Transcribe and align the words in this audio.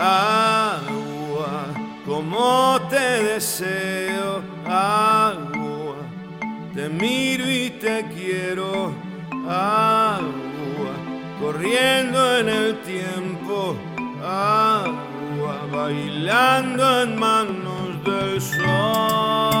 agua, 0.00 1.66
como 2.06 2.80
te 2.88 3.22
deseo, 3.34 4.42
agua, 4.66 5.96
te 6.74 6.88
miro 6.88 7.44
y 7.46 7.68
te 7.78 8.06
quiero, 8.14 8.94
agua, 9.46 10.94
corriendo 11.38 12.38
en 12.38 12.48
el 12.48 12.80
tiempo, 12.80 13.76
agua, 14.24 15.66
bailando 15.70 17.02
en 17.02 17.18
manos 17.18 18.02
del 18.04 18.40
sol. 18.40 19.60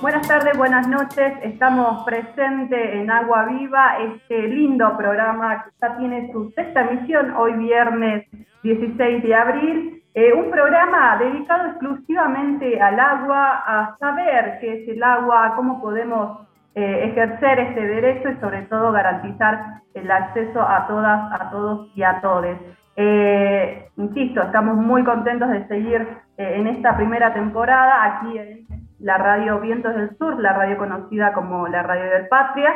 Buenas 0.00 0.26
tardes, 0.26 0.56
buenas 0.56 0.88
noches. 0.88 1.34
Estamos 1.42 2.04
presentes 2.04 2.94
en 2.94 3.10
Agua 3.10 3.44
Viva, 3.44 3.98
este 3.98 4.48
lindo 4.48 4.96
programa 4.96 5.62
que 5.64 5.70
ya 5.80 5.96
tiene 5.98 6.32
su 6.32 6.50
sexta 6.52 6.88
emisión 6.88 7.32
hoy 7.36 7.52
viernes 7.52 8.26
16 8.62 9.22
de 9.22 9.34
abril. 9.34 10.02
Eh, 10.12 10.32
un 10.32 10.50
programa 10.50 11.16
dedicado 11.18 11.68
exclusivamente 11.68 12.80
al 12.80 12.98
agua, 12.98 13.62
a 13.66 13.96
saber 13.98 14.58
qué 14.60 14.82
es 14.82 14.88
el 14.88 15.02
agua, 15.02 15.54
cómo 15.54 15.80
podemos 15.80 16.48
eh, 16.74 17.10
ejercer 17.10 17.60
este 17.60 17.80
derecho 17.80 18.28
y 18.28 18.40
sobre 18.40 18.62
todo 18.62 18.90
garantizar 18.92 19.80
el 19.94 20.10
acceso 20.10 20.60
a 20.60 20.86
todas, 20.88 21.40
a 21.40 21.50
todos 21.50 21.88
y 21.94 22.02
a 22.02 22.20
todes. 22.20 22.58
Eh, 22.96 23.88
insisto, 23.96 24.42
estamos 24.42 24.76
muy 24.76 25.04
contentos 25.04 25.48
de 25.48 25.66
seguir 25.68 26.06
en 26.36 26.66
esta 26.66 26.96
primera 26.96 27.32
temporada 27.34 28.04
aquí 28.04 28.38
en 28.38 28.66
la 28.98 29.18
radio 29.18 29.60
Vientos 29.60 29.94
del 29.94 30.16
Sur, 30.16 30.40
la 30.40 30.54
radio 30.54 30.76
conocida 30.76 31.32
como 31.32 31.68
la 31.68 31.82
radio 31.82 32.10
del 32.10 32.28
Patria. 32.28 32.74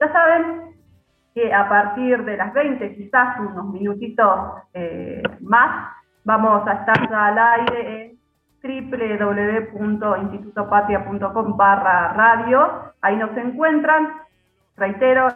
Ya 0.00 0.12
saben 0.12 0.73
que 1.34 1.52
a 1.52 1.68
partir 1.68 2.24
de 2.24 2.36
las 2.36 2.54
20, 2.54 2.94
quizás 2.94 3.40
unos 3.40 3.64
minutitos 3.66 4.52
eh, 4.72 5.20
más, 5.40 5.92
vamos 6.24 6.64
a 6.66 6.74
estar 6.74 7.12
al 7.12 7.38
aire 7.38 8.02
en 8.02 8.14
www.institutopatria.com 8.62 11.56
barra 11.56 12.12
radio. 12.14 12.92
Ahí 13.02 13.16
nos 13.16 13.36
encuentran. 13.36 14.12
Reitero, 14.76 15.28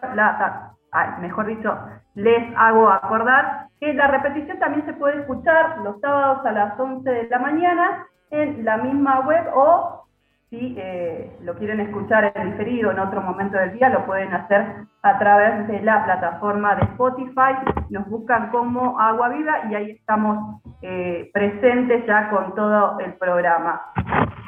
mejor 1.20 1.46
dicho, 1.46 1.76
les 2.14 2.52
hago 2.56 2.90
acordar 2.90 3.68
que 3.78 3.92
la 3.92 4.06
repetición 4.08 4.58
también 4.58 4.86
se 4.86 4.94
puede 4.94 5.20
escuchar 5.20 5.78
los 5.78 6.00
sábados 6.00 6.44
a 6.46 6.52
las 6.52 6.78
11 6.78 7.08
de 7.08 7.28
la 7.28 7.38
mañana 7.38 8.06
en 8.30 8.64
la 8.64 8.78
misma 8.78 9.20
web 9.20 9.46
o 9.54 10.07
si 10.50 10.74
eh, 10.78 11.30
lo 11.42 11.54
quieren 11.56 11.80
escuchar 11.80 12.32
en 12.34 12.52
diferido 12.52 12.90
en 12.90 12.98
otro 12.98 13.20
momento 13.20 13.58
del 13.58 13.72
día, 13.74 13.90
lo 13.90 14.06
pueden 14.06 14.32
hacer 14.32 14.66
a 15.02 15.18
través 15.18 15.68
de 15.68 15.82
la 15.82 16.04
plataforma 16.04 16.74
de 16.76 16.84
Spotify. 16.84 17.52
Nos 17.90 18.08
buscan 18.08 18.50
como 18.50 18.98
Agua 18.98 19.28
Viva 19.28 19.64
y 19.70 19.74
ahí 19.74 19.90
estamos 19.90 20.62
eh, 20.80 21.30
presentes 21.34 22.06
ya 22.06 22.30
con 22.30 22.54
todo 22.54 22.98
el 23.00 23.12
programa. 23.14 23.82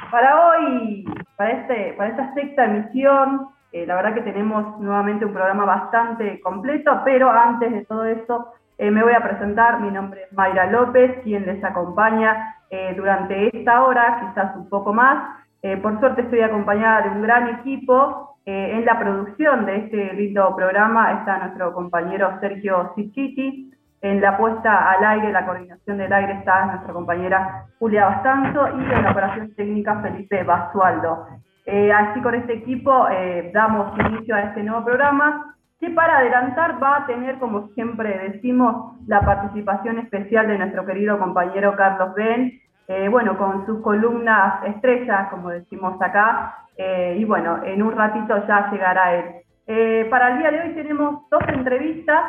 Para 0.09 0.47
hoy, 0.47 1.05
para, 1.35 1.51
este, 1.51 1.93
para 1.93 2.09
esta 2.09 2.33
sexta 2.33 2.65
emisión, 2.65 3.49
eh, 3.71 3.85
la 3.85 3.95
verdad 3.95 4.15
que 4.15 4.21
tenemos 4.21 4.79
nuevamente 4.79 5.25
un 5.25 5.33
programa 5.33 5.65
bastante 5.65 6.41
completo, 6.41 7.01
pero 7.05 7.29
antes 7.29 7.71
de 7.71 7.85
todo 7.85 8.05
eso, 8.05 8.53
me 8.79 9.03
voy 9.03 9.13
a 9.13 9.21
presentar. 9.21 9.79
Mi 9.79 9.91
nombre 9.91 10.23
es 10.23 10.33
Mayra 10.33 10.65
López, 10.65 11.21
quien 11.23 11.45
les 11.45 11.63
acompaña 11.63 12.55
durante 12.95 13.55
esta 13.55 13.83
hora, 13.83 14.19
quizás 14.21 14.55
un 14.55 14.67
poco 14.69 14.91
más. 14.91 15.40
Eh, 15.63 15.77
por 15.77 15.99
suerte 15.99 16.21
estoy 16.23 16.41
acompañada 16.41 17.01
de 17.03 17.09
un 17.09 17.21
gran 17.21 17.49
equipo. 17.59 18.37
Eh, 18.45 18.71
en 18.73 18.85
la 18.85 18.99
producción 18.99 19.65
de 19.65 19.77
este 19.77 20.13
lindo 20.13 20.55
programa 20.55 21.19
está 21.19 21.37
nuestro 21.37 21.73
compañero 21.73 22.39
Sergio 22.39 22.91
Sichiti. 22.95 23.71
En 24.01 24.19
la 24.19 24.35
puesta 24.37 24.91
al 24.91 25.05
aire, 25.05 25.31
la 25.31 25.45
coordinación 25.45 25.97
del 25.97 26.11
aire 26.11 26.33
está 26.33 26.65
nuestra 26.65 26.91
compañera 26.91 27.65
Julia 27.77 28.05
Bastanzo 28.05 28.69
y 28.79 28.83
en 28.91 29.03
la 29.03 29.11
operación 29.11 29.53
técnica 29.53 30.01
Felipe 30.01 30.43
Basualdo. 30.43 31.27
Eh, 31.67 31.91
así 31.91 32.19
con 32.21 32.33
este 32.33 32.53
equipo 32.53 33.07
damos 33.53 33.95
inicio 33.99 34.33
a 34.33 34.41
este 34.41 34.63
nuevo 34.63 34.83
programa 34.83 35.55
que 35.79 35.91
para 35.91 36.17
adelantar 36.17 36.81
va 36.81 36.97
a 36.97 37.05
tener, 37.05 37.37
como 37.37 37.67
siempre 37.69 38.31
decimos, 38.31 38.97
la 39.07 39.21
participación 39.21 39.99
especial 39.99 40.47
de 40.47 40.57
nuestro 40.57 40.85
querido 40.85 41.19
compañero 41.19 41.75
Carlos 41.75 42.13
Ben, 42.15 42.60
eh, 42.87 43.07
bueno, 43.07 43.37
con 43.37 43.65
sus 43.65 43.81
columnas 43.81 44.65
estrellas, 44.65 45.29
como 45.29 45.49
decimos 45.49 46.01
acá, 46.01 46.65
eh, 46.75 47.15
y 47.19 47.25
bueno, 47.25 47.63
en 47.63 47.81
un 47.81 47.95
ratito 47.95 48.45
ya 48.47 48.69
llegará 48.71 49.15
él. 49.15 49.25
Eh, 49.67 50.07
para 50.09 50.31
el 50.31 50.39
día 50.39 50.51
de 50.51 50.61
hoy 50.61 50.73
tenemos 50.73 51.29
dos 51.29 51.41
entrevistas 51.47 52.21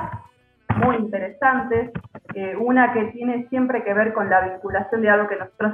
muy 0.77 0.97
interesantes, 0.97 1.91
una 2.61 2.95
que 2.95 3.05
tiene 3.07 3.47
siempre 3.49 3.85
que 3.85 3.93
ver 3.93 4.15
con 4.15 4.31
la 4.31 4.41
vinculación 4.41 5.03
de 5.03 5.11
algo 5.11 5.29
que 5.29 5.37
nosotros 5.37 5.73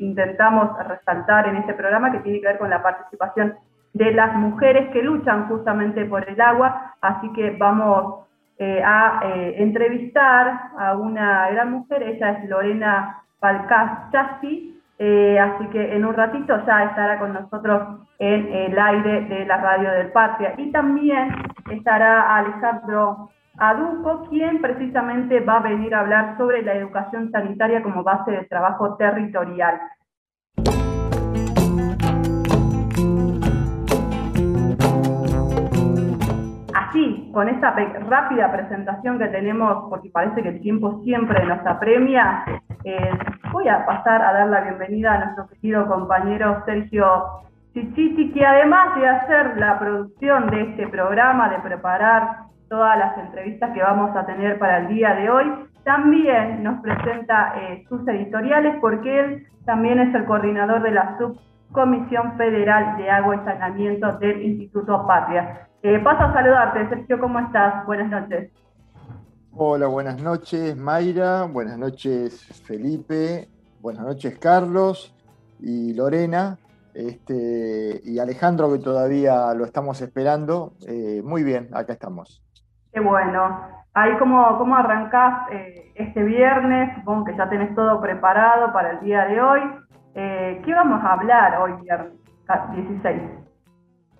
intentamos 0.00 0.70
resaltar 0.88 1.46
en 1.46 1.56
este 1.56 1.74
programa, 1.74 2.10
que 2.10 2.18
tiene 2.18 2.40
que 2.40 2.48
ver 2.48 2.58
con 2.58 2.68
la 2.68 2.82
participación 2.82 3.54
de 3.92 4.10
las 4.10 4.34
mujeres 4.34 4.90
que 4.90 5.04
luchan 5.04 5.46
justamente 5.46 6.04
por 6.06 6.28
el 6.28 6.40
agua, 6.40 6.94
así 7.00 7.32
que 7.32 7.50
vamos 7.52 8.26
a 8.58 9.20
entrevistar 9.22 10.60
a 10.76 10.96
una 10.96 11.48
gran 11.50 11.70
mujer, 11.70 12.02
ella 12.02 12.30
es 12.32 12.48
Lorena 12.48 13.20
Palcás 13.40 14.10
Chassi, 14.12 14.78
eh, 14.98 15.38
así 15.38 15.66
que 15.68 15.96
en 15.96 16.04
un 16.04 16.14
ratito 16.14 16.54
ya 16.66 16.84
estará 16.84 17.18
con 17.18 17.32
nosotros 17.32 18.06
en 18.18 18.52
el 18.52 18.78
aire 18.78 19.22
de 19.22 19.46
la 19.46 19.56
radio 19.56 19.90
del 19.92 20.12
Patria. 20.12 20.52
Y 20.58 20.70
también 20.70 21.34
estará 21.70 22.36
Alejandro 22.36 23.30
Aduco, 23.56 24.28
quien 24.28 24.60
precisamente 24.60 25.40
va 25.40 25.56
a 25.56 25.60
venir 25.60 25.94
a 25.94 26.00
hablar 26.00 26.36
sobre 26.36 26.62
la 26.62 26.74
educación 26.74 27.30
sanitaria 27.30 27.82
como 27.82 28.02
base 28.02 28.30
de 28.30 28.44
trabajo 28.44 28.96
territorial. 28.96 29.80
Así, 36.74 37.30
con 37.32 37.48
esta 37.48 37.70
rápida 38.06 38.52
presentación 38.52 39.18
que 39.18 39.28
tenemos, 39.28 39.88
porque 39.88 40.10
parece 40.10 40.42
que 40.42 40.48
el 40.50 40.60
tiempo 40.60 41.00
siempre 41.04 41.44
nos 41.46 41.64
apremia, 41.66 42.44
eh, 42.84 43.18
voy 43.52 43.68
a 43.68 43.84
pasar 43.84 44.22
a 44.22 44.32
dar 44.32 44.48
la 44.48 44.60
bienvenida 44.62 45.14
a 45.14 45.24
nuestro 45.24 45.48
querido 45.48 45.86
compañero 45.86 46.62
Sergio 46.64 47.06
Chichiti, 47.74 48.32
que 48.32 48.44
además 48.44 48.96
de 48.96 49.08
hacer 49.08 49.58
la 49.58 49.78
producción 49.78 50.48
de 50.50 50.62
este 50.62 50.88
programa, 50.88 51.50
de 51.50 51.58
preparar 51.60 52.38
todas 52.68 52.98
las 52.98 53.18
entrevistas 53.18 53.70
que 53.72 53.82
vamos 53.82 54.14
a 54.16 54.24
tener 54.24 54.58
para 54.58 54.78
el 54.78 54.88
día 54.88 55.14
de 55.14 55.28
hoy, 55.28 55.52
también 55.84 56.62
nos 56.62 56.80
presenta 56.80 57.54
eh, 57.56 57.84
sus 57.88 58.06
editoriales 58.08 58.76
porque 58.80 59.20
él 59.20 59.46
también 59.66 59.98
es 59.98 60.14
el 60.14 60.24
coordinador 60.24 60.82
de 60.82 60.92
la 60.92 61.18
Subcomisión 61.18 62.36
Federal 62.36 62.96
de 62.96 63.10
Agua 63.10 63.36
y 63.36 63.44
Saneamiento 63.44 64.12
del 64.18 64.42
Instituto 64.42 65.06
Patria. 65.06 65.68
Eh, 65.82 65.98
paso 65.98 66.24
a 66.24 66.32
saludarte, 66.32 66.88
Sergio, 66.88 67.18
¿cómo 67.18 67.38
estás? 67.40 67.84
Buenas 67.86 68.10
noches. 68.10 68.50
Hola, 69.62 69.88
buenas 69.88 70.22
noches 70.22 70.74
Mayra, 70.74 71.42
buenas 71.44 71.76
noches 71.76 72.64
Felipe, 72.66 73.46
buenas 73.82 74.06
noches 74.06 74.38
Carlos 74.38 75.14
y 75.58 75.92
Lorena, 75.92 76.56
este, 76.94 78.00
y 78.02 78.18
Alejandro 78.18 78.72
que 78.72 78.78
todavía 78.78 79.52
lo 79.52 79.66
estamos 79.66 80.00
esperando. 80.00 80.72
Eh, 80.88 81.20
muy 81.22 81.44
bien, 81.44 81.68
acá 81.74 81.92
estamos. 81.92 82.42
Qué 82.90 83.00
bueno. 83.00 83.60
Ahí 83.92 84.16
como, 84.16 84.56
cómo 84.56 84.76
arrancás 84.76 85.50
eh, 85.52 85.92
este 85.94 86.22
viernes, 86.22 86.94
supongo 86.94 87.26
que 87.26 87.36
ya 87.36 87.50
tenés 87.50 87.74
todo 87.74 88.00
preparado 88.00 88.72
para 88.72 88.92
el 88.92 89.00
día 89.00 89.26
de 89.26 89.42
hoy. 89.42 89.60
Eh, 90.14 90.62
¿Qué 90.64 90.72
vamos 90.72 91.04
a 91.04 91.12
hablar 91.12 91.60
hoy 91.60 91.72
viernes 91.82 92.14
16? 92.72 93.20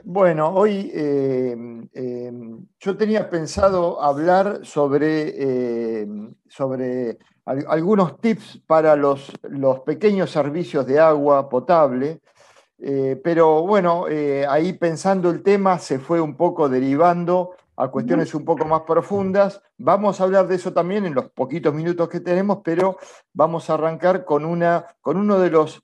Bueno, 0.04 0.50
hoy 0.54 0.90
em, 0.94 1.88
em, 1.92 2.66
yo 2.78 2.96
tenía 2.96 3.28
pensado 3.28 4.02
hablar 4.02 4.60
sobre, 4.62 6.00
em, 6.02 6.34
sobre 6.48 7.18
algunos 7.44 8.20
tips 8.20 8.60
para 8.66 8.96
los, 8.96 9.32
los, 9.42 9.80
pequeños 9.80 10.30
servicios 10.30 10.86
de 10.86 11.00
agua 11.00 11.48
potable, 11.48 12.20
eh, 12.78 13.20
pero 13.22 13.62
bueno, 13.66 14.06
eh, 14.08 14.46
ahí 14.48 14.72
pensando 14.72 15.30
el 15.30 15.42
tema 15.42 15.78
se 15.78 15.98
fue 15.98 16.20
un 16.20 16.36
poco 16.36 16.68
derivando 16.68 17.56
a 17.76 17.88
cuestiones 17.88 18.34
un 18.34 18.44
poco 18.44 18.66
más 18.66 18.82
profundas. 18.82 19.62
Vamos 19.78 20.20
a 20.20 20.24
hablar 20.24 20.46
de 20.46 20.56
eso 20.56 20.72
también 20.72 21.06
en 21.06 21.14
los 21.14 21.30
poquitos 21.30 21.74
minutos 21.74 22.08
que 22.08 22.20
tenemos, 22.20 22.60
pero 22.62 22.98
vamos 23.32 23.68
a 23.68 23.74
arrancar 23.74 24.24
con, 24.24 24.44
una, 24.44 24.86
con 25.00 25.16
uno 25.16 25.38
de 25.38 25.50
los 25.50 25.82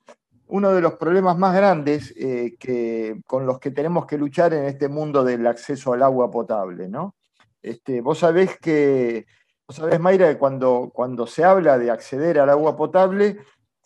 uno 0.48 0.72
de 0.72 0.80
los 0.80 0.94
problemas 0.94 1.36
más 1.36 1.54
grandes 1.54 2.14
eh, 2.16 2.56
que, 2.58 3.20
con 3.26 3.46
los 3.46 3.58
que 3.58 3.70
tenemos 3.70 4.06
que 4.06 4.18
luchar 4.18 4.54
en 4.54 4.64
este 4.64 4.88
mundo 4.88 5.24
del 5.24 5.46
acceso 5.46 5.92
al 5.92 6.02
agua 6.02 6.30
potable. 6.30 6.88
¿no? 6.88 7.16
Este, 7.62 8.00
vos 8.00 8.18
sabés 8.18 8.58
que, 8.58 9.26
vos 9.66 9.76
sabés, 9.76 9.98
Mayra, 9.98 10.28
que 10.28 10.38
cuando, 10.38 10.90
cuando 10.94 11.26
se 11.26 11.44
habla 11.44 11.78
de 11.78 11.90
acceder 11.90 12.38
al 12.38 12.50
agua 12.50 12.76
potable, 12.76 13.38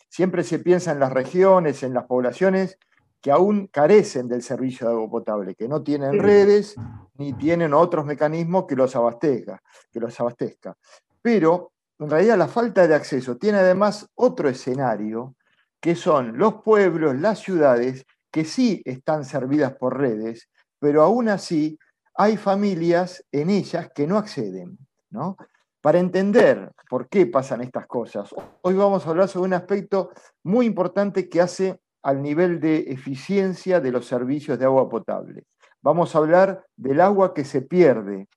siempre 0.09 0.43
se 0.43 0.59
piensa 0.59 0.91
en 0.91 0.99
las 0.99 1.11
regiones, 1.11 1.83
en 1.83 1.93
las 1.93 2.05
poblaciones 2.05 2.77
que 3.21 3.31
aún 3.31 3.67
carecen 3.67 4.27
del 4.27 4.41
servicio 4.41 4.87
de 4.87 4.93
agua 4.93 5.09
potable, 5.09 5.55
que 5.55 5.67
no 5.67 5.83
tienen 5.83 6.19
redes 6.19 6.75
ni 7.15 7.33
tienen 7.33 7.73
otros 7.73 8.05
mecanismos 8.05 8.65
que 8.65 8.75
los 8.75 8.95
abastezca. 8.95 9.61
Que 9.91 9.99
los 9.99 10.19
abastezca. 10.19 10.75
Pero 11.21 11.71
en 11.99 12.09
realidad 12.09 12.37
la 12.37 12.47
falta 12.47 12.87
de 12.87 12.95
acceso 12.95 13.37
tiene 13.37 13.59
además 13.59 14.09
otro 14.15 14.49
escenario, 14.49 15.35
que 15.81 15.95
son 15.95 16.37
los 16.37 16.61
pueblos, 16.61 17.15
las 17.17 17.39
ciudades, 17.39 18.05
que 18.31 18.45
sí 18.45 18.81
están 18.85 19.25
servidas 19.25 19.73
por 19.73 19.97
redes, 19.97 20.49
pero 20.79 21.03
aún 21.03 21.27
así 21.27 21.77
hay 22.13 22.37
familias 22.37 23.25
en 23.31 23.49
ellas 23.49 23.89
que 23.93 24.07
no 24.07 24.17
acceden. 24.17 24.77
¿no? 25.09 25.35
Para 25.81 25.99
entender 25.99 26.71
por 26.89 27.09
qué 27.09 27.25
pasan 27.25 27.61
estas 27.61 27.87
cosas, 27.87 28.33
hoy 28.61 28.75
vamos 28.75 29.05
a 29.05 29.09
hablar 29.09 29.27
sobre 29.27 29.47
un 29.47 29.53
aspecto 29.53 30.11
muy 30.43 30.67
importante 30.67 31.27
que 31.27 31.41
hace 31.41 31.81
al 32.03 32.21
nivel 32.21 32.59
de 32.59 32.91
eficiencia 32.91 33.79
de 33.79 33.91
los 33.91 34.05
servicios 34.05 34.57
de 34.59 34.65
agua 34.65 34.87
potable. 34.87 35.45
Vamos 35.81 36.13
a 36.13 36.19
hablar 36.19 36.65
del 36.75 37.01
agua 37.01 37.33
que 37.33 37.43
se 37.43 37.61
pierde, 37.63 38.27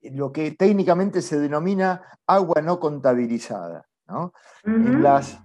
lo 0.00 0.32
que 0.32 0.52
técnicamente 0.52 1.22
se 1.22 1.38
denomina 1.38 2.02
agua 2.26 2.62
no 2.62 2.80
contabilizada. 2.80 3.86
en, 4.64 5.02
las, 5.02 5.38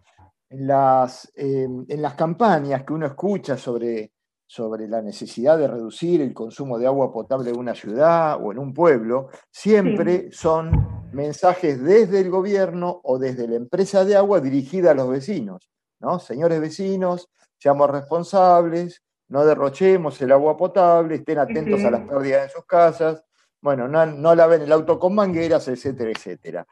en, 0.49 0.67
las, 0.67 1.31
em, 1.35 1.85
en, 1.88 2.01
las, 2.01 2.15
campañas 2.15 2.83
que 2.83 2.94
uno 2.94 3.05
escucha 3.05 3.57
sobre, 3.57 4.11
sobre 4.45 4.88
la 4.88 5.01
necesidad 5.01 5.57
de 5.57 5.67
reducir 5.67 6.21
el 6.21 6.33
consumo 6.33 6.79
de 6.79 6.88
agua 6.88 7.11
potable 7.11 7.49
en 7.49 7.57
una 7.57 7.75
ciudad 7.75 8.39
o 8.41 8.51
en 8.51 8.59
un 8.59 8.73
pueblo, 8.73 9.29
siempre 9.51 10.31
son 10.31 11.09
mensajes 11.11 11.81
desde 11.81 12.19
el 12.19 12.29
gobierno 12.29 13.01
o 13.03 13.17
desde 13.17 13.47
la 13.47 13.55
empresa 13.55 14.05
de 14.05 14.15
agua 14.15 14.39
dirigida 14.39 14.91
a 14.91 14.95
los 14.95 15.09
vecinos. 15.09 15.69
¿no? 15.99 16.19
Señores 16.19 16.61
vecinos, 16.61 17.29
seamos 17.57 17.89
responsables, 17.89 19.03
no 19.29 19.45
derrochemos 19.45 20.21
el 20.21 20.31
agua 20.31 20.55
potable, 20.55 21.15
estén 21.15 21.39
atentos 21.39 21.83
a 21.83 21.91
las 21.91 22.07
pérdidas 22.07 22.45
en 22.45 22.49
sus 22.49 22.65
casas, 22.65 23.23
bueno, 23.61 23.88
no, 23.88 24.05
no 24.05 24.35
laven 24.35 24.61
el 24.61 24.71
auto 24.71 24.99
con 24.99 25.15
mangueras, 25.15 25.67
etcétera, 25.67 26.11
etcétera. 26.11 26.67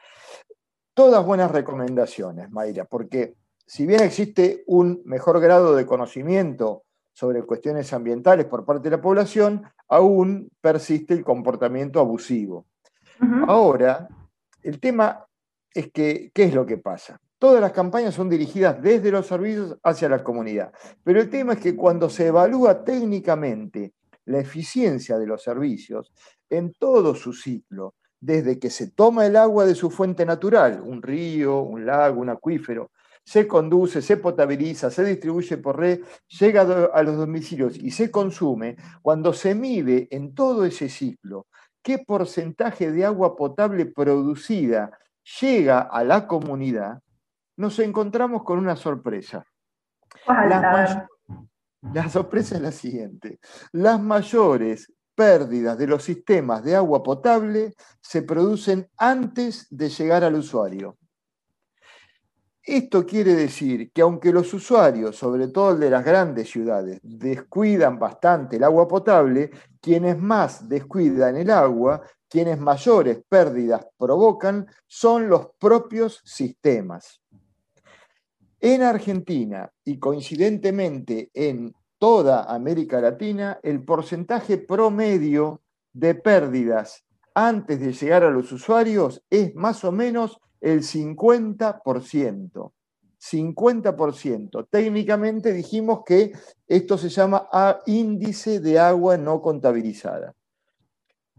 Todas 0.94 1.26
buenas 1.26 1.50
recomendaciones, 1.50 2.50
Mayra, 2.50 2.84
porque 2.86 3.34
si 3.66 3.84
bien 3.84 4.02
existe 4.02 4.62
un 4.66 5.02
mejor 5.04 5.40
grado 5.40 5.74
de 5.74 5.86
conocimiento 5.86 6.84
sobre 7.12 7.42
cuestiones 7.42 7.92
ambientales 7.92 8.46
por 8.46 8.64
parte 8.64 8.84
de 8.84 8.96
la 8.96 9.02
población, 9.02 9.64
aún 9.88 10.50
persiste 10.60 11.14
el 11.14 11.24
comportamiento 11.24 11.98
abusivo. 11.98 12.66
Ahora, 13.46 14.08
el 14.62 14.78
tema 14.78 15.26
es 15.72 15.90
que, 15.90 16.30
¿qué 16.34 16.44
es 16.44 16.54
lo 16.54 16.66
que 16.66 16.78
pasa? 16.78 17.18
Todas 17.38 17.60
las 17.60 17.72
campañas 17.72 18.14
son 18.14 18.28
dirigidas 18.28 18.80
desde 18.80 19.10
los 19.10 19.26
servicios 19.26 19.76
hacia 19.82 20.08
la 20.08 20.22
comunidad, 20.22 20.72
pero 21.02 21.20
el 21.20 21.28
tema 21.28 21.54
es 21.54 21.60
que 21.60 21.74
cuando 21.74 22.08
se 22.08 22.26
evalúa 22.26 22.84
técnicamente 22.84 23.94
la 24.26 24.38
eficiencia 24.38 25.18
de 25.18 25.26
los 25.26 25.42
servicios 25.42 26.12
en 26.48 26.72
todo 26.72 27.14
su 27.14 27.32
ciclo, 27.32 27.94
desde 28.20 28.58
que 28.58 28.70
se 28.70 28.90
toma 28.90 29.26
el 29.26 29.36
agua 29.36 29.66
de 29.66 29.74
su 29.74 29.90
fuente 29.90 30.24
natural, 30.24 30.80
un 30.80 31.02
río, 31.02 31.60
un 31.60 31.86
lago, 31.86 32.20
un 32.20 32.30
acuífero, 32.30 32.90
se 33.26 33.48
conduce, 33.48 34.02
se 34.02 34.18
potabiliza, 34.18 34.88
se 34.88 35.02
distribuye 35.02 35.56
por 35.56 35.80
red, 35.80 36.00
llega 36.28 36.60
a 36.62 37.02
los 37.02 37.16
domicilios 37.16 37.76
y 37.76 37.90
se 37.90 38.08
consume, 38.08 38.76
cuando 39.02 39.32
se 39.32 39.52
mide 39.52 40.06
en 40.12 40.32
todo 40.32 40.64
ese 40.64 40.88
ciclo 40.88 41.48
qué 41.82 41.98
porcentaje 41.98 42.92
de 42.92 43.04
agua 43.04 43.34
potable 43.34 43.86
producida 43.86 44.96
llega 45.40 45.80
a 45.80 46.04
la 46.04 46.28
comunidad, 46.28 47.00
nos 47.56 47.80
encontramos 47.80 48.44
con 48.44 48.58
una 48.58 48.76
sorpresa. 48.76 49.44
La, 50.28 51.08
la, 51.92 52.08
sorpresa 52.08 52.56
es 52.56 52.62
la 52.62 52.72
siguiente. 52.72 53.40
Las 53.72 54.00
mayores 54.00 54.92
pérdidas 55.16 55.76
de 55.78 55.88
los 55.88 56.04
sistemas 56.04 56.62
de 56.62 56.76
agua 56.76 57.02
potable 57.02 57.74
se 58.00 58.22
producen 58.22 58.88
antes 58.96 59.66
de 59.70 59.88
llegar 59.88 60.22
al 60.22 60.36
usuario. 60.36 60.96
Esto 62.66 63.06
quiere 63.06 63.36
decir 63.36 63.92
que 63.92 64.02
aunque 64.02 64.32
los 64.32 64.52
usuarios, 64.52 65.14
sobre 65.14 65.46
todo 65.46 65.70
el 65.70 65.78
de 65.78 65.88
las 65.88 66.04
grandes 66.04 66.50
ciudades, 66.50 66.98
descuidan 67.00 67.96
bastante 67.96 68.56
el 68.56 68.64
agua 68.64 68.88
potable, 68.88 69.52
quienes 69.80 70.18
más 70.18 70.68
descuidan 70.68 71.36
el 71.36 71.50
agua, 71.50 72.02
quienes 72.28 72.58
mayores 72.58 73.22
pérdidas 73.28 73.86
provocan, 73.96 74.66
son 74.84 75.28
los 75.28 75.50
propios 75.60 76.20
sistemas. 76.24 77.22
En 78.58 78.82
Argentina 78.82 79.70
y 79.84 80.00
coincidentemente 80.00 81.30
en 81.34 81.72
toda 81.98 82.52
América 82.52 83.00
Latina, 83.00 83.60
el 83.62 83.84
porcentaje 83.84 84.58
promedio 84.58 85.62
de 85.92 86.16
pérdidas 86.16 87.04
antes 87.32 87.78
de 87.78 87.92
llegar 87.92 88.24
a 88.24 88.30
los 88.30 88.50
usuarios 88.50 89.22
es 89.30 89.54
más 89.54 89.84
o 89.84 89.92
menos 89.92 90.40
el 90.66 90.82
50%. 90.82 92.72
50%. 93.18 94.68
Técnicamente 94.68 95.52
dijimos 95.52 96.00
que 96.04 96.32
esto 96.66 96.98
se 96.98 97.08
llama 97.08 97.48
índice 97.86 98.60
de 98.60 98.78
agua 98.78 99.16
no 99.16 99.40
contabilizada. 99.40 100.34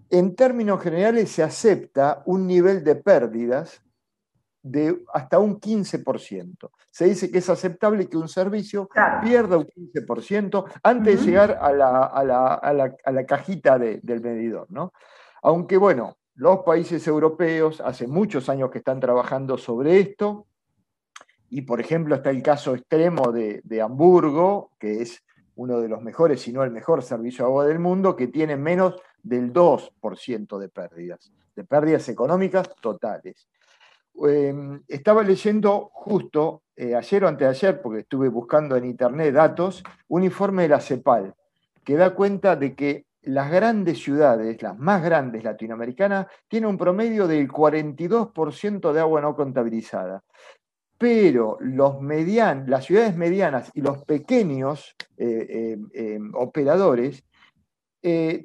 En 0.09 0.35
términos 0.35 0.81
generales 0.81 1.29
se 1.29 1.44
acepta 1.44 2.24
un 2.25 2.47
nivel 2.47 2.83
de 2.83 2.95
pérdidas 2.95 3.81
de 4.63 5.03
hasta 5.13 5.39
un 5.39 5.59
15%. 5.59 6.69
Se 6.89 7.06
dice 7.06 7.29
que 7.29 7.39
es 7.39 7.50
aceptable 7.50 8.07
que 8.07 8.18
un 8.18 8.29
servicio 8.29 8.89
pierda 9.21 9.57
un 9.57 9.68
15% 9.68 10.65
antes 10.83 11.19
de 11.19 11.25
llegar 11.25 11.59
a 11.62 11.74
la, 11.74 13.25
cajita 13.25 13.77
del 13.77 14.21
medidor. 14.21 14.68
¿no? 14.69 14.94
Aunque 15.41 15.77
bueno, 15.77 16.18
los 16.38 16.60
países 16.60 17.06
europeos 17.07 17.81
hace 17.81 18.07
muchos 18.07 18.48
años 18.48 18.69
que 18.72 18.78
están 18.78 19.00
trabajando 19.00 19.57
sobre 19.57 20.00
esto, 20.00 20.45
y 21.50 21.62
por 21.62 21.81
ejemplo 21.81 22.16
está 22.16 22.30
el 22.30 22.44
caso 22.44 22.75
extremo 22.75 23.31
de, 23.31 23.62
de 23.63 23.81
Hamburgo, 23.81 24.72
que 24.80 25.01
es 25.01 25.24
uno 25.56 25.81
de 25.81 25.89
los 25.89 26.01
mejores, 26.01 26.42
si 26.42 26.54
no 26.54 26.63
el 26.63 26.72
mejor 26.72 27.01
servicio 27.01 27.44
de 27.44 27.50
agua 27.50 27.66
del 27.66 27.80
mundo, 27.80 28.16
que 28.16 28.28
tiene 28.28 28.56
menos 28.56 28.95
del 29.24 29.51
2% 29.51 30.60
de 30.60 30.69
pérdidas, 30.69 31.31
de 31.56 31.63
pérdidas 31.63 32.07
económicas 32.10 32.69
totales. 32.80 33.48
Em, 34.24 34.81
estaba 34.88 35.24
leyendo 35.24 35.89
justo 35.92 36.62
eh, 36.75 36.94
ayer 36.94 37.24
o 37.24 37.28
anteayer, 37.28 37.81
porque 37.81 38.01
estuve 38.01 38.30
buscando 38.30 38.75
en 38.75 38.86
internet 38.86 39.34
datos, 39.34 39.84
un 40.07 40.24
informe 40.24 40.63
de 40.63 40.69
la 40.69 40.80
CEPAL 40.80 41.34
que 41.84 41.95
da 41.95 42.13
cuenta 42.13 42.56
de 42.56 42.75
que 42.75 43.07
las 43.27 43.51
grandes 43.51 44.00
ciudades, 44.00 44.62
las 44.62 44.77
más 44.77 45.03
grandes 45.03 45.43
latinoamericanas, 45.43 46.27
tienen 46.48 46.69
un 46.69 46.77
promedio 46.77 47.27
del 47.27 47.48
42% 47.48 48.91
de 48.91 49.00
agua 49.00 49.22
no 49.22 49.36
contabilizada. 49.36 50.24
Pero 50.98 51.57
los 51.60 52.01
median, 52.01 52.65
las 52.67 52.86
ciudades 52.86 53.15
medianas 53.15 53.72
y 53.74 53.81
los 53.81 54.03
pequeños 54.03 54.96
eh, 55.17 55.77
eh, 55.93 56.19
operadores 56.34 57.24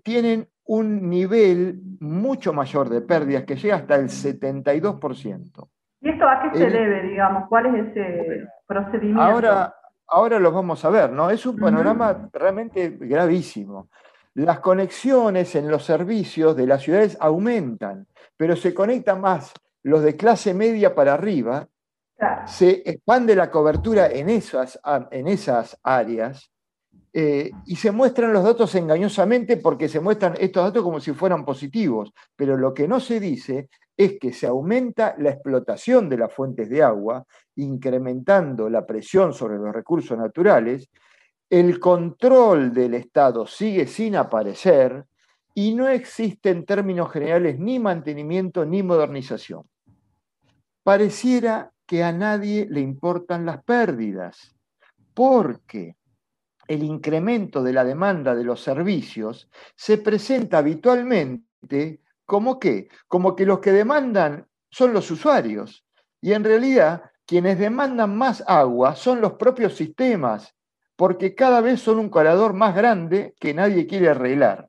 tienen 0.02 0.48
un 0.64 1.08
nivel 1.08 1.80
mucho 2.00 2.52
mayor 2.52 2.88
de 2.88 3.00
pérdidas 3.00 3.44
que 3.44 3.56
llega 3.56 3.76
hasta 3.76 3.94
el 3.96 4.08
72%. 4.08 5.68
¿Y 6.00 6.08
esto 6.08 6.28
a 6.28 6.42
qué 6.42 6.58
se 6.58 6.70
debe, 6.70 7.02
digamos? 7.02 7.48
¿Cuál 7.48 7.66
es 7.66 7.88
ese 7.88 8.48
procedimiento? 8.66 9.22
Ahora, 9.22 9.74
ahora 10.08 10.38
lo 10.40 10.50
vamos 10.50 10.84
a 10.84 10.90
ver, 10.90 11.12
¿no? 11.12 11.30
Es 11.30 11.46
un 11.46 11.56
panorama 11.56 12.28
realmente 12.32 12.96
gravísimo. 13.00 13.88
Las 14.34 14.60
conexiones 14.60 15.54
en 15.54 15.68
los 15.68 15.84
servicios 15.84 16.56
de 16.56 16.66
las 16.66 16.82
ciudades 16.82 17.16
aumentan, 17.20 18.06
pero 18.36 18.56
se 18.56 18.72
conectan 18.72 19.20
más 19.20 19.52
los 19.82 20.02
de 20.02 20.16
clase 20.16 20.54
media 20.54 20.94
para 20.94 21.14
arriba, 21.14 21.68
se 22.46 22.82
expande 22.88 23.34
la 23.34 23.50
cobertura 23.50 24.06
en 24.06 24.30
esas, 24.30 24.80
en 25.10 25.26
esas 25.26 25.76
áreas 25.82 26.52
eh, 27.12 27.50
y 27.66 27.76
se 27.76 27.90
muestran 27.90 28.32
los 28.32 28.44
datos 28.44 28.74
engañosamente 28.74 29.56
porque 29.56 29.88
se 29.88 30.00
muestran 30.00 30.34
estos 30.38 30.64
datos 30.64 30.82
como 30.82 31.00
si 31.00 31.12
fueran 31.12 31.44
positivos, 31.44 32.12
pero 32.36 32.56
lo 32.56 32.72
que 32.72 32.88
no 32.88 33.00
se 33.00 33.20
dice 33.20 33.68
es 33.96 34.18
que 34.18 34.32
se 34.32 34.46
aumenta 34.46 35.14
la 35.18 35.30
explotación 35.30 36.08
de 36.08 36.16
las 36.16 36.32
fuentes 36.32 36.70
de 36.70 36.82
agua, 36.82 37.26
incrementando 37.56 38.70
la 38.70 38.86
presión 38.86 39.34
sobre 39.34 39.58
los 39.58 39.74
recursos 39.74 40.16
naturales, 40.16 40.88
el 41.52 41.78
control 41.78 42.73
del 42.73 42.94
Estado 42.94 43.47
sigue 43.47 43.87
sin 43.87 44.16
aparecer 44.16 45.04
y 45.52 45.75
no 45.75 45.87
existe 45.87 46.49
en 46.49 46.64
términos 46.64 47.12
generales 47.12 47.59
ni 47.59 47.78
mantenimiento 47.78 48.64
ni 48.64 48.82
modernización. 48.82 49.68
Pareciera 50.82 51.71
que 51.85 52.02
a 52.02 52.11
nadie 52.11 52.66
le 52.71 52.80
importan 52.80 53.44
las 53.44 53.62
pérdidas, 53.64 54.56
porque 55.12 55.97
el 56.66 56.82
incremento 56.85 57.62
de 57.62 57.75
la 57.75 57.85
demanda 57.85 58.35
de 58.35 58.44
los 58.44 58.62
servicios 58.62 59.50
se 59.76 59.99
presenta 59.99 60.56
habitualmente 60.56 62.00
como 62.25 62.59
que, 62.59 62.88
como 63.09 63.37
que 63.37 63.44
los 63.44 63.59
que 63.59 63.73
demandan 63.73 64.49
son 64.71 64.94
los 64.94 65.11
usuarios. 65.11 65.85
Y 66.18 66.32
en 66.32 66.44
realidad, 66.44 67.02
quienes 67.26 67.59
demandan 67.59 68.16
más 68.16 68.42
agua 68.47 68.97
son 68.97 69.21
los 69.21 69.35
propios 69.35 69.76
sistemas, 69.76 70.54
porque 70.96 71.34
cada 71.34 71.61
vez 71.61 71.80
son 71.80 71.99
un 71.99 72.08
colador 72.08 72.52
más 72.52 72.75
grande 72.75 73.34
que 73.40 73.54
nadie 73.54 73.87
quiere 73.87 74.08
arreglar. 74.08 74.68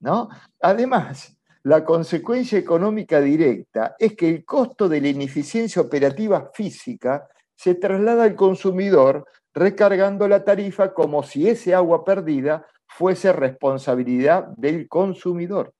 ¿no? 0.00 0.28
Además, 0.60 1.36
la 1.62 1.84
consecuencia 1.84 2.58
económica 2.58 3.20
directa 3.20 3.96
es 3.98 4.14
que 4.14 4.28
el 4.28 4.44
costo 4.44 4.88
de 4.88 5.00
la 5.00 5.08
ineficiencia 5.08 5.82
operativa 5.82 6.50
física 6.54 7.28
se 7.54 7.74
traslada 7.74 8.24
al 8.24 8.36
consumidor 8.36 9.26
recargando 9.52 10.28
la 10.28 10.44
tarifa 10.44 10.92
como 10.92 11.22
si 11.22 11.48
ese 11.48 11.74
agua 11.74 12.04
perdida 12.04 12.66
fuese 12.86 13.32
responsabilidad 13.32 14.48
del 14.56 14.86
consumidor. 14.86 15.72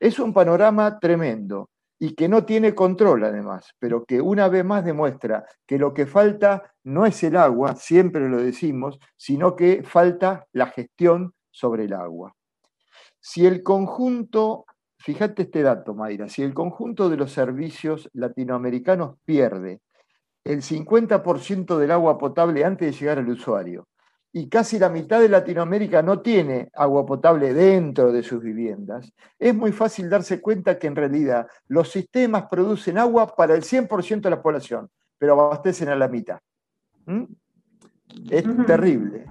Es 0.00 0.18
un 0.18 0.32
panorama 0.32 0.98
tremendo 0.98 1.68
y 1.98 2.14
que 2.14 2.28
no 2.28 2.44
tiene 2.44 2.74
control 2.74 3.24
además, 3.24 3.74
pero 3.78 4.04
que 4.04 4.20
una 4.20 4.48
vez 4.48 4.64
más 4.64 4.84
demuestra 4.84 5.44
que 5.66 5.78
lo 5.78 5.92
que 5.92 6.06
falta 6.06 6.74
no 6.84 7.06
es 7.06 7.22
el 7.24 7.36
agua, 7.36 7.74
siempre 7.74 8.28
lo 8.28 8.38
decimos, 8.38 8.98
sino 9.16 9.56
que 9.56 9.82
falta 9.82 10.46
la 10.52 10.66
gestión 10.66 11.34
sobre 11.50 11.84
el 11.84 11.92
agua. 11.92 12.34
Si 13.20 13.46
el 13.46 13.62
conjunto, 13.62 14.64
fíjate 14.98 15.42
este 15.42 15.62
dato, 15.62 15.94
Mayra, 15.94 16.28
si 16.28 16.42
el 16.42 16.54
conjunto 16.54 17.10
de 17.10 17.16
los 17.16 17.32
servicios 17.32 18.08
latinoamericanos 18.12 19.16
pierde 19.24 19.80
el 20.44 20.62
50% 20.62 21.76
del 21.76 21.90
agua 21.90 22.16
potable 22.16 22.64
antes 22.64 22.92
de 22.92 22.98
llegar 22.98 23.18
al 23.18 23.28
usuario, 23.28 23.88
y 24.38 24.48
casi 24.48 24.78
la 24.78 24.88
mitad 24.88 25.20
de 25.20 25.28
Latinoamérica 25.28 26.00
no 26.00 26.20
tiene 26.20 26.70
agua 26.74 27.04
potable 27.04 27.52
dentro 27.52 28.12
de 28.12 28.22
sus 28.22 28.40
viviendas, 28.40 29.12
es 29.36 29.52
muy 29.52 29.72
fácil 29.72 30.08
darse 30.08 30.40
cuenta 30.40 30.78
que 30.78 30.86
en 30.86 30.94
realidad 30.94 31.48
los 31.66 31.90
sistemas 31.90 32.44
producen 32.48 32.98
agua 32.98 33.34
para 33.34 33.54
el 33.54 33.62
100% 33.62 34.20
de 34.20 34.30
la 34.30 34.40
población, 34.40 34.88
pero 35.18 35.32
abastecen 35.32 35.88
a 35.88 35.96
la 35.96 36.06
mitad. 36.06 36.38
¿Mm? 37.06 37.24
Es 38.30 38.44
terrible. 38.64 39.26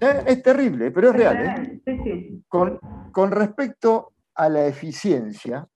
¿eh? 0.00 0.24
es 0.26 0.42
terrible, 0.42 0.90
pero 0.90 1.10
es 1.10 1.14
real. 1.14 1.80
¿eh? 1.84 2.40
Con, 2.48 2.80
con 3.12 3.30
respecto 3.30 4.12
a 4.34 4.48
la 4.48 4.66
eficiencia, 4.66 5.66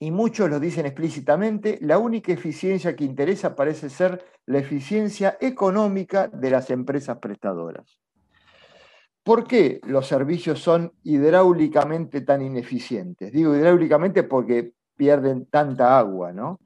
y 0.00 0.10
muchos 0.10 0.48
lo 0.48 0.60
dicen 0.60 0.86
explícitamente, 0.86 1.78
la 1.80 1.98
única 1.98 2.32
eficiencia 2.32 2.94
que 2.94 3.04
interesa 3.04 3.56
parece 3.56 3.90
ser 3.90 4.24
la 4.46 4.58
eficiencia 4.58 5.36
económica 5.40 6.28
de 6.28 6.50
las 6.50 6.70
empresas 6.70 7.18
prestadoras. 7.18 7.98
¿Por 9.24 9.44
qué 9.44 9.80
los 9.86 10.06
servicios 10.06 10.60
son 10.60 10.92
hidráulicamente 11.02 12.20
tan 12.20 12.42
ineficientes? 12.42 13.32
Digo 13.32 13.54
hidráulicamente 13.54 14.22
porque 14.22 14.72
pierden 14.96 15.46
tanta 15.46 15.98
agua, 15.98 16.32
¿no? 16.32 16.60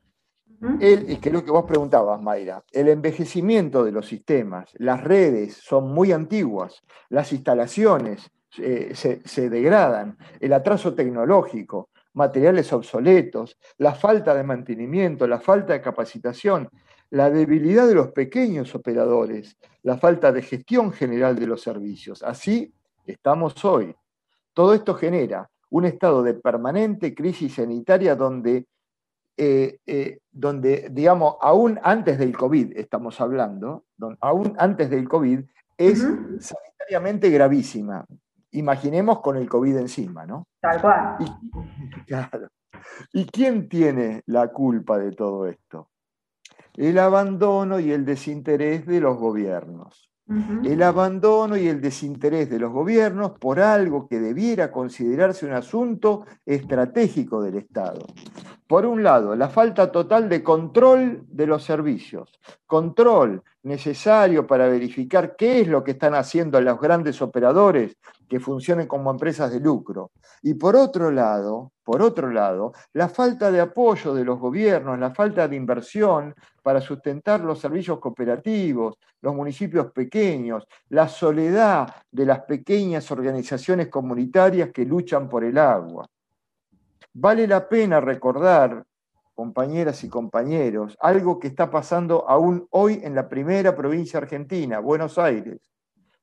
El, 0.79 1.11
es 1.11 1.19
que 1.19 1.33
lo 1.33 1.45
que 1.45 1.51
vos 1.51 1.65
preguntabas, 1.65 2.23
Mayra, 2.23 2.63
el 2.71 2.89
envejecimiento 2.89 3.83
de 3.83 3.91
los 3.91 4.07
sistemas, 4.07 4.71
las 4.75 5.03
redes 5.03 5.55
son 5.55 5.93
muy 5.93 6.13
antiguas, 6.13 6.83
las 7.09 7.33
instalaciones 7.33 8.31
eh, 8.59 8.93
se, 8.95 9.27
se 9.27 9.51
degradan, 9.51 10.17
el 10.39 10.53
atraso 10.53 10.95
tecnológico, 10.95 11.89
materiales 12.15 12.73
obsoletos, 12.73 13.59
la 13.79 13.95
falta 13.95 14.35
de 14.35 14.43
mantenimiento, 14.45 15.27
la 15.27 15.41
falta 15.41 15.73
de 15.73 15.81
capacitación, 15.81 16.69
la 17.11 17.31
debilidad 17.31 17.87
de 17.87 17.95
los 17.95 18.09
pequeños 18.13 18.75
operadores, 18.75 19.57
la 19.83 19.99
falta 19.99 20.33
de 20.33 20.43
gestión 20.43 20.93
general 20.93 21.39
de 21.39 21.47
los 21.47 21.63
servicios. 21.63 22.23
Así 22.23 22.73
estamos 23.07 23.63
hoy. 23.65 23.95
Todo 24.55 24.75
esto 24.75 24.95
genera 24.95 25.49
un 25.71 25.85
estado 25.85 26.23
de 26.23 26.35
permanente 26.35 27.15
crisis 27.15 27.55
sanitaria 27.55 28.15
donde, 28.15 28.67
eh, 29.37 29.79
eh, 29.87 30.19
donde 30.31 30.89
digamos, 30.91 31.37
aún 31.41 31.79
antes 31.83 32.19
del 32.19 32.37
COVID 32.37 32.77
estamos 32.77 33.21
hablando, 33.21 33.85
aún 34.21 34.55
antes 34.59 34.91
del 34.91 35.09
COVID, 35.09 35.41
es 35.79 36.07
sanitariamente 36.41 37.31
gravísima 37.31 38.07
imaginemos 38.53 39.21
con 39.21 39.37
el 39.37 39.49
COVID 39.49 39.77
encima, 39.77 40.25
¿no? 40.25 40.47
Tal 40.61 40.81
cual. 40.81 41.17
Y, 41.21 42.05
claro. 42.07 42.49
¿Y 43.13 43.27
quién 43.27 43.69
tiene 43.69 44.23
la 44.27 44.49
culpa 44.49 44.99
de 44.99 45.13
todo 45.13 45.47
esto? 45.47 45.89
El 46.75 46.99
abandono 46.99 47.79
y 47.79 47.93
el 47.93 48.05
desinterés 48.05 48.87
de 48.87 49.01
los 49.01 49.19
gobiernos. 49.19 50.09
El 50.65 50.83
abandono 50.83 51.59
y 51.59 51.69
el 51.69 51.81
desinterés 51.81 52.49
de 52.49 52.59
los 52.59 52.73
gobiernos 52.73 53.33
por 53.33 53.61
algo 53.61 54.09
que 54.09 54.19
debiera 54.19 54.73
considerarse 54.73 55.45
un 55.45 55.53
asunto 55.53 56.25
estratégico 56.47 57.43
del 57.43 57.57
Estado. 57.57 58.07
Por 58.67 58.87
un 58.87 59.03
lado, 59.03 59.37
la 59.37 59.51
falta 59.51 59.93
total 59.93 60.31
de 60.31 60.43
control 60.43 61.25
de 61.29 61.47
los 61.47 61.65
servicios, 61.65 62.41
control 62.67 63.43
necesario 63.65 64.47
para 64.47 64.69
verificar 64.69 65.37
qué 65.37 65.61
es 65.61 65.69
lo 65.69 65.85
que 65.85 65.91
están 65.91 66.15
haciendo 66.15 66.59
los 66.61 66.81
grandes 66.81 67.21
operadores 67.21 67.99
que 68.33 68.41
funcionen 68.41 68.87
como 68.87 69.11
empresas 69.11 69.53
de 69.53 69.61
lucro. 69.61 70.13
Y 70.41 70.55
por 70.55 70.75
otro 70.75 71.11
lado, 71.11 71.73
por 71.85 72.01
otro 72.01 72.31
lado, 72.31 72.73
la 72.95 73.11
falta 73.11 73.53
de 73.53 73.61
apoyo 73.61 74.15
de 74.15 74.25
los 74.25 74.41
gobiernos, 74.41 74.99
la 74.99 75.15
falta 75.15 75.47
de 75.47 75.55
inversión 75.55 76.35
para 76.63 76.81
sustentar 76.81 77.41
los 77.41 77.59
servicios 77.61 77.99
cooperativos, 77.99 78.97
los 79.21 79.35
municipios 79.35 79.93
pequeños, 79.93 80.67
la 80.89 81.09
soledad 81.09 81.95
de 82.11 82.25
las 82.25 82.41
pequeñas 82.45 83.11
organizaciones 83.11 83.89
comunitarias 83.89 84.71
que 84.71 84.87
luchan 84.87 85.29
por 85.29 85.45
el 85.45 85.59
agua. 85.59 86.09
Vale 87.13 87.47
la 87.47 87.69
pena 87.69 88.01
recordar, 88.01 88.83
compañeras 89.35 90.05
y 90.05 90.09
compañeros, 90.09 90.97
algo 91.01 91.39
que 91.39 91.49
está 91.49 91.71
pasando 91.71 92.27
aún 92.27 92.67
hoy 92.71 92.99
en 93.05 93.15
la 93.15 93.29
primera 93.29 93.77
provincia 93.77 94.19
argentina, 94.19 94.79
Buenos 94.79 95.19
Aires, 95.19 95.72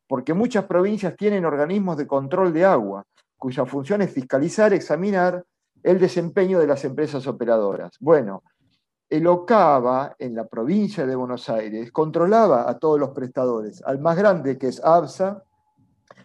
porque 0.09 0.33
muchas 0.33 0.65
provincias 0.65 1.15
tienen 1.15 1.45
organismos 1.45 1.95
de 1.95 2.07
control 2.07 2.51
de 2.51 2.65
agua, 2.65 3.05
cuya 3.37 3.67
función 3.67 4.01
es 4.01 4.11
fiscalizar, 4.11 4.73
examinar 4.73 5.45
el 5.83 5.99
desempeño 5.99 6.59
de 6.59 6.65
las 6.65 6.83
empresas 6.83 7.27
operadoras. 7.27 7.95
Bueno, 7.99 8.41
el 9.07 9.27
OCAVA 9.27 10.15
en 10.17 10.33
la 10.33 10.47
provincia 10.47 11.05
de 11.05 11.15
Buenos 11.15 11.47
Aires 11.47 11.91
controlaba 11.91 12.67
a 12.67 12.79
todos 12.79 12.99
los 12.99 13.11
prestadores, 13.11 13.83
al 13.83 13.99
más 13.99 14.17
grande 14.17 14.57
que 14.57 14.69
es 14.69 14.83
ABSA, 14.83 15.43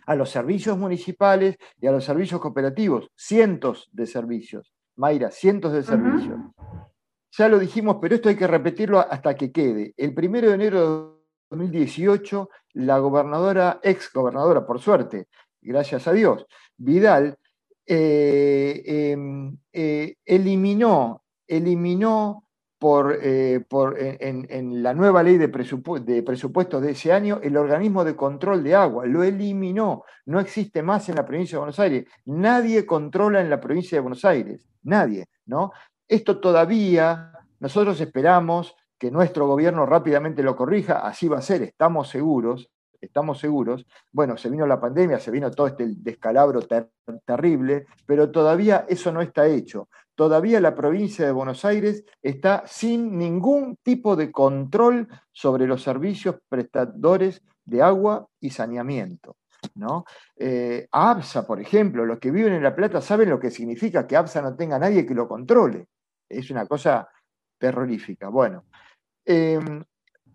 a 0.07 0.15
los 0.15 0.31
servicios 0.31 0.79
municipales 0.79 1.59
y 1.79 1.87
a 1.87 1.93
los 1.93 2.07
servicios 2.07 2.41
cooperativos, 2.41 3.11
cientos 3.15 3.91
de 3.93 4.07
servicios. 4.07 4.73
Mayra, 4.97 5.31
cientos 5.31 5.75
de 5.75 5.83
servicios. 5.83 6.41
Ya 7.37 7.51
lo 7.51 7.59
dijimos, 7.59 7.99
pero 8.01 8.15
esto 8.15 8.31
hay 8.31 8.37
que 8.37 8.47
repetirlo 8.47 8.99
hasta 9.01 9.35
que 9.35 9.53
quede. 9.53 9.93
El 9.99 10.15
primero 10.15 10.49
de 10.49 10.55
enero 10.55 11.21
de 11.51 11.59
2018, 11.59 12.49
la 12.75 12.99
gobernadora, 12.99 13.81
ex 13.83 14.13
gobernadora, 14.13 14.67
por 14.67 14.81
suerte, 14.81 15.29
gracias 15.61 16.07
a 16.07 16.13
Dios, 16.13 16.47
Vidal, 16.77 17.39
eh, 17.87 18.83
em, 18.85 19.57
eh, 19.73 20.17
eliminó, 20.25 21.23
eliminó 21.47 22.45
por, 22.79 23.17
eh, 23.23 23.65
en, 23.71 24.83
la 24.83 24.93
nueva 24.93 25.23
ley 25.23 25.39
de, 25.39 25.49
de 25.49 26.23
presupuestos 26.23 26.83
de 26.83 26.91
ese 26.91 27.13
año 27.13 27.41
el 27.43 27.57
organismo 27.57 28.05
de 28.05 28.15
control 28.15 28.63
de 28.63 28.75
agua, 28.75 29.07
lo 29.07 29.23
eliminó, 29.23 30.05
no 30.27 30.41
existe 30.41 30.83
más 30.83 31.09
en 31.09 31.15
la 31.15 31.25
provincia 31.25 31.57
de 31.57 31.61
Buenos 31.61 31.81
Aires, 31.81 32.05
nadie 32.27 32.85
controla 32.85 33.41
en 33.41 33.49
la 33.49 33.61
provincia 33.61 33.97
de 33.97 34.03
Buenos 34.03 34.25
Aires, 34.25 34.69
nadie, 34.83 35.29
¿no? 35.47 35.73
Esto 36.07 36.41
todavía, 36.41 37.33
nosotros 37.61 37.99
esperamos 38.01 38.75
que 38.99 39.11
nuestro 39.11 39.47
gobierno 39.47 39.87
rápidamente 39.87 40.43
lo 40.43 40.57
corrija, 40.57 41.07
así 41.07 41.29
va 41.29 41.39
a 41.39 41.43
ser, 41.43 41.63
estamos 41.63 42.09
seguros, 42.09 42.71
estamos 43.01 43.39
seguros. 43.39 43.87
Bueno, 44.13 44.37
se 44.37 44.49
vino 44.49 44.67
la 44.67 44.81
pandemia, 44.81 45.19
se 45.19 45.31
vino 45.31 45.51
todo 45.51 45.67
este 45.67 45.87
descalabro 45.89 46.61
terrible, 47.25 47.87
pero 48.07 48.31
todavía 48.31 48.87
eso 48.89 49.13
no 49.13 49.21
está 49.21 49.47
hecho. 49.47 49.89
Todavía 50.15 50.61
la 50.61 50.75
provincia 50.75 51.27
de 51.27 51.33
Buenos 51.33 51.65
Aires 51.65 52.05
está 52.23 52.63
sin 52.67 53.19
ningún 53.19 53.77
tipo 53.83 54.15
de 54.17 54.31
control 54.31 55.09
sobre 55.33 55.67
los 55.67 55.83
servicios 55.83 56.37
prestadores 56.49 57.43
de 57.65 57.83
agua 57.83 58.27
y 58.41 58.51
saneamiento. 58.51 59.37
¿no? 59.75 60.05
Eh, 60.37 60.87
ABSA, 60.91 61.47
por 61.47 61.61
ejemplo, 61.61 62.05
los 62.05 62.19
que 62.19 62.31
viven 62.31 62.53
en 62.53 62.63
La 62.63 62.77
Plata 62.77 63.01
saben 63.01 63.31
lo 63.31 63.41
que 63.41 63.51
significa 63.51 64.07
que 64.07 64.17
ABSA 64.17 64.43
no 64.43 64.55
tenga 64.55 64.79
nadie 64.79 65.07
que 65.07 65.15
lo 65.15 65.27
controle. 65.27 65.87
Es 66.29 66.51
una 66.51 66.67
cosa 66.67 67.09
terrorífica. 67.59 68.29
Bueno, 68.29 68.65
em, 69.25 69.83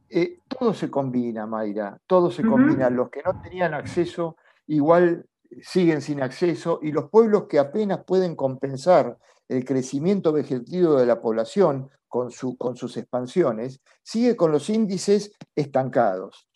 eh, 0.10 0.40
todo 0.48 0.74
se 0.74 0.90
combina, 0.90 1.46
Mayra, 1.46 2.00
todo 2.08 2.32
se 2.32 2.44
combina. 2.44 2.90
Los 2.90 3.10
que 3.10 3.22
no 3.24 3.40
tenían 3.42 3.74
acceso 3.74 4.38
igual 4.68 5.26
siguen 5.62 6.02
sin 6.02 6.22
acceso 6.22 6.80
y 6.82 6.92
los 6.92 7.10
pueblos 7.10 7.46
que 7.48 7.60
apenas 7.60 8.04
pueden 8.06 8.36
compensar 8.36 9.18
el 9.48 9.66
crecimiento 9.66 10.32
vegetativo 10.32 10.96
de 10.96 11.06
la 11.06 11.22
población 11.22 11.90
con, 12.08 12.32
su, 12.32 12.58
con 12.58 12.76
sus 12.76 12.98
expansiones, 12.98 13.82
sigue 14.04 14.36
con 14.36 14.52
los 14.52 14.70
índices 14.70 15.32
estancados. 15.56 16.48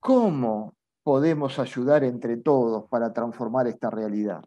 ¿Cómo 0.00 0.74
podemos 1.02 1.58
ayudar 1.58 2.04
entre 2.04 2.36
todos 2.36 2.88
para 2.88 3.12
transformar 3.12 3.66
esta 3.66 3.90
realidad? 3.90 4.42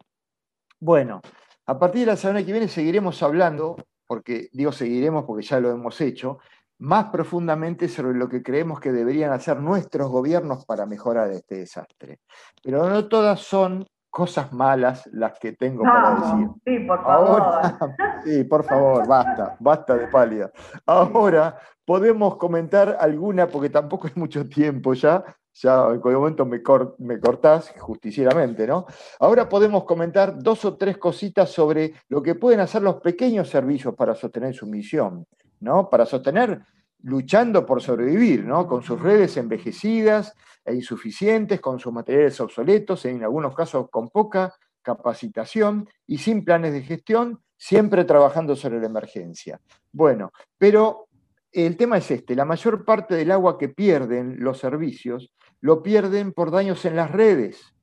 Bueno, 0.79 1.21
a 1.65 1.79
partir 1.79 2.01
de 2.01 2.07
la 2.07 2.17
semana 2.17 2.45
que 2.45 2.51
viene 2.51 2.67
seguiremos 2.67 3.21
hablando, 3.23 3.75
porque 4.07 4.49
digo 4.51 4.71
seguiremos 4.71 5.25
porque 5.25 5.45
ya 5.45 5.59
lo 5.59 5.71
hemos 5.71 5.99
hecho, 6.01 6.39
más 6.79 7.05
profundamente 7.05 7.87
sobre 7.87 8.17
lo 8.17 8.27
que 8.27 8.43
creemos 8.43 8.79
que 8.79 8.91
deberían 8.91 9.31
hacer 9.31 9.59
nuestros 9.59 10.09
gobiernos 10.09 10.65
para 10.65 10.85
mejorar 10.85 11.31
este 11.31 11.59
desastre. 11.59 12.19
Pero 12.61 12.89
no 12.89 13.07
todas 13.07 13.39
son 13.39 13.85
cosas 14.09 14.53
malas 14.53 15.07
las 15.11 15.37
que 15.39 15.51
tengo 15.53 15.83
para 15.83 16.15
decir. 16.15 16.49
Sí, 16.65 16.79
por 16.85 17.03
favor. 17.03 17.43
sí, 18.23 18.43
por 18.45 18.63
favor, 18.63 19.07
basta, 19.07 19.57
basta 19.59 19.95
de 19.95 20.07
pálida. 20.07 20.51
Ahora 20.85 21.57
podemos 21.85 22.37
comentar 22.37 22.97
alguna, 22.99 23.47
porque 23.47 23.69
tampoco 23.69 24.07
es 24.07 24.15
mucho 24.15 24.47
tiempo 24.47 24.93
ya, 24.93 25.23
ya 25.55 25.87
en 25.89 26.01
cualquier 26.01 26.17
momento 26.17 26.45
me, 26.45 26.61
me 26.99 27.19
cortás 27.19 27.73
justicieramente, 27.77 28.67
¿no? 28.67 28.85
Ahora 29.19 29.47
podemos 29.47 29.85
comentar 29.85 30.37
dos 30.37 30.65
o 30.65 30.75
tres 30.75 30.97
cositas 30.97 31.49
sobre 31.49 31.93
lo 32.09 32.21
que 32.21 32.35
pueden 32.35 32.59
hacer 32.59 32.81
los 32.81 32.95
pequeños 32.95 33.49
servicios 33.49 33.95
para 33.95 34.15
sostener 34.15 34.53
su 34.53 34.67
misión, 34.67 35.25
¿no? 35.61 35.89
Para 35.89 36.05
sostener 36.05 36.61
luchando 37.03 37.65
por 37.65 37.81
sobrevivir, 37.81 38.43
¿no? 38.45 38.67
Con 38.67 38.83
sus 38.83 39.01
redes 39.01 39.37
envejecidas, 39.37 40.33
e 40.65 40.73
insuficientes, 40.73 41.61
con 41.61 41.79
sus 41.79 41.93
materiales 41.93 42.39
obsoletos, 42.41 43.05
en 43.05 43.23
algunos 43.23 43.55
casos 43.55 43.87
con 43.89 44.09
poca 44.09 44.53
capacitación 44.81 45.87
y 46.07 46.17
sin 46.17 46.43
planes 46.43 46.73
de 46.73 46.81
gestión, 46.81 47.39
siempre 47.55 48.03
trabajando 48.03 48.55
sobre 48.55 48.79
la 48.79 48.87
emergencia. 48.87 49.61
Bueno, 49.91 50.31
pero 50.57 51.07
el 51.51 51.77
tema 51.77 51.99
es 51.99 52.11
este, 52.11 52.35
la 52.35 52.45
mayor 52.45 52.83
parte 52.83 53.15
del 53.15 53.31
agua 53.31 53.57
que 53.57 53.69
pierden 53.69 54.37
los 54.39 54.57
servicios 54.57 55.34
lo 55.65 55.81
pierden 55.81 56.31
por 56.31 56.51
daños 56.51 56.85
en 56.85 56.95
las 56.95 57.09
redes. 57.09 57.73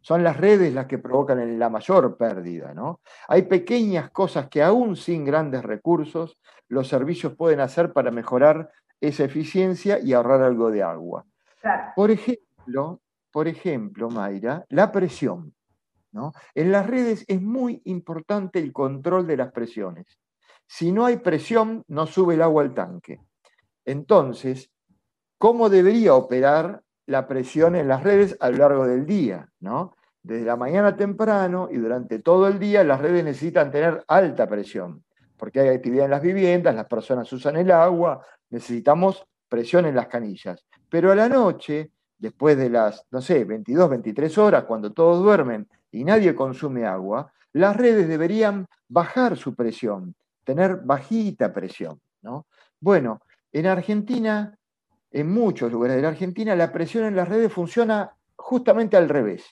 Son 0.00 0.24
las 0.24 0.38
redes 0.38 0.74
las 0.74 0.86
que 0.86 0.98
provocan 0.98 1.56
la 1.56 1.68
mayor 1.68 2.16
pérdida. 2.16 2.74
¿no? 2.74 3.00
Hay 3.28 3.42
pequeñas 3.42 4.10
cosas 4.10 4.48
que 4.48 4.60
aún 4.60 4.96
sin 4.96 5.24
grandes 5.24 5.62
recursos 5.62 6.36
los 6.66 6.88
servicios 6.88 7.36
pueden 7.36 7.60
hacer 7.60 7.92
para 7.92 8.10
mejorar 8.10 8.72
esa 9.00 9.22
eficiencia 9.22 10.00
y 10.00 10.14
ahorrar 10.14 10.42
algo 10.42 10.72
de 10.72 10.82
agua. 10.82 11.26
Por 11.94 12.10
ejemplo, 12.10 13.02
por 13.30 13.46
ejemplo, 13.46 14.10
Mayra, 14.10 14.64
la 14.70 14.90
presión. 14.90 15.54
¿no? 16.10 16.32
En 16.56 16.72
las 16.72 16.88
redes 16.88 17.24
es 17.28 17.40
muy 17.40 17.82
importante 17.84 18.58
el 18.58 18.72
control 18.72 19.28
de 19.28 19.36
las 19.36 19.52
presiones. 19.52 20.18
Si 20.66 20.90
no 20.90 21.06
hay 21.06 21.18
presión, 21.18 21.84
no 21.86 22.08
sube 22.08 22.34
el 22.34 22.42
agua 22.42 22.64
al 22.64 22.74
tanque. 22.74 23.20
Entonces, 23.84 24.72
¿cómo 25.38 25.68
debería 25.68 26.14
operar 26.16 26.82
la 27.08 27.26
presión 27.26 27.74
en 27.74 27.88
las 27.88 28.02
redes 28.04 28.36
a 28.38 28.50
lo 28.50 28.58
largo 28.58 28.86
del 28.86 29.06
día? 29.06 29.48
¿no? 29.60 29.96
Desde 30.22 30.44
la 30.44 30.56
mañana 30.56 30.94
temprano 30.94 31.68
y 31.70 31.78
durante 31.78 32.18
todo 32.18 32.46
el 32.48 32.58
día 32.58 32.84
las 32.84 33.00
redes 33.00 33.24
necesitan 33.24 33.70
tener 33.70 34.04
alta 34.06 34.46
presión, 34.46 35.02
porque 35.36 35.60
hay 35.60 35.68
actividad 35.68 36.04
en 36.04 36.10
las 36.10 36.22
viviendas, 36.22 36.74
las 36.74 36.86
personas 36.86 37.32
usan 37.32 37.56
el 37.56 37.70
agua, 37.70 38.24
necesitamos 38.50 39.24
presión 39.48 39.86
en 39.86 39.94
las 39.94 40.08
canillas. 40.08 40.64
Pero 40.90 41.10
a 41.10 41.14
la 41.14 41.28
noche, 41.28 41.92
después 42.18 42.58
de 42.58 42.68
las, 42.68 43.06
no 43.10 43.22
sé, 43.22 43.44
22, 43.44 43.88
23 43.88 44.38
horas, 44.38 44.64
cuando 44.64 44.92
todos 44.92 45.22
duermen 45.22 45.66
y 45.90 46.04
nadie 46.04 46.34
consume 46.34 46.84
agua, 46.84 47.32
las 47.54 47.74
redes 47.74 48.06
deberían 48.06 48.66
bajar 48.86 49.36
su 49.36 49.54
presión, 49.54 50.14
tener 50.44 50.76
bajita 50.84 51.54
presión. 51.54 52.00
¿no? 52.20 52.46
Bueno, 52.80 53.20
en 53.52 53.66
Argentina, 53.66 54.57
en 55.10 55.30
muchos 55.30 55.72
lugares 55.72 55.96
de 55.96 56.02
la 56.02 56.08
Argentina, 56.08 56.54
la 56.56 56.72
presión 56.72 57.04
en 57.04 57.16
las 57.16 57.28
redes 57.28 57.52
funciona 57.52 58.12
justamente 58.36 58.96
al 58.96 59.08
revés. 59.08 59.44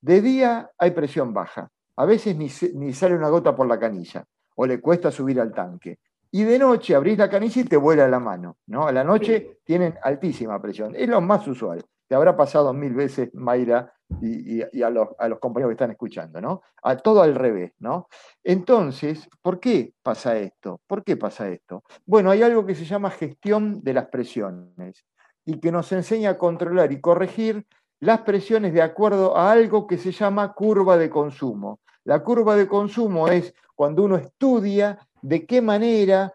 De 0.00 0.20
día 0.20 0.70
hay 0.78 0.90
presión 0.90 1.32
baja, 1.32 1.70
a 1.96 2.04
veces 2.04 2.36
ni, 2.36 2.50
ni 2.74 2.92
sale 2.92 3.14
una 3.14 3.28
gota 3.28 3.54
por 3.54 3.66
la 3.66 3.78
canilla, 3.78 4.24
o 4.56 4.66
le 4.66 4.80
cuesta 4.80 5.10
subir 5.10 5.40
al 5.40 5.52
tanque 5.52 5.98
y 6.34 6.42
de 6.42 6.58
noche 6.58 6.96
abrís 6.96 7.16
la 7.16 7.30
canilla 7.30 7.62
y 7.62 7.64
te 7.64 7.76
vuela 7.76 8.08
la 8.08 8.18
mano. 8.18 8.56
¿no? 8.66 8.88
A 8.88 8.92
la 8.92 9.04
noche 9.04 9.60
tienen 9.62 9.94
altísima 10.02 10.60
presión. 10.60 10.92
Es 10.96 11.08
lo 11.08 11.20
más 11.20 11.46
usual. 11.46 11.84
Te 12.14 12.16
habrá 12.16 12.36
pasado 12.36 12.72
mil 12.72 12.94
veces, 12.94 13.34
Mayra, 13.34 13.92
y, 14.22 14.62
a, 14.82 14.88
los, 14.88 15.08
compañeros 15.40 15.70
que 15.70 15.74
están 15.74 15.90
escuchando, 15.90 16.40
¿no? 16.40 16.62
A 16.84 16.96
todo 16.96 17.22
al 17.22 17.34
revés, 17.34 17.72
¿no? 17.80 18.06
Entonces, 18.44 19.28
¿por 19.42 19.58
qué 19.58 19.94
pasa 20.00 20.38
esto? 20.38 20.80
¿Por 20.86 21.02
qué 21.02 21.16
pasa 21.16 21.48
esto? 21.48 21.82
Bueno, 22.06 22.30
hay 22.30 22.44
algo 22.44 22.64
que 22.64 22.76
se 22.76 22.84
llama 22.84 23.10
gestión 23.10 23.82
de 23.82 23.94
las 23.94 24.06
presiones 24.06 25.04
y 25.44 25.58
que 25.58 25.72
nos 25.72 25.90
enseña 25.90 26.30
a 26.30 26.38
controlar 26.38 26.92
y 26.92 27.00
corregir 27.00 27.66
las 27.98 28.20
presiones 28.20 28.72
de 28.72 28.82
acuerdo 28.82 29.36
a 29.36 29.50
algo 29.50 29.88
que 29.88 29.98
se 29.98 30.12
llama 30.12 30.52
curva 30.52 30.96
de 30.96 31.10
consumo. 31.10 31.80
La 32.04 32.22
curva 32.22 32.54
de 32.54 32.68
consumo 32.68 33.26
es 33.26 33.52
cuando 33.74 34.04
uno 34.04 34.14
estudia 34.14 35.00
de 35.20 35.46
qué 35.46 35.60
manera 35.60 36.32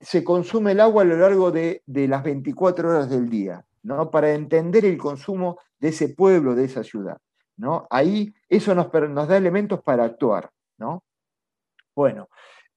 se 0.00 0.24
consume 0.24 0.72
el 0.72 0.80
agua 0.80 1.02
a 1.02 1.06
lo 1.06 1.16
largo 1.18 1.50
de, 1.50 1.82
las 1.86 2.22
24 2.22 2.88
horas 2.88 3.10
del 3.10 3.28
día, 3.28 3.64
¿no? 3.82 4.10
para 4.10 4.32
entender 4.32 4.84
el 4.84 4.98
consumo 4.98 5.58
de 5.78 5.88
ese 5.88 6.10
pueblo, 6.10 6.54
de 6.54 6.64
esa 6.64 6.82
ciudad. 6.82 7.18
¿no? 7.56 7.86
Ahí 7.90 8.32
eso 8.48 8.74
nos, 8.74 8.92
nos 8.92 9.28
da 9.28 9.36
elementos 9.36 9.82
para 9.82 10.04
actuar. 10.04 10.50
¿no? 10.78 11.04
Bueno, 11.94 12.28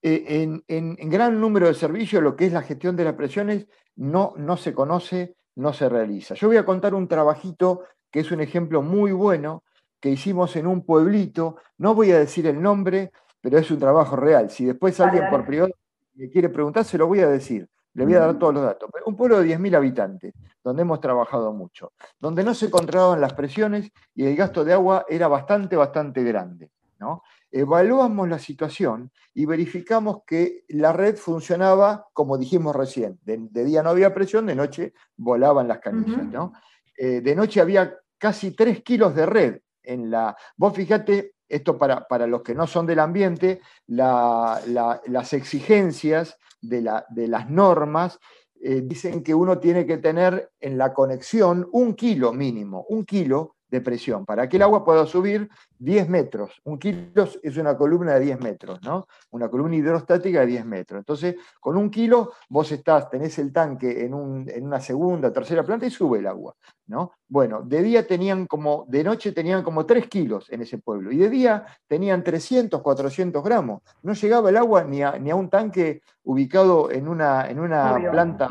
eh, 0.02 0.62
en, 0.68 1.10
gran 1.10 1.40
número 1.40 1.68
de 1.68 1.76
servicios 1.76 2.24
lo 2.24 2.36
que 2.36 2.48
es 2.48 2.54
la 2.54 2.64
gestión 2.64 2.96
de 2.96 3.04
las 3.04 3.14
presiones 3.14 3.68
no, 3.96 4.34
no 4.38 4.58
se 4.58 4.74
conoce, 4.74 5.36
no 5.56 5.74
se 5.74 5.88
realiza. 5.90 6.34
Yo 6.34 6.48
voy 6.48 6.58
a 6.58 6.66
contar 6.66 6.96
un 6.96 7.08
trabajito 7.08 7.84
que 8.10 8.22
es 8.22 8.32
un 8.32 8.42
ejemplo 8.42 8.82
muy 8.82 9.12
bueno 9.12 9.64
que 10.00 10.10
hicimos 10.10 10.56
en 10.56 10.66
un 10.66 10.84
pueblito, 10.84 11.58
no 11.78 11.94
voy 11.94 12.12
a 12.12 12.18
decir 12.18 12.48
el 12.48 12.60
nombre, 12.60 13.12
pero 13.40 13.60
es 13.60 13.70
un 13.70 13.78
trabajo 13.78 14.16
real. 14.16 14.50
Si 14.50 14.66
después 14.66 15.00
alguien 15.00 15.30
por 15.30 15.46
privado 15.46 15.72
me 16.16 16.30
quiere 16.30 16.50
preguntar, 16.50 16.84
se 16.84 16.98
lo 16.98 17.06
voy 17.08 17.20
a 17.20 17.28
decir. 17.28 17.70
Le 17.94 18.06
voy 18.06 18.14
a 18.14 18.20
dar 18.20 18.40
todos 18.40 18.54
los 18.54 18.64
datos. 18.64 18.90
Un 19.06 19.16
pueblo 19.16 19.40
de 19.40 19.58
10.000 19.58 19.76
habitantes, 19.76 20.34
donde 20.64 20.84
hemos 20.84 21.02
trabajado 21.02 21.52
mucho, 21.54 21.94
donde 22.20 22.44
no 22.44 22.54
se 22.54 22.70
controlaban 22.70 23.20
las 23.20 23.34
presiones 23.34 23.92
y 24.16 24.26
el 24.26 24.36
gasto 24.36 24.64
de 24.64 24.74
agua 24.74 25.06
era 25.10 25.28
bastante, 25.28 25.76
bastante 25.76 26.24
grande. 26.24 26.72
¿no? 27.00 27.24
Evaluamos 27.52 28.30
la 28.30 28.40
situación 28.40 29.12
y 29.34 29.46
verificamos 29.46 30.20
que 30.26 30.64
la 30.70 30.94
red 30.94 31.18
funcionaba 31.18 32.08
como 32.14 32.38
dijimos 32.38 32.76
recién. 32.76 33.20
De, 33.24 33.66
día 33.66 33.84
no 33.84 33.90
había 33.90 34.14
presión, 34.14 34.46
de 34.46 34.56
noche 34.56 34.94
volaban 35.18 35.68
las 35.68 35.80
canillas. 35.80 36.24
¿no? 36.26 36.54
Eh, 36.96 37.22
de 37.22 37.36
noche 37.36 37.60
había 37.60 37.98
casi 38.18 38.52
3 38.52 38.84
kilos 38.84 39.16
de 39.16 39.26
red 39.26 39.60
en 39.84 40.12
la. 40.12 40.38
Vos 40.56 40.74
fíjate, 40.74 41.34
esto 41.52 41.78
para, 41.78 42.08
para, 42.08 42.28
los 42.28 42.42
que 42.42 42.56
no 42.56 42.66
son 42.66 42.86
del 42.86 43.00
ambiente, 43.00 43.62
las 43.88 45.34
exigencias 45.34 46.38
de, 46.62 46.82
las 46.82 47.50
normas 47.50 48.20
eh, 48.62 48.82
dicen 48.84 49.24
que 49.24 49.34
uno 49.34 49.60
tiene 49.60 49.86
que 49.86 49.98
tener 49.98 50.52
en 50.60 50.78
la 50.78 50.94
conexión 50.94 51.68
un 51.72 51.96
kilo 51.96 52.32
mínimo, 52.32 52.86
un 52.90 53.06
kilo 53.06 53.56
de 53.72 53.80
presión, 53.80 54.26
para 54.26 54.50
que 54.50 54.58
el 54.58 54.64
agua 54.64 54.84
pueda 54.84 55.06
subir 55.06 55.50
10 55.80 56.10
metros. 56.10 56.62
Un 56.66 56.78
kilo 56.78 57.26
es 57.42 57.58
una 57.58 57.78
columna 57.78 58.16
de 58.16 58.26
10 58.26 58.42
metros, 58.42 58.82
¿no? 58.84 59.08
Una 59.32 59.50
columna 59.50 59.78
hidrostática 59.78 60.42
de 60.42 60.48
10 60.48 60.66
metros. 60.66 61.00
Entonces, 61.00 61.36
con 61.60 61.78
un 61.78 61.90
kilo 61.90 62.34
vos 62.50 62.70
estás, 62.72 63.10
tenés 63.10 63.40
el 63.40 63.54
tanque 63.54 64.06
en, 64.06 64.14
una 64.14 64.82
segunda, 64.82 65.32
tercera 65.32 65.64
planta 65.64 65.86
y 65.86 65.90
sube 65.90 66.20
el 66.20 66.28
agua, 66.28 66.54
¿no? 66.88 67.14
Bueno, 67.30 67.62
de 67.64 67.82
día 67.82 68.06
tenían 68.06 68.46
como, 68.46 68.86
de 68.90 69.06
noche 69.06 69.32
tenían 69.32 69.64
como 69.64 69.86
3 69.86 70.08
kilos 70.08 70.52
en 70.52 70.62
ese 70.62 70.78
pueblo, 70.78 71.10
y 71.12 71.18
de 71.18 71.30
día 71.30 71.66
tenían 71.88 72.26
300, 72.26 72.82
400 72.82 73.42
gramos. 73.42 73.84
No 74.04 74.12
llegaba 74.14 74.50
el 74.50 74.58
agua 74.58 74.84
ni 74.84 75.02
a, 75.02 75.18
ni 75.18 75.32
a 75.32 75.36
un 75.36 75.50
tanque 75.50 76.02
ubicado 76.24 76.92
en 76.92 77.08
una, 77.08 77.50
en 77.50 77.60
una 77.62 77.96
planta. 78.12 78.50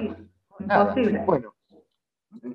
Bueno, 1.26 1.54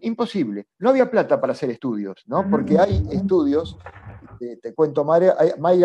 imposible. 0.01 0.67
No 0.79 0.89
había 0.89 1.09
plata 1.09 1.39
para 1.39 1.53
hacer 1.53 1.69
estudios, 1.69 2.23
¿no? 2.27 2.49
Porque 2.49 2.79
hay 2.79 3.07
estudios, 3.11 3.77
te, 4.39 4.73
cuento, 4.73 5.03
María, 5.03 5.35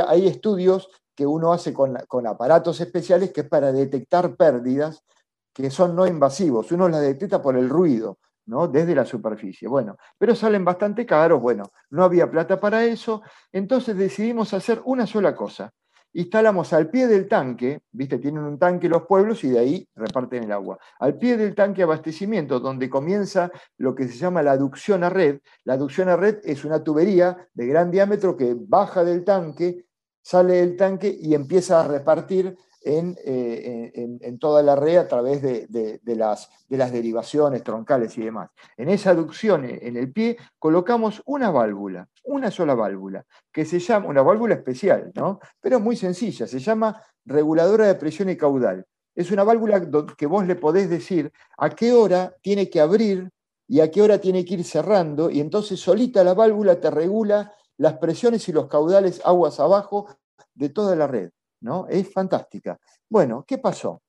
hay, 0.09 0.26
estudios 0.26 0.88
que 1.14 1.26
uno 1.26 1.53
hace 1.53 1.72
con, 1.72 2.26
aparatos 2.26 2.81
especiales 2.81 3.33
que 3.33 3.42
es 3.42 3.48
para 3.48 3.72
detectar 3.72 4.37
pérdidas 4.37 5.05
que 5.53 5.70
son 5.70 5.96
no 5.96 6.07
invasivos. 6.07 6.70
Uno 6.72 6.88
las 6.88 7.00
detecta 7.00 7.42
por 7.42 7.57
el 7.57 7.68
ruido, 7.68 8.18
¿no? 8.46 8.68
Desde 8.68 8.94
la 8.94 9.05
superficie. 9.05 9.68
Bueno, 9.68 9.96
pero 10.16 10.35
salen 10.35 10.64
bastante 10.64 11.05
caros. 11.05 11.40
Bueno, 11.40 11.72
no 11.90 12.05
había 12.05 12.31
plata 12.31 12.61
para 12.61 12.85
eso. 12.85 13.22
Entonces 13.53 13.96
decidimos 13.96 14.55
hacer 14.55 14.81
una 14.85 15.07
sola 15.07 15.35
cosa 15.35 15.72
instalamos 16.12 16.73
al 16.73 16.90
pie 16.90 17.07
del 17.07 17.29
tanque, 17.29 17.81
viste, 17.92 18.18
tienen 18.18 18.44
un 18.44 18.59
tanque 18.59 18.88
los 18.88 19.03
pueblos 19.03 19.44
y 19.44 19.51
de 19.51 19.59
ahí 19.59 19.88
reparten 19.94 20.44
el 20.44 20.53
agua. 20.53 20.79
Al 20.99 21.18
pie 21.18 21.37
del 21.37 21.55
tanque 21.55 21.83
abastecimiento, 21.83 22.61
donde 22.61 22.90
comienza 22.90 23.51
lo 23.77 23.94
que 23.94 24.09
se 24.09 24.16
llama 24.16 24.42
la 24.42 24.53
aducción 24.53 25.05
a 25.05 25.11
red. 25.11 25.40
La 25.64 25.75
aducción 25.75 26.09
a 26.09 26.16
red 26.16 26.38
es 26.44 26.64
una 26.64 26.83
tubería 26.83 27.49
de 27.55 27.66
gran 27.66 27.90
diámetro 27.90 28.37
que 28.37 28.57
baja 28.59 29.05
del 29.05 29.25
tanque, 29.25 29.87
sale 30.22 30.54
del 30.54 30.76
tanque 30.76 31.16
y 31.20 31.35
empieza 31.35 31.80
a 31.80 31.88
repartir 31.88 32.56
eh, 32.83 33.92
en, 34.22 34.38
toda 34.38 34.62
la 34.62 34.74
red 34.74 34.96
a 34.96 35.06
través 35.06 35.42
de, 35.42 35.68
las, 36.16 36.48
de, 36.66 36.76
las, 36.78 36.90
derivaciones 36.90 37.62
troncales 37.62 38.16
y 38.16 38.22
demás. 38.22 38.50
En 38.78 38.88
esa 38.88 39.11
aducción 39.11 39.66
en 39.66 39.98
el 39.98 40.11
pie 40.12 40.38
colocamos 40.59 41.22
una 41.26 41.50
válvula, 41.50 42.09
una 42.24 42.50
sola 42.50 42.74
válvula, 42.74 43.26
que 43.52 43.66
se 43.66 43.80
llama, 43.80 44.09
una 44.09 44.22
válvula 44.22 44.54
especial, 44.54 45.12
¿no? 45.14 45.40
pero 45.61 45.78
muy 45.78 45.94
sencilla, 45.94 46.46
se 46.46 46.59
llama 46.59 47.02
reguladora 47.26 47.87
de 47.87 47.96
presión 47.96 48.30
y 48.30 48.37
caudal. 48.38 48.87
Es 49.14 49.30
una 49.30 49.44
válvula 49.44 49.83
que 50.16 50.26
vos 50.26 50.46
le 50.46 50.56
podés 50.56 50.88
decir 50.88 51.30
a 51.59 51.68
qué 51.68 51.92
hora 51.92 52.35
tiene 52.40 52.70
que 52.70 52.80
abrir 52.80 53.30
y 53.68 53.80
a 53.80 53.90
qué 53.90 54.00
hora 54.00 54.18
tiene 54.18 54.44
que 54.44 54.54
ir 54.54 54.64
cerrando, 54.64 55.30
y 55.30 55.40
entonces 55.40 55.78
solita 55.78 56.24
la 56.24 56.35
válvula 56.35 56.80
te 56.80 56.90
regula 56.90 57.54
las 57.81 57.97
presiones 57.97 58.47
y 58.47 58.53
los 58.53 58.66
caudales 58.66 59.23
aguas 59.25 59.59
abajo 59.59 60.07
de 60.55 60.69
toda 60.69 60.95
la 60.95 61.07
red. 61.07 61.31
¿no? 61.62 61.87
Es 61.88 62.12
fantástica. 62.12 62.79
Bueno, 63.09 63.43
¿qué 63.47 63.57
pasó? 63.57 64.03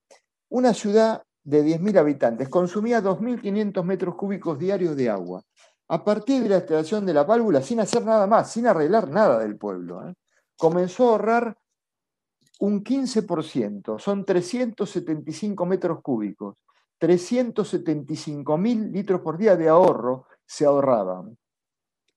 Una 0.49 0.73
ciudad 0.73 1.23
de 1.41 1.63
10.000 1.63 1.97
habitantes 1.97 2.49
consumía 2.49 3.01
2.500 3.01 3.83
metros 3.85 4.15
cúbicos 4.15 4.59
diarios 4.59 4.97
de 4.97 5.09
agua. 5.09 5.41
A 5.87 6.03
partir 6.03 6.43
de 6.43 6.49
la 6.49 6.57
instalación 6.57 7.05
de 7.05 7.13
la 7.13 7.23
válvula, 7.23 7.61
sin 7.61 7.79
hacer 7.79 8.03
nada 8.03 8.27
más, 8.27 8.51
sin 8.51 8.67
arreglar 8.67 9.09
nada 9.09 9.39
del 9.39 9.57
pueblo, 9.57 10.05
¿eh? 10.05 10.15
comenzó 10.57 11.07
a 11.07 11.11
ahorrar 11.11 11.57
un 12.59 12.83
15%, 12.83 13.99
son 13.99 14.25
375 14.25 15.65
metros 15.65 16.01
cúbicos. 16.01 16.57
375 16.99 18.57
mil 18.57 18.91
litros 18.91 19.21
por 19.21 19.37
día 19.37 19.55
de 19.55 19.69
ahorro 19.69 20.27
se 20.45 20.65
ahorraban. 20.65 21.37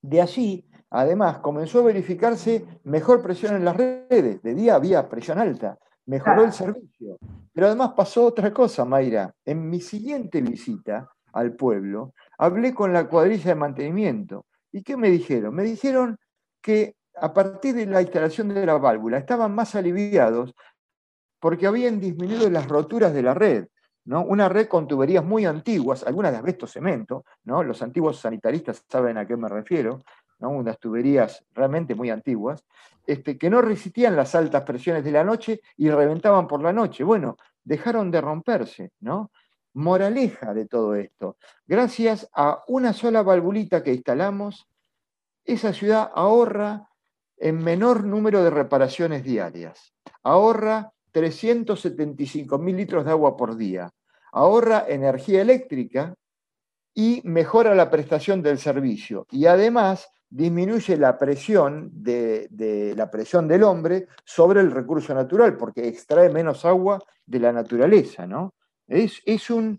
De 0.03 0.21
allí, 0.21 0.69
además, 0.95 1.39
comenzó 1.39 1.81
a 1.81 1.85
verificarse 1.85 2.65
mejor 2.85 3.21
presión 3.21 3.57
en 3.57 3.65
las 3.65 3.77
redes. 3.77 4.43
De 4.43 4.55
día 4.55 4.77
había 4.77 5.09
presión 5.09 5.39
alta, 5.39 5.79
mejoró 6.07 6.45
el 6.45 6.53
servicio. 6.53 7.19
Pero 7.53 7.67
además 7.67 7.93
pasó 7.97 8.27
otra 8.27 8.53
cosa, 8.53 8.85
Mayra. 8.85 9.35
En 9.45 9.69
mi 9.69 9.81
siguiente 9.81 10.41
visita 10.41 11.11
al 11.33 11.55
pueblo, 11.55 12.15
hablé 12.39 12.73
con 12.73 12.93
la 12.93 13.09
cuadrilla 13.09 13.51
de 13.51 13.55
mantenimiento. 13.57 14.47
¿Y 14.73 14.83
qué 14.83 14.97
me 14.97 15.11
dijeron? 15.11 15.55
Me 15.55 15.65
dijeron 15.65 16.17
que 16.63 16.97
a 17.17 17.33
partir 17.33 17.75
de 17.75 17.87
la 17.87 18.03
instalación 18.03 18.49
de 18.49 18.65
la 18.65 18.79
válvula 18.79 19.19
estaban 19.19 19.55
más 19.55 19.75
aliviados 19.75 20.55
porque 21.41 21.67
habían 21.67 22.01
disminuido 22.01 22.49
las 22.51 22.69
roturas 22.69 23.13
de 23.13 23.23
la 23.23 23.35
red. 23.35 23.67
Una 24.07 24.49
red 24.49 24.69
con 24.69 24.87
tuberías 24.87 25.25
muy 25.25 25.47
antiguas, 25.47 26.05
algunas 26.05 26.33
de 26.33 26.39
asbesto 26.39 26.67
cemento, 26.67 27.25
¿no? 27.45 27.63
Los 27.63 27.83
antiguos 27.83 28.19
sanitaristas 28.19 28.85
saben 28.89 29.17
a 29.17 29.27
qué 29.27 29.37
me 29.37 29.49
refiero, 29.49 30.03
Unas 30.41 30.79
tuberías 30.79 31.45
realmente 31.55 31.95
muy 31.95 32.11
antiguas, 32.11 32.65
este, 33.07 33.39
que 33.39 33.51
no 33.51 33.63
resistían 33.63 34.17
las 34.17 34.35
altas 34.35 34.63
presiones 34.63 35.05
de 35.05 35.13
la 35.13 35.25
noche 35.25 35.61
y 35.77 35.91
reventaban 35.91 36.47
por 36.47 36.63
la 36.63 36.73
noche. 36.73 37.05
Bueno, 37.05 37.37
dejaron 37.63 38.11
de 38.11 38.21
romperse, 38.21 38.93
¿no? 39.01 39.31
Moraleja 39.75 40.55
de 40.55 40.67
todo 40.67 40.95
esto. 40.95 41.37
Gracias 41.67 42.29
a 42.35 42.63
una 42.69 42.93
sola 42.93 43.23
valvulita 43.23 43.83
que 43.83 43.95
instalamos, 43.95 44.69
esa 45.45 45.73
ciudad 45.73 46.11
ahorra 46.15 46.89
en 47.37 47.63
menor 47.63 48.05
número 48.05 48.43
de 48.43 48.51
reparaciones 48.51 49.25
diarias. 49.25 49.95
Ahorra 50.23 50.93
375 51.13 52.59
mil 52.59 52.77
litros 52.77 53.05
de 53.05 53.11
agua 53.11 53.37
por 53.37 53.57
día, 53.57 53.91
ahorra 54.33 54.85
energía 54.89 55.43
eléctrica 55.43 56.15
y 56.95 57.21
mejora 57.25 57.75
la 57.75 57.91
prestación 57.91 58.43
del 58.43 58.59
servicio. 58.59 59.27
Y 59.31 59.47
además 59.47 60.09
disminuye 60.35 60.97
la 60.97 61.17
presión, 61.17 61.91
de, 61.93 62.93
la 62.97 63.09
presión 63.09 63.47
del 63.47 63.63
hombre 63.63 64.09
sobre 64.25 64.61
el 64.61 64.73
recurso 64.73 65.15
natural, 65.15 65.57
porque 65.57 65.87
extrae 65.87 66.29
menos 66.29 66.65
agua 66.65 66.99
de 67.25 67.39
la 67.39 67.53
naturaleza. 67.53 68.27
¿no? 68.27 68.53
Es, 68.89 69.23
es, 69.27 69.49
un, 69.49 69.79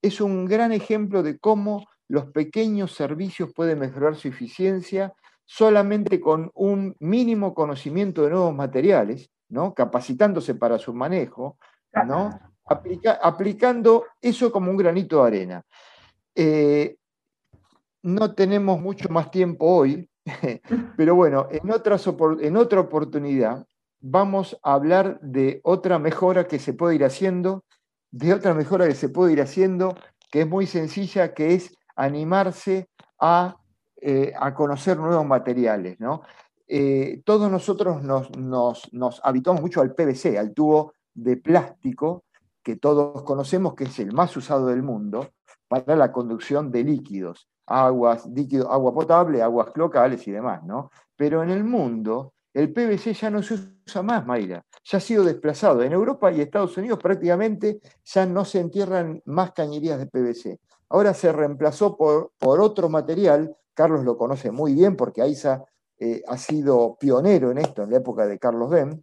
es 0.00 0.20
un 0.20 0.44
gran 0.44 0.70
ejemplo 0.70 1.24
de 1.24 1.38
cómo 1.38 1.88
los 2.06 2.26
pequeños 2.26 2.94
servicios 2.94 3.52
pueden 3.52 3.80
mejorar 3.80 4.14
su 4.14 4.28
eficiencia 4.28 5.12
solamente 5.44 6.20
con 6.20 6.52
un 6.54 6.94
mínimo 7.00 7.52
conocimiento 7.52 8.22
de 8.22 8.30
nuevos 8.30 8.54
materiales 8.54 9.28
¿no? 9.48 9.74
capacitándose 9.74 10.54
para 10.54 10.78
su 10.78 10.94
manejo, 10.94 11.58
¿no? 12.06 12.30
aplicando 13.22 14.04
eso 14.20 14.52
como 14.52 14.70
un 14.70 14.76
granito 14.76 15.22
de 15.22 15.26
arena. 15.26 15.64
Eh, 16.32 16.96
no 18.06 18.34
tenemos 18.34 18.80
mucho 18.80 19.08
más 19.08 19.30
tiempo 19.30 19.66
hoy, 19.66 20.08
pero 20.96 21.14
bueno, 21.14 21.48
en, 21.50 21.68
en 21.68 22.56
otra 22.56 22.80
oportunidad 22.80 23.66
vamos 24.00 24.58
a 24.62 24.74
hablar 24.74 25.18
de 25.20 25.60
otra 25.64 25.98
mejora 25.98 26.46
que 26.46 26.58
se 26.58 26.72
puede 26.72 26.94
ir 26.94 27.04
haciendo, 27.04 27.64
de 28.12 28.32
otra 28.32 28.54
mejora 28.54 28.86
que 28.86 28.94
se 28.94 29.08
puede 29.08 29.32
ir 29.32 29.40
haciendo, 29.40 29.96
que 30.30 30.42
es 30.42 30.48
muy 30.48 30.66
sencilla, 30.66 31.34
que 31.34 31.54
es 31.54 31.74
animarse 31.96 32.88
a, 33.18 33.56
eh, 34.00 34.32
a 34.38 34.54
conocer 34.54 34.98
nuevos 34.98 35.26
materiales. 35.26 35.98
¿no? 35.98 36.22
Eh, 36.68 37.22
todos 37.24 37.50
nosotros 37.50 38.02
nos, 38.02 39.20
habituamos 39.24 39.62
mucho 39.62 39.80
al 39.80 39.94
PVC, 39.94 40.38
al 40.38 40.54
tubo 40.54 40.92
de 41.12 41.36
plástico, 41.36 42.24
que 42.62 42.76
todos 42.76 43.22
conocemos 43.24 43.74
que 43.74 43.84
es 43.84 43.98
el 43.98 44.12
más 44.12 44.36
usado 44.36 44.66
del 44.66 44.82
mundo 44.82 45.30
para 45.68 45.96
la 45.96 46.12
conducción 46.12 46.70
de 46.70 46.84
líquidos, 46.84 47.48
aguas, 47.66 48.26
líquido, 48.26 48.70
agua 48.70 48.94
potable, 48.94 49.42
aguas 49.42 49.68
locales 49.74 50.26
y 50.26 50.32
demás, 50.32 50.62
¿no? 50.64 50.90
Pero 51.16 51.42
en 51.42 51.50
el 51.50 51.64
mundo 51.64 52.34
el 52.54 52.72
PVC 52.72 53.12
ya 53.12 53.28
no 53.28 53.42
se 53.42 53.54
usa 53.86 54.02
más, 54.02 54.24
Mayra, 54.24 54.64
ya 54.84 54.98
ha 54.98 55.00
sido 55.00 55.24
desplazado. 55.24 55.82
En 55.82 55.92
Europa 55.92 56.32
y 56.32 56.40
Estados 56.40 56.76
Unidos 56.78 56.98
prácticamente 57.02 57.80
ya 58.04 58.24
no 58.24 58.44
se 58.44 58.60
entierran 58.60 59.20
más 59.26 59.52
cañerías 59.52 59.98
de 59.98 60.06
PVC. 60.06 60.58
Ahora 60.88 61.12
se 61.12 61.32
reemplazó 61.32 61.96
por, 61.96 62.32
por 62.38 62.60
otro 62.60 62.88
material, 62.88 63.54
Carlos 63.74 64.04
lo 64.04 64.16
conoce 64.16 64.50
muy 64.50 64.72
bien 64.72 64.96
porque 64.96 65.20
AISA 65.20 65.64
eh, 65.98 66.22
ha 66.26 66.38
sido 66.38 66.96
pionero 66.98 67.50
en 67.50 67.58
esto 67.58 67.82
en 67.82 67.90
la 67.90 67.98
época 67.98 68.26
de 68.26 68.38
Carlos 68.38 68.70
Bem, 68.70 69.02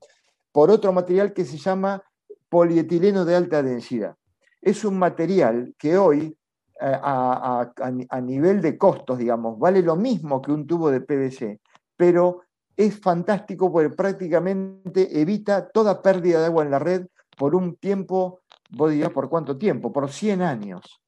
por 0.51 0.71
otro 0.71 0.93
material 0.93 1.33
que 1.33 1.45
se 1.45 1.57
llama 1.57 2.03
polietileno 2.49 3.25
de 3.25 3.35
alta 3.35 3.61
densidad. 3.61 4.15
Es 4.61 4.85
un 4.85 4.97
material 4.97 5.75
que 5.77 5.97
hoy, 5.97 6.37
eh, 6.85 6.99
a, 7.01 8.21
nivel 8.21 8.61
de 8.61 8.77
costos, 8.77 9.17
digamos, 9.17 9.57
vale 9.57 9.81
lo 9.81 9.95
mismo 9.95 10.41
que 10.41 10.51
un 10.51 10.67
tubo 10.67 10.91
de 10.91 10.99
PVC, 10.99 11.61
pero 11.95 12.41
es 12.75 12.99
fantástico 12.99 13.71
porque 13.71 13.95
prácticamente 13.95 15.21
evita 15.21 15.69
toda 15.69 16.01
pérdida 16.01 16.41
de 16.41 16.47
agua 16.47 16.65
en 16.65 16.71
la 16.71 16.79
red 16.79 17.07
por 17.37 17.55
un 17.55 17.77
tiempo, 17.77 18.41
vos 18.71 18.91
dirás 18.91 19.11
por 19.11 19.29
cuánto 19.29 19.57
tiempo, 19.57 19.93
por 19.93 20.11
100 20.11 20.41
años. 20.41 21.01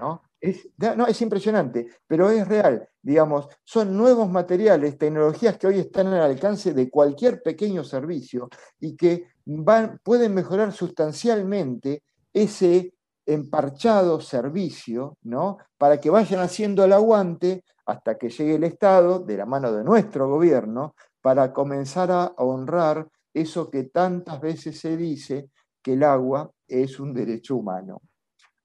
¿no? 0.00 0.22
Es, 0.40 0.68
no, 0.96 1.08
es 1.08 1.20
impresionante, 1.20 1.88
pero 2.06 2.30
es 2.30 2.46
real. 2.46 2.88
Digamos, 3.02 3.48
son 3.64 3.96
nuevos 3.96 4.30
materiales, 4.30 4.96
tecnologías 4.96 5.58
que 5.58 5.66
hoy 5.66 5.80
están 5.80 6.06
al 6.06 6.22
alcance 6.22 6.72
de 6.72 6.88
cualquier 6.88 7.42
pequeño 7.42 7.82
servicio 7.82 8.48
y 8.78 8.94
que 8.94 9.26
van, 9.44 9.98
pueden 10.04 10.34
mejorar 10.34 10.72
sustancialmente 10.72 12.04
ese 12.32 12.92
emparchado 13.26 14.20
servicio, 14.20 15.18
¿no? 15.22 15.58
Para 15.76 16.00
que 16.00 16.10
vayan 16.10 16.40
haciendo 16.40 16.84
el 16.84 16.92
aguante 16.92 17.64
hasta 17.84 18.16
que 18.16 18.30
llegue 18.30 18.54
el 18.54 18.64
Estado, 18.64 19.18
de 19.20 19.36
la 19.36 19.46
mano 19.46 19.72
de 19.72 19.84
nuestro 19.84 20.28
gobierno, 20.28 20.94
para 21.20 21.52
comenzar 21.52 22.10
a 22.10 22.32
honrar 22.36 23.06
eso 23.34 23.70
que 23.70 23.84
tantas 23.84 24.40
veces 24.40 24.80
se 24.80 24.96
dice, 24.96 25.50
que 25.82 25.92
el 25.92 26.02
agua 26.02 26.50
es 26.66 26.98
un 26.98 27.12
derecho 27.12 27.56
humano. 27.56 28.00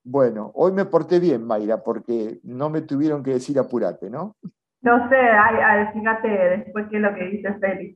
Bueno, 0.03 0.51
hoy 0.55 0.71
me 0.71 0.85
porté 0.85 1.19
bien, 1.19 1.45
Mayra, 1.45 1.83
porque 1.83 2.39
no 2.43 2.69
me 2.69 2.81
tuvieron 2.81 3.21
que 3.21 3.33
decir 3.33 3.59
apurate, 3.59 4.09
¿no? 4.09 4.35
No 4.81 5.09
sé, 5.09 5.15
ay, 5.15 5.87
fíjate 5.93 6.27
después 6.27 6.87
qué 6.89 6.95
es 6.95 7.01
lo 7.03 7.13
que 7.13 7.25
dice 7.25 7.53
Félix. 7.59 7.95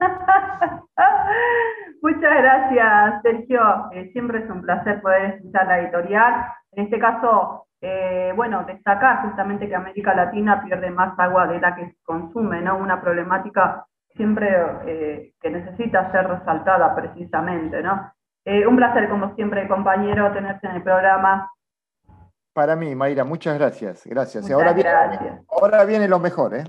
Muchas 2.02 2.36
gracias, 2.36 3.22
Sergio. 3.22 3.90
Eh, 3.92 4.10
siempre 4.12 4.42
es 4.42 4.50
un 4.50 4.62
placer 4.62 5.00
poder 5.00 5.34
escuchar 5.34 5.66
la 5.66 5.80
editorial. 5.80 6.46
En 6.72 6.84
este 6.84 6.98
caso, 6.98 7.66
eh, 7.80 8.32
bueno, 8.34 8.64
destacar 8.64 9.22
justamente 9.22 9.68
que 9.68 9.74
América 9.74 10.14
Latina 10.14 10.62
pierde 10.64 10.90
más 10.90 11.18
agua 11.18 11.46
de 11.46 11.60
la 11.60 11.74
que 11.74 11.94
consume, 12.02 12.60
¿no? 12.62 12.78
Una 12.78 13.00
problemática 13.00 13.86
siempre 14.16 14.48
eh, 14.86 15.32
que 15.40 15.50
necesita 15.50 16.10
ser 16.10 16.26
resaltada 16.26 16.94
precisamente, 16.94 17.82
¿no? 17.82 18.12
Un 18.46 18.76
placer, 18.76 19.08
como 19.08 19.34
siempre, 19.36 19.68
compañero, 19.68 20.32
tenerte 20.32 20.66
en 20.66 20.76
el 20.76 20.82
programa. 20.82 21.48
Para 22.52 22.74
mí, 22.74 22.96
Mayra, 22.96 23.22
muchas 23.22 23.56
gracias. 23.56 24.04
Gracias. 24.06 24.48
y 24.48 24.52
ahora, 24.52 24.72
Viene, 24.72 24.90
ahora 25.48 25.84
viene 25.84 26.08
lo 26.08 26.18
mejor, 26.18 26.56
¿eh? 26.56 26.64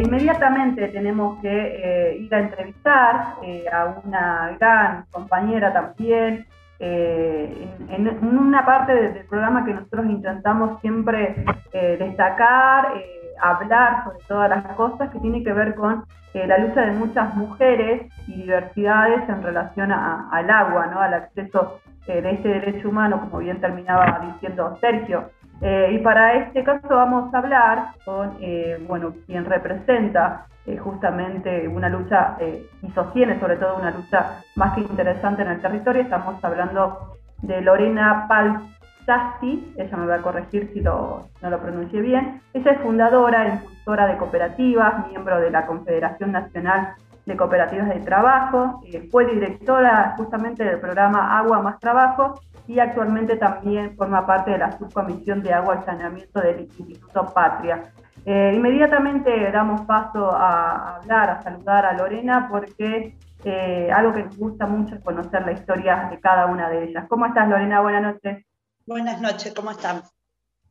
Inmediatamente 0.00 0.88
tenemos 0.88 1.38
que 1.42 1.48
eh, 1.50 2.16
ir 2.16 2.34
a 2.34 2.40
entrevistar 2.40 3.34
eh, 3.42 3.66
a 3.70 4.00
una 4.02 4.56
gran 4.58 5.04
compañera 5.10 5.72
también, 5.74 6.46
eh, 6.78 7.68
en, 7.90 8.08
una 8.24 8.64
parte 8.64 8.94
del 8.94 9.26
programa 9.26 9.64
que 9.66 9.74
nosotros 9.74 10.06
intentamos 10.06 10.80
siempre 10.80 11.44
destacar, 11.72 12.94
hablar 13.42 14.04
sobre 14.04 14.18
todas 14.26 14.48
las 14.48 14.64
cosas 14.74 15.10
que 15.10 15.18
tiene 15.18 15.44
que 15.44 15.52
ver 15.52 15.74
con 15.74 16.04
la 16.32 16.58
lucha 16.58 16.80
de 16.80 16.92
muchas 16.92 17.34
mujeres 17.34 18.10
y 18.26 18.32
diversidades 18.32 19.28
en 19.28 19.42
relación 19.42 19.92
al 19.92 20.50
agua, 20.50 20.86
¿no? 20.86 21.00
al 21.00 21.12
acceso 21.12 21.80
de 22.06 22.30
este 22.30 22.48
derecho 22.48 22.88
humano, 22.88 23.20
como 23.20 23.38
bien 23.38 23.60
terminaba 23.60 24.20
diciendo 24.32 24.78
Sergio. 24.80 25.28
Y 25.62 25.98
para 25.98 26.34
este 26.34 26.64
caso 26.64 26.88
vamos 26.88 27.34
a 27.34 27.38
hablar 27.38 27.88
con 28.04 28.38
bueno, 28.86 29.14
quien 29.26 29.44
representa 29.44 30.46
eh, 30.66 30.76
justamente 30.76 31.66
una 31.68 31.88
lucha 31.88 32.36
y 32.82 32.90
sostiene 32.90 33.40
sobre 33.40 33.56
todo 33.56 33.76
una 33.76 33.90
lucha 33.90 34.42
más 34.56 34.74
que 34.74 34.82
interesante 34.82 35.42
en 35.42 35.48
el 35.48 35.60
territorio. 35.60 36.02
Estamos 36.02 36.42
hablando 36.44 37.16
de 37.42 37.62
Lorena 37.62 38.26
Palzasti, 38.28 39.74
ella 39.76 39.96
me 39.96 40.06
va 40.06 40.16
a 40.16 40.22
corregir 40.22 40.70
si 40.72 40.80
no 40.80 41.26
lo 41.42 41.58
pronuncié 41.60 42.00
bien. 42.02 42.42
Ella 42.52 42.72
es 42.72 42.80
fundadora, 42.80 43.48
impulsora 43.48 44.06
de 44.06 44.18
cooperativas, 44.18 45.08
miembro 45.08 45.40
de 45.40 45.50
la 45.50 45.66
Confederación 45.66 46.32
Nacional 46.32 46.94
de 47.24 47.36
Cooperativas 47.36 47.88
de 47.88 48.00
Trabajo, 48.00 48.82
fue 49.10 49.26
directora 49.26 50.14
justamente 50.16 50.64
del 50.64 50.78
programa 50.78 51.38
Agua 51.38 51.62
más 51.62 51.78
Trabajo 51.78 52.40
y 52.66 52.78
actualmente 52.78 53.36
también 53.36 53.96
forma 53.96 54.26
parte 54.26 54.52
de 54.52 54.58
la 54.58 54.76
subcomisión 54.78 55.42
de 55.42 55.52
agua 55.52 55.80
y 55.80 55.84
saneamiento 55.84 56.40
del 56.40 56.60
Instituto 56.60 57.26
Patria. 57.32 57.92
Eh, 58.24 58.52
inmediatamente 58.54 59.50
damos 59.50 59.82
paso 59.82 60.30
a 60.30 60.96
hablar, 60.96 61.30
a 61.30 61.42
saludar 61.42 61.86
a 61.86 61.94
Lorena, 61.94 62.48
porque 62.50 63.16
eh, 63.44 63.90
algo 63.92 64.12
que 64.12 64.24
nos 64.24 64.36
gusta 64.36 64.66
mucho 64.66 64.94
es 64.94 65.02
conocer 65.02 65.44
la 65.44 65.52
historia 65.52 66.08
de 66.10 66.20
cada 66.20 66.46
una 66.46 66.68
de 66.68 66.84
ellas. 66.84 67.06
¿Cómo 67.08 67.26
estás, 67.26 67.48
Lorena? 67.48 67.80
Buenas 67.80 68.02
noches. 68.02 68.44
Buenas 68.86 69.20
noches, 69.20 69.54
¿cómo 69.54 69.70
están? 69.70 70.02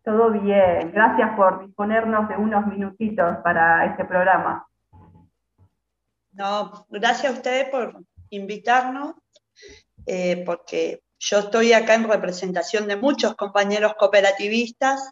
Todo 0.03 0.31
bien, 0.31 0.91
gracias 0.91 1.35
por 1.35 1.65
disponernos 1.65 2.27
de 2.29 2.35
unos 2.35 2.65
minutitos 2.67 3.37
para 3.43 3.85
este 3.85 4.05
programa. 4.05 4.67
No, 6.31 6.85
gracias 6.89 7.31
a 7.31 7.35
ustedes 7.35 7.69
por 7.69 8.01
invitarnos, 8.29 9.15
eh, 10.05 10.43
porque 10.45 11.01
yo 11.19 11.39
estoy 11.39 11.73
acá 11.73 11.95
en 11.95 12.07
representación 12.07 12.87
de 12.87 12.95
muchos 12.95 13.35
compañeros 13.35 13.93
cooperativistas, 13.99 15.11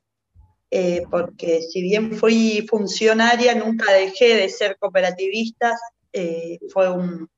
eh, 0.72 1.04
porque 1.12 1.62
si 1.62 1.82
bien 1.82 2.18
fui 2.18 2.66
funcionaria, 2.70 3.56
nunca 3.56 3.92
dejé 3.92 4.36
de 4.36 4.50
ser 4.50 4.78
cooperativista. 4.78 5.78
Eh, 6.14 6.60
fue 6.72 6.90
un, 6.90 7.30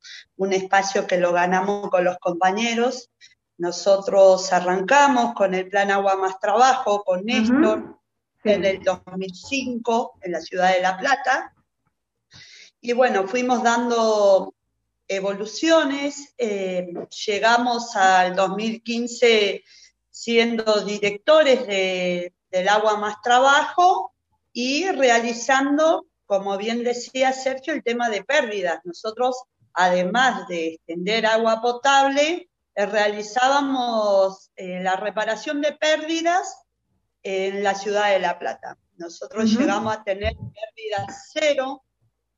espacio 0.52 1.08
que 1.08 1.18
lo 1.18 1.34
ganamos 1.34 1.90
con 1.90 2.04
los 2.04 2.18
compañeros. 2.20 3.10
Nosotros 3.58 4.54
arrancamos 4.54 5.34
con 5.34 5.54
el 5.54 5.68
Plan 5.68 5.92
Agua 5.92 6.16
Más 6.16 6.40
Trabajo, 6.40 7.04
con 7.04 7.26
Néstor, 7.26 8.00
en 8.44 8.66
el 8.66 8.82
2005, 8.82 10.20
en 10.22 10.32
la 10.32 10.42
ciudad 10.42 10.74
de 10.74 10.82
La 10.82 10.98
Plata. 10.98 11.54
Y 12.80 12.94
bueno, 12.94 13.28
fuimos 13.28 13.64
dando 13.64 14.54
evoluciones. 15.10 16.34
Eh, 16.38 16.94
llegamos 17.26 17.96
al 17.96 18.36
2015 18.36 19.64
siendo 20.10 20.82
directores 20.86 21.68
del 21.68 22.70
Agua 22.70 22.98
Más 22.98 23.22
Trabajo 23.22 24.14
y 24.54 24.90
realizando, 24.92 26.06
como 26.26 26.58
bien 26.58 26.84
decía 26.84 27.34
Sergio, 27.34 27.74
el 27.74 27.84
tema 27.84 28.10
de 28.10 28.24
pérdidas. 28.24 28.80
Nosotros, 28.84 29.44
además 29.74 30.48
de 30.48 30.76
extender 30.76 31.26
agua 31.26 31.62
potable, 31.62 32.50
eh, 32.76 32.86
realizábamos 32.86 34.52
eh, 34.56 34.82
la 34.82 34.96
reparación 34.96 35.62
de 35.62 35.74
pérdidas 35.74 36.64
en 37.24 37.64
la 37.64 37.76
ciudad 37.76 38.12
de 38.12 38.20
La 38.20 38.38
Plata. 38.38 38.78
Nosotros 38.98 39.50
llegamos 39.58 39.96
a 39.96 40.04
tener 40.04 40.34
pérdidas 40.36 41.30
cero 41.34 41.84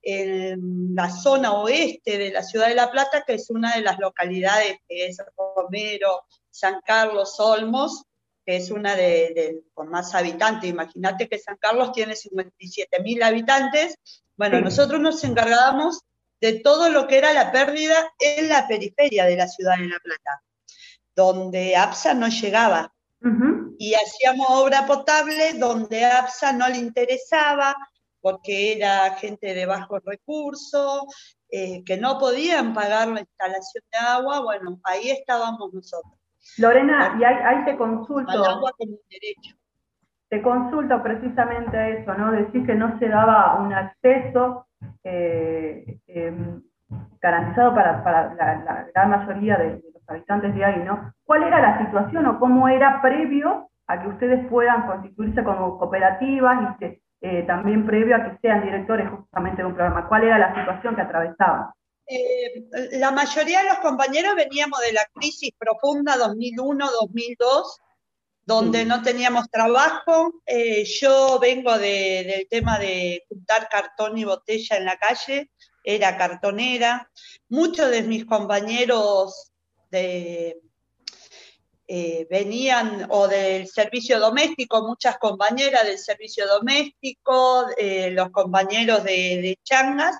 en 0.01 0.95
la 0.95 1.09
zona 1.09 1.53
oeste 1.53 2.17
de 2.17 2.31
la 2.31 2.43
ciudad 2.43 2.67
de 2.67 2.75
La 2.75 2.91
Plata, 2.91 3.23
que 3.25 3.35
es 3.35 3.49
una 3.49 3.75
de 3.75 3.81
las 3.81 3.99
localidades 3.99 4.77
que 4.87 5.07
es 5.07 5.17
Romero, 5.55 6.23
San 6.49 6.81
Carlos, 6.85 7.39
Olmos, 7.39 8.03
que 8.45 8.57
es 8.57 8.71
una 8.71 8.95
de, 8.95 9.61
con 9.73 9.89
más 9.89 10.15
habitantes. 10.15 10.69
Imagínate 10.69 11.27
que 11.27 11.39
San 11.39 11.57
Carlos 11.57 11.91
tiene 11.91 12.15
57 12.15 13.01
mil 13.01 13.21
habitantes. 13.21 13.95
Bueno, 14.35 14.59
nosotros 14.61 14.99
nos 14.99 15.23
encargábamos 15.23 16.01
de 16.39 16.59
todo 16.59 16.89
lo 16.89 17.07
que 17.07 17.19
era 17.19 17.33
la 17.33 17.51
pérdida 17.51 18.11
en 18.19 18.49
la 18.49 18.67
periferia 18.67 19.25
de 19.25 19.37
la 19.37 19.47
ciudad 19.47 19.77
de 19.77 19.87
La 19.87 19.99
Plata, 19.99 20.41
donde 21.15 21.75
APSA 21.75 22.13
no 22.15 22.27
llegaba. 22.27 22.93
Y 23.77 23.93
hacíamos 23.93 24.47
obra 24.49 24.87
potable 24.87 25.53
donde 25.53 26.05
APSA 26.05 26.53
no 26.53 26.67
le 26.67 26.77
interesaba, 26.77 27.75
porque 28.21 28.73
era 28.73 29.11
gente 29.15 29.53
de 29.53 29.65
bajos 29.65 30.01
recursos, 30.05 31.03
eh, 31.49 31.83
que 31.83 31.97
no 31.97 32.17
podían 32.17 32.73
pagar 32.73 33.07
la 33.09 33.19
instalación 33.21 33.83
de 33.91 34.07
agua, 34.07 34.41
bueno, 34.41 34.79
ahí 34.83 35.09
estábamos 35.09 35.73
nosotros. 35.73 36.13
Lorena, 36.57 37.17
y 37.19 37.23
ahí, 37.23 37.65
te 37.65 37.77
consulto. 37.77 38.31
Al 38.31 38.45
agua 38.45 38.71
como 38.77 38.93
un 38.93 38.99
derecho. 39.09 39.55
Te 40.29 40.41
consulto 40.41 41.03
precisamente 41.03 41.77
a 41.77 41.89
eso, 41.89 42.13
¿no? 42.13 42.31
Decís 42.31 42.65
que 42.65 42.73
no 42.73 42.97
se 42.99 43.09
daba 43.09 43.61
un 43.61 43.73
acceso 43.73 44.65
eh, 45.03 45.99
em, 46.07 46.61
garantizado 47.21 47.75
para, 47.75 48.33
la, 48.35 48.87
gran 48.93 49.09
mayoría 49.09 49.57
de, 49.57 49.75
de, 49.75 49.91
los 49.93 50.09
habitantes 50.09 50.55
de 50.55 50.65
ahí, 50.65 50.83
¿no? 50.83 51.13
¿Cuál 51.25 51.43
era 51.43 51.61
la 51.61 51.85
situación 51.85 52.25
o 52.27 52.39
cómo 52.39 52.69
era 52.69 53.01
previo 53.01 53.69
a 53.87 54.01
que 54.01 54.07
ustedes 54.07 54.47
puedan 54.47 54.87
constituirse 54.87 55.43
como 55.43 55.77
cooperativas 55.77 56.61
y 56.61 56.77
que 56.77 57.01
eh, 57.21 57.43
también 57.43 57.85
previo 57.85 58.15
a 58.15 58.23
que 58.23 58.37
sean 58.41 58.63
directores 58.63 59.07
justamente 59.09 59.61
de 59.61 59.67
un 59.67 59.75
programa? 59.75 60.07
¿Cuál 60.07 60.23
era 60.23 60.39
la 60.39 60.55
situación 60.55 60.95
que 60.95 61.01
atravesaban? 61.01 61.69
Eh, 62.07 62.67
la 62.93 63.11
mayoría 63.11 63.61
de 63.61 63.69
los 63.69 63.77
compañeros 63.77 64.35
veníamos 64.35 64.79
de 64.81 64.93
la 64.93 65.05
crisis 65.13 65.51
profunda 65.57 66.17
2001-2002, 66.17 67.63
donde 68.45 68.85
no 68.85 69.01
teníamos 69.03 69.49
trabajo. 69.49 70.41
Eh, 70.45 70.83
yo 70.83 71.39
vengo 71.39 71.77
del 71.77 72.47
tema 72.49 72.79
de 72.79 73.23
juntar 73.29 73.69
cartón 73.69 74.17
y 74.17 74.25
botella 74.25 74.77
en 74.77 74.85
la 74.85 74.97
calle, 74.97 75.51
era 75.83 76.17
cartonera. 76.17 77.09
Muchos 77.49 77.89
de 77.91 78.01
mis 78.03 78.25
compañeros 78.25 79.51
de, 79.91 80.59
eh, 81.93 82.25
venían 82.29 83.05
o 83.09 83.27
del 83.27 83.67
servicio 83.67 84.17
doméstico, 84.17 84.87
muchas 84.87 85.17
compañeras 85.17 85.83
del 85.83 85.99
servicio 85.99 86.47
doméstico, 86.47 87.65
eh, 87.77 88.11
los 88.11 88.29
compañeros 88.29 89.03
de, 89.03 89.59
changas. 89.61 90.15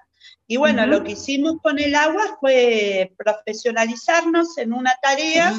Y 0.46 0.58
bueno, 0.58 0.86
lo 0.86 1.02
que 1.02 1.14
hicimos 1.14 1.62
con 1.64 1.80
el 1.80 1.96
agua 1.96 2.38
fue 2.42 3.14
profesionalizarnos 3.18 4.58
en 4.58 4.74
una 4.74 4.94
tarea 5.02 5.54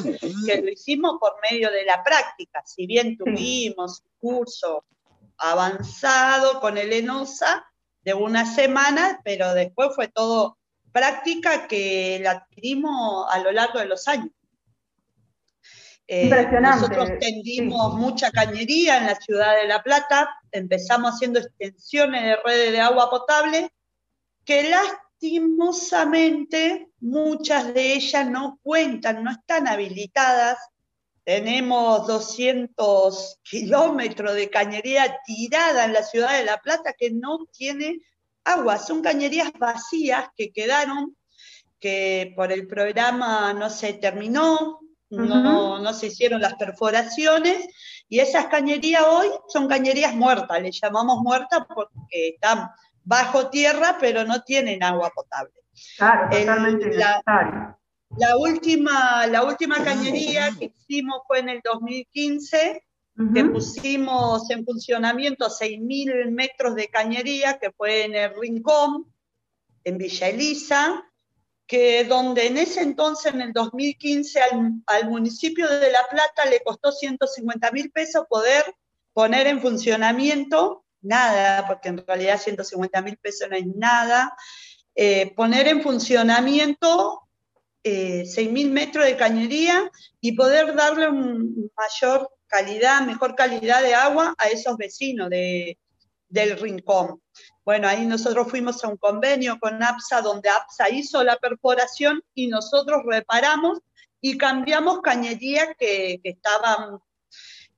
que 0.45 0.61
lo 0.61 0.69
hicimos 0.69 1.15
por 1.19 1.33
medio 1.49 1.71
de 1.71 1.83
la 1.83 2.03
práctica. 2.03 2.61
Si 2.63 2.85
bien 2.85 3.17
tuvimos 3.17 4.03
un 4.03 4.11
curso 4.19 4.85
avanzado 5.39 6.59
con 6.59 6.77
el 6.77 6.93
ENOSA 6.93 7.65
de 8.03 8.13
una 8.13 8.45
semana, 8.45 9.19
pero 9.23 9.55
después 9.55 9.95
fue 9.95 10.09
todo 10.09 10.59
práctica 10.91 11.67
que 11.67 12.19
la 12.21 12.33
adquirimos 12.33 13.25
a 13.31 13.39
lo 13.39 13.51
largo 13.51 13.79
de 13.79 13.85
los 13.85 14.07
años. 14.07 14.29
Eh. 16.07 16.29
Nosotros 16.61 17.09
tendimos 17.19 17.95
mucha 17.95 18.29
cañería 18.29 18.97
en 18.97 19.07
la 19.07 19.15
ciudad 19.15 19.55
de 19.55 19.67
La 19.67 19.81
Plata, 19.81 20.29
empezamos 20.51 21.13
haciendo 21.13 21.39
extensiones 21.39 22.21
de 22.23 22.35
redes 22.43 22.73
de 22.73 22.81
agua 22.81 23.09
potable, 23.09 23.71
que 24.43 24.69
lastimosamente 24.69 26.89
muchas 26.99 27.73
de 27.73 27.93
ellas 27.93 28.29
no 28.29 28.59
cuentan, 28.61 29.23
no 29.23 29.31
están 29.31 29.65
habilitadas. 29.67 30.57
Tenemos 31.23 32.05
200 32.05 33.39
kilómetros 33.41 34.35
de 34.35 34.49
cañería 34.49 35.19
tirada 35.25 35.85
en 35.85 35.93
la 35.93 36.03
ciudad 36.03 36.37
de 36.37 36.43
La 36.43 36.57
Plata 36.57 36.91
que 36.91 37.11
no 37.11 37.45
tiene 37.45 38.01
agua. 38.43 38.77
Son 38.77 39.01
cañerías 39.01 39.53
vacías 39.57 40.25
que 40.35 40.51
quedaron, 40.51 41.15
que 41.79 42.33
por 42.35 42.51
el 42.51 42.67
programa 42.67 43.53
no 43.53 43.69
se 43.69 43.93
terminó, 43.93 44.82
no, 45.13 45.93
se 45.93 46.07
hicieron 46.07 46.41
las 46.41 46.55
perforaciones 46.55 47.67
y 48.09 48.19
esas 48.19 48.47
cañerías 48.47 49.03
hoy 49.07 49.27
son 49.47 49.67
cañerías 49.67 50.15
muertas, 50.15 50.61
le 50.61 50.71
llamamos 50.71 51.19
muertas 51.21 51.63
porque 51.73 52.29
están 52.29 52.69
bajo 53.03 53.49
tierra 53.49 53.97
pero 53.99 54.23
no 54.23 54.41
tienen 54.43 54.83
agua 54.83 55.11
potable. 55.13 55.53
Claro, 55.97 56.29
totalmente 56.29 56.95
la, 56.95 57.21
la, 58.17 58.37
última, 58.37 59.25
la 59.27 59.43
última 59.43 59.83
cañería 59.83 60.51
que 60.57 60.73
hicimos 60.77 61.21
fue 61.27 61.39
en 61.39 61.49
el 61.49 61.61
2015, 61.63 62.83
que 63.33 63.43
pusimos 63.45 64.49
en 64.49 64.65
funcionamiento 64.65 65.47
6.000 65.47 66.31
metros 66.31 66.75
de 66.75 66.87
cañería, 66.87 67.59
que 67.59 67.71
fue 67.71 68.05
en 68.05 68.15
el 68.15 68.33
Rincón, 68.39 69.13
en 69.83 69.97
Villa 69.97 70.29
Elisa, 70.29 71.03
que 71.65 72.03
donde 72.03 72.47
en 72.47 72.57
ese 72.57 72.81
entonces, 72.81 73.33
en 73.33 73.41
el 73.41 73.53
2015, 73.53 74.39
al, 74.87 75.09
municipio 75.09 75.67
de 75.67 75.91
La 75.91 76.07
Plata 76.09 76.45
le 76.45 76.61
costó 76.61 76.91
150 76.91 77.71
mil 77.71 77.91
pesos 77.91 78.25
poder 78.29 78.63
poner 79.13 79.47
en 79.47 79.61
funcionamiento, 79.61 80.85
nada, 81.01 81.65
porque 81.67 81.89
en 81.89 82.05
realidad 82.05 82.39
150 82.39 83.01
mil 83.01 83.17
pesos 83.17 83.49
no 83.49 83.55
es 83.55 83.65
nada, 83.65 84.35
eh, 84.95 85.33
poner 85.35 85.67
en 85.67 85.81
funcionamiento 85.81 87.21
eh, 87.83 88.25
6 88.25 88.51
mil 88.51 88.71
metros 88.71 89.05
de 89.05 89.17
cañería 89.17 89.91
y 90.21 90.33
poder 90.33 90.75
darle 90.75 91.09
un 91.09 91.71
mayor 91.75 92.29
calidad, 92.47 93.01
mejor 93.01 93.35
calidad 93.35 93.81
de 93.81 93.95
agua 93.95 94.35
a 94.37 94.47
esos 94.47 94.77
vecinos 94.77 95.29
de, 95.29 95.77
del 96.29 96.57
rincón. 96.59 97.21
Bueno, 97.65 97.87
ahí 97.87 98.05
nosotros 98.05 98.49
fuimos 98.49 98.83
a 98.83 98.89
un 98.89 98.97
convenio 98.97 99.57
con 99.59 99.81
APSA 99.81 100.21
donde 100.21 100.49
APSA 100.49 100.89
hizo 100.89 101.23
la 101.23 101.37
perforación 101.37 102.21
y 102.33 102.47
nosotros 102.47 103.03
reparamos 103.05 103.79
y 104.19 104.37
cambiamos 104.37 105.01
cañería 105.01 105.73
que, 105.75 106.19
que 106.23 106.29
estaban 106.29 106.99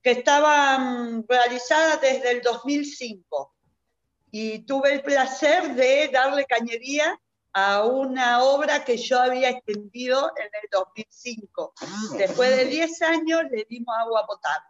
que 0.06 0.12
estaban 0.12 1.24
realizadas 1.28 2.00
desde 2.00 2.30
el 2.30 2.40
2005. 2.40 3.52
Y 4.30 4.60
tuve 4.60 4.92
el 4.94 5.02
placer 5.02 5.74
de 5.74 6.08
darle 6.12 6.44
cañería 6.44 7.18
a 7.52 7.82
una 7.82 8.44
obra 8.44 8.84
que 8.84 8.98
yo 8.98 9.18
había 9.18 9.50
extendido 9.50 10.30
en 10.36 10.44
el 10.44 10.68
2005. 10.70 11.72
Después 12.18 12.56
de 12.56 12.66
10 12.66 13.02
años 13.02 13.42
le 13.50 13.66
dimos 13.68 13.96
agua 13.98 14.24
potable. 14.28 14.66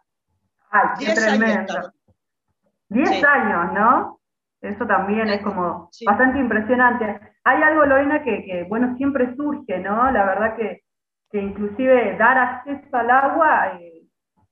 Ay, 0.71 0.87
qué 0.97 1.05
10 1.05 1.19
tremendo. 1.19 1.93
10 2.89 3.23
años, 3.23 3.73
¿no? 3.73 4.19
Eso 4.61 4.85
también 4.87 5.29
es 5.29 5.41
como 5.41 5.89
bastante 6.05 6.39
impresionante. 6.39 7.19
Hay 7.43 7.61
algo, 7.61 7.85
Lorena, 7.85 8.23
que, 8.23 8.65
bueno, 8.67 8.95
siempre 8.97 9.35
surge, 9.35 9.79
¿no? 9.79 10.09
La 10.11 10.25
verdad 10.25 10.55
que, 10.55 10.81
que 11.31 11.39
inclusive 11.39 12.17
dar 12.17 12.37
acceso 12.37 12.97
al 12.97 13.11
agua 13.11 13.73
eh, 13.79 13.97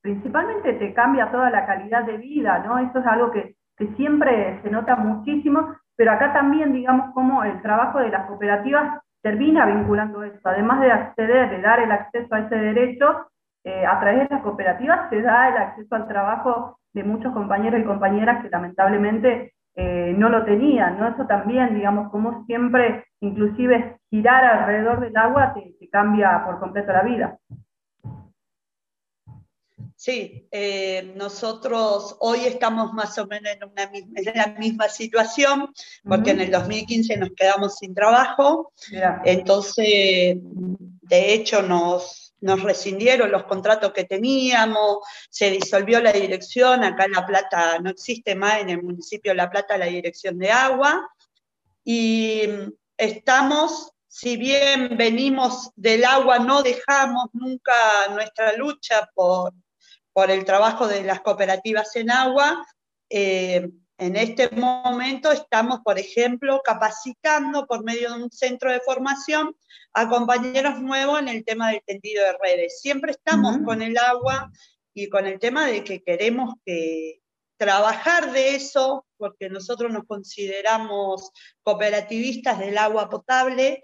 principalmente 0.05 0.73
te 0.73 0.93
cambia 0.93 1.31
toda 1.31 1.49
la 1.49 1.65
calidad 1.65 2.03
de 2.03 2.17
vida, 2.17 2.59
¿no? 2.59 2.77
Eso 2.77 2.99
es 2.99 3.05
algo 3.07 3.31
que, 3.31 3.55
siempre 3.97 4.61
se 4.61 4.69
nota 4.69 4.95
muchísimo, 4.95 5.75
pero 5.97 6.13
acá 6.13 6.31
también, 6.31 6.71
digamos, 6.71 7.13
como 7.13 7.43
el 7.43 7.61
trabajo 7.61 7.99
de 7.99 8.07
las 8.07 8.25
cooperativas 8.25 9.01
termina 9.21 9.65
vinculando 9.65 10.23
eso, 10.23 10.39
además 10.43 10.79
de 10.79 10.91
acceder, 10.91 11.49
de 11.49 11.59
dar 11.59 11.81
el 11.81 11.91
acceso 11.91 12.33
a 12.33 12.39
ese 12.39 12.55
derecho, 12.55 13.27
eh, 13.65 13.85
a 13.85 13.99
través 13.99 14.29
de 14.29 14.35
las 14.35 14.43
cooperativas 14.43 15.09
se 15.09 15.21
da 15.21 15.49
el 15.49 15.57
acceso 15.57 15.93
al 15.95 16.07
trabajo 16.07 16.77
de 16.93 17.03
muchos 17.03 17.33
compañeros 17.33 17.81
y 17.81 17.83
compañeras 17.83 18.43
que 18.43 18.49
lamentablemente 18.49 19.54
eh, 19.75 20.13
no 20.17 20.29
lo 20.29 20.45
tenían, 20.45 20.99
¿no? 20.99 21.07
Eso 21.07 21.25
también, 21.27 21.75
digamos, 21.75 22.09
como 22.11 22.45
siempre, 22.45 23.05
inclusive 23.19 23.99
girar 24.09 24.45
alrededor 24.45 25.01
del 25.01 25.17
agua 25.17 25.53
te 25.53 25.89
cambia 25.89 26.43
por 26.45 26.59
completo 26.59 26.91
la 26.93 27.03
vida. 27.03 27.39
Sí, 29.97 30.47
eh, 30.51 31.13
nosotros 31.15 32.17
hoy 32.19 32.41
estamos 32.45 32.93
más 32.93 33.17
o 33.17 33.25
menos 33.27 33.51
en, 33.53 33.63
una 33.63 33.89
la 34.35 34.55
misma 34.59 34.87
situación, 34.87 35.73
porque 36.03 36.31
en 36.31 36.41
el 36.41 36.51
2015 36.51 37.17
nos 37.17 37.29
quedamos 37.35 37.77
sin 37.77 37.95
trabajo, 37.95 38.71
entonces, 39.23 40.37
de 40.37 41.33
hecho, 41.33 41.61
nos, 41.61 42.24
nos 42.45 42.61
rescindieron 42.61 43.31
los 43.31 43.45
contratos 43.45 43.91
que 43.91 44.03
teníamos, 44.03 44.99
se 45.29 45.49
disolvió 45.49 45.99
la 45.99 46.11
dirección, 46.11 46.83
acá 46.83 47.05
en 47.05 47.13
La 47.13 47.25
Plata 47.25 47.79
no 47.79 47.89
existe 47.89 48.35
más 48.35 48.59
en 48.59 48.69
el 48.69 48.83
municipio 48.83 49.31
de 49.31 49.35
La 49.35 49.49
Plata 49.49 49.77
la 49.77 49.87
dirección 49.87 50.37
de 50.37 50.51
agua, 50.51 51.09
y 51.83 52.43
estamos 52.97 53.91
si 54.07 54.37
bien 54.37 54.95
venimos 54.95 55.71
del 55.75 56.05
agua, 56.05 56.39
no 56.39 56.63
dejamos 56.63 57.25
nunca 57.33 57.73
nuestra 58.11 58.53
lucha 58.53 59.09
por, 59.13 59.51
por 60.13 60.31
el 60.31 60.45
trabajo 60.45 60.87
de 60.87 61.03
las 61.03 61.19
cooperativas 61.19 61.93
en 61.97 62.09
agua. 62.11 62.65
Eh, 63.09 63.69
en 63.97 64.15
este 64.15 64.49
momento 64.49 65.31
estamos, 65.31 65.79
por 65.83 65.97
ejemplo, 65.97 66.61
capacitando 66.63 67.65
por 67.65 67.83
medio 67.83 68.13
de 68.13 68.23
un 68.23 68.31
centro 68.31 68.71
de 68.71 68.81
formación 68.81 69.55
a 69.93 70.09
compañeros 70.09 70.81
nuevos 70.81 71.19
en 71.19 71.29
el 71.29 71.45
tema 71.45 71.71
del 71.71 71.81
tendido 71.85 72.23
de 72.23 72.37
redes. 72.41 72.81
Siempre 72.81 73.11
estamos 73.11 73.57
con 73.63 73.81
el 73.81 73.97
agua 73.97 74.51
y 74.93 75.09
con 75.09 75.25
el 75.27 75.39
tema 75.39 75.65
de 75.67 75.83
que 75.83 76.03
queremos 76.03 76.55
que 76.65 77.21
trabajar 77.57 78.33
de 78.33 78.55
eso, 78.55 79.05
porque 79.17 79.49
nosotros 79.49 79.91
nos 79.91 80.03
consideramos 80.05 81.31
cooperativistas 81.63 82.59
del 82.59 82.77
agua 82.77 83.09
potable, 83.09 83.81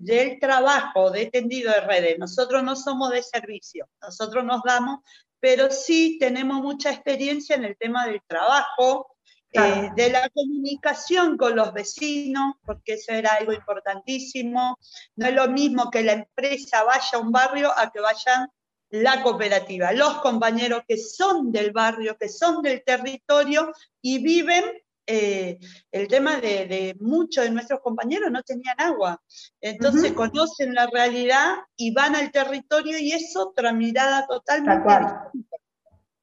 del 0.00 0.40
trabajo 0.40 1.12
de 1.12 1.26
tendido 1.26 1.70
de 1.70 1.80
redes. 1.82 2.18
Nosotros 2.18 2.64
no 2.64 2.74
somos 2.74 3.12
de 3.12 3.22
servicio, 3.22 3.88
nosotros 4.02 4.44
nos 4.44 4.62
damos 4.64 4.98
pero 5.44 5.70
sí 5.70 6.16
tenemos 6.18 6.62
mucha 6.62 6.90
experiencia 6.90 7.54
en 7.54 7.64
el 7.64 7.76
tema 7.76 8.06
del 8.06 8.22
trabajo, 8.26 9.13
eh, 9.54 9.90
de 9.94 10.10
la 10.10 10.28
comunicación 10.30 11.36
con 11.36 11.54
los 11.54 11.72
vecinos, 11.72 12.56
porque 12.64 12.94
eso 12.94 13.12
era 13.12 13.34
algo 13.34 13.52
importantísimo. 13.52 14.78
No 15.16 15.26
es 15.26 15.34
lo 15.34 15.48
mismo 15.48 15.90
que 15.90 16.02
la 16.02 16.12
empresa 16.12 16.82
vaya 16.82 17.10
a 17.14 17.18
un 17.18 17.30
barrio 17.30 17.70
a 17.76 17.90
que 17.90 18.00
vayan 18.00 18.48
la 18.90 19.22
cooperativa, 19.22 19.92
los 19.92 20.20
compañeros 20.20 20.82
que 20.86 20.96
son 20.96 21.50
del 21.50 21.72
barrio, 21.72 22.16
que 22.18 22.28
son 22.28 22.62
del 22.62 22.82
territorio 22.84 23.72
y 24.00 24.22
viven 24.22 24.64
eh, 25.06 25.58
el 25.92 26.08
tema 26.08 26.40
de, 26.40 26.96
muchos 27.00 27.44
de 27.44 27.50
nuestros 27.50 27.80
compañeros 27.80 28.30
no 28.30 28.42
tenían 28.42 28.76
agua. 28.78 29.22
Entonces 29.60 30.12
conocen 30.12 30.74
la 30.74 30.86
realidad 30.86 31.56
y 31.76 31.92
van 31.92 32.16
al 32.16 32.30
territorio 32.30 32.98
y 32.98 33.12
es 33.12 33.36
otra 33.36 33.72
mirada 33.72 34.26
totalmente 34.26 34.88
distinta. 34.88 35.56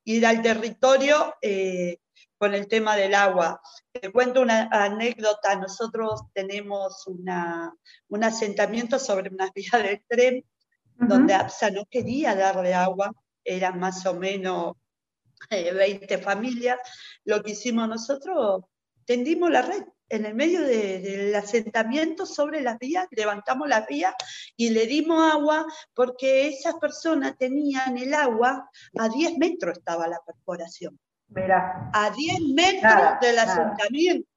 Ir 0.04 0.26
al 0.26 0.42
territorio 0.42 1.36
eh, 1.42 1.98
con 2.42 2.56
el 2.56 2.68
tema 2.68 2.96
del 2.96 3.14
agua. 3.14 3.62
Te 3.92 4.12
cuento 4.12 4.42
una 4.42 4.68
anécdota. 4.72 5.56
Nosotros 5.58 6.22
tenemos 6.34 7.06
una, 7.06 7.72
un 8.08 8.24
asentamiento 8.24 8.98
sobre 8.98 9.30
unas 9.30 9.52
vías 9.54 9.84
del 9.84 10.04
tren 10.08 10.44
donde 10.96 11.36
APSA 11.36 11.70
no 11.70 11.86
quería 11.86 12.34
darle 12.34 12.74
agua. 12.74 13.12
Eran 13.44 13.80
más 13.80 14.04
o 14.08 14.16
menos 14.16 14.74
20 15.52 16.12
eh, 16.12 16.18
familias. 16.18 16.80
Lo 17.26 17.44
que 17.44 17.52
hicimos 17.52 17.88
nosotros 17.88 18.64
tendimos 19.06 19.52
la 19.52 19.62
red 19.62 19.84
en 20.10 20.26
el 20.26 20.34
medio 20.34 20.62
del 20.62 21.36
asentamiento 21.36 22.26
sobre 22.26 22.62
las 22.62 22.80
vías, 22.80 23.08
levantamos 23.12 23.70
las 23.70 23.86
vías 23.86 24.16
y 24.58 24.72
le 24.72 24.88
dimos 24.88 25.32
agua 25.32 25.66
porque 25.94 26.48
esas 26.48 26.74
personas 26.76 27.38
tenían 27.38 28.00
el 28.00 28.16
agua, 28.16 28.68
a 28.98 29.10
10 29.10 29.38
metros 29.38 29.78
estaba 29.78 30.08
la 30.08 30.20
perforación. 30.26 31.00
A 31.94 32.10
10 32.10 32.40
metros 32.54 33.20
del 33.22 33.40
asentamiento. 33.40 34.28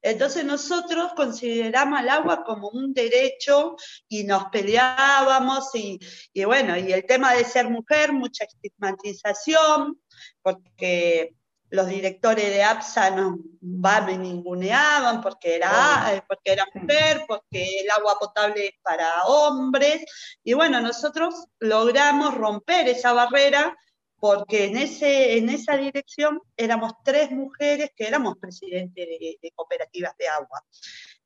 Entonces 0.00 0.44
nosotros 0.44 1.12
consideramos 1.14 2.00
el 2.00 2.08
agua 2.08 2.44
como 2.44 2.68
un 2.68 2.94
derecho 2.94 3.76
y 4.08 4.24
nos 4.24 4.44
peleábamos 4.46 5.74
y, 5.74 5.98
y 6.32 6.44
bueno, 6.44 6.76
y 6.76 6.92
el 6.92 7.04
tema 7.04 7.34
de 7.34 7.44
ser 7.44 7.68
mujer, 7.68 8.12
mucha 8.12 8.44
estigmatización, 8.44 10.00
porque 10.40 11.34
los 11.70 11.86
directores 11.88 12.46
de 12.46 12.62
APSA 12.62 13.10
nos 13.10 13.36
me 13.60 14.16
ninguneaban 14.16 15.20
porque 15.20 15.56
era, 15.56 16.24
porque 16.26 16.52
era 16.52 16.66
mujer, 16.72 17.24
porque 17.26 17.80
el 17.80 17.90
agua 17.90 18.16
potable 18.18 18.68
es 18.68 18.74
para 18.82 19.24
hombres. 19.24 20.04
Y 20.42 20.54
bueno, 20.54 20.80
nosotros 20.80 21.34
logramos 21.58 22.34
romper 22.34 22.88
esa 22.88 23.12
barrera 23.12 23.76
porque 24.20 24.64
en, 24.64 24.76
ese, 24.76 25.36
en 25.38 25.48
esa 25.48 25.76
dirección 25.76 26.40
éramos 26.56 26.92
tres 27.04 27.30
mujeres 27.30 27.90
que 27.96 28.06
éramos 28.06 28.36
presidentes 28.38 29.06
de, 29.06 29.52
cooperativas 29.54 30.16
de 30.18 30.28
agua. 30.28 30.64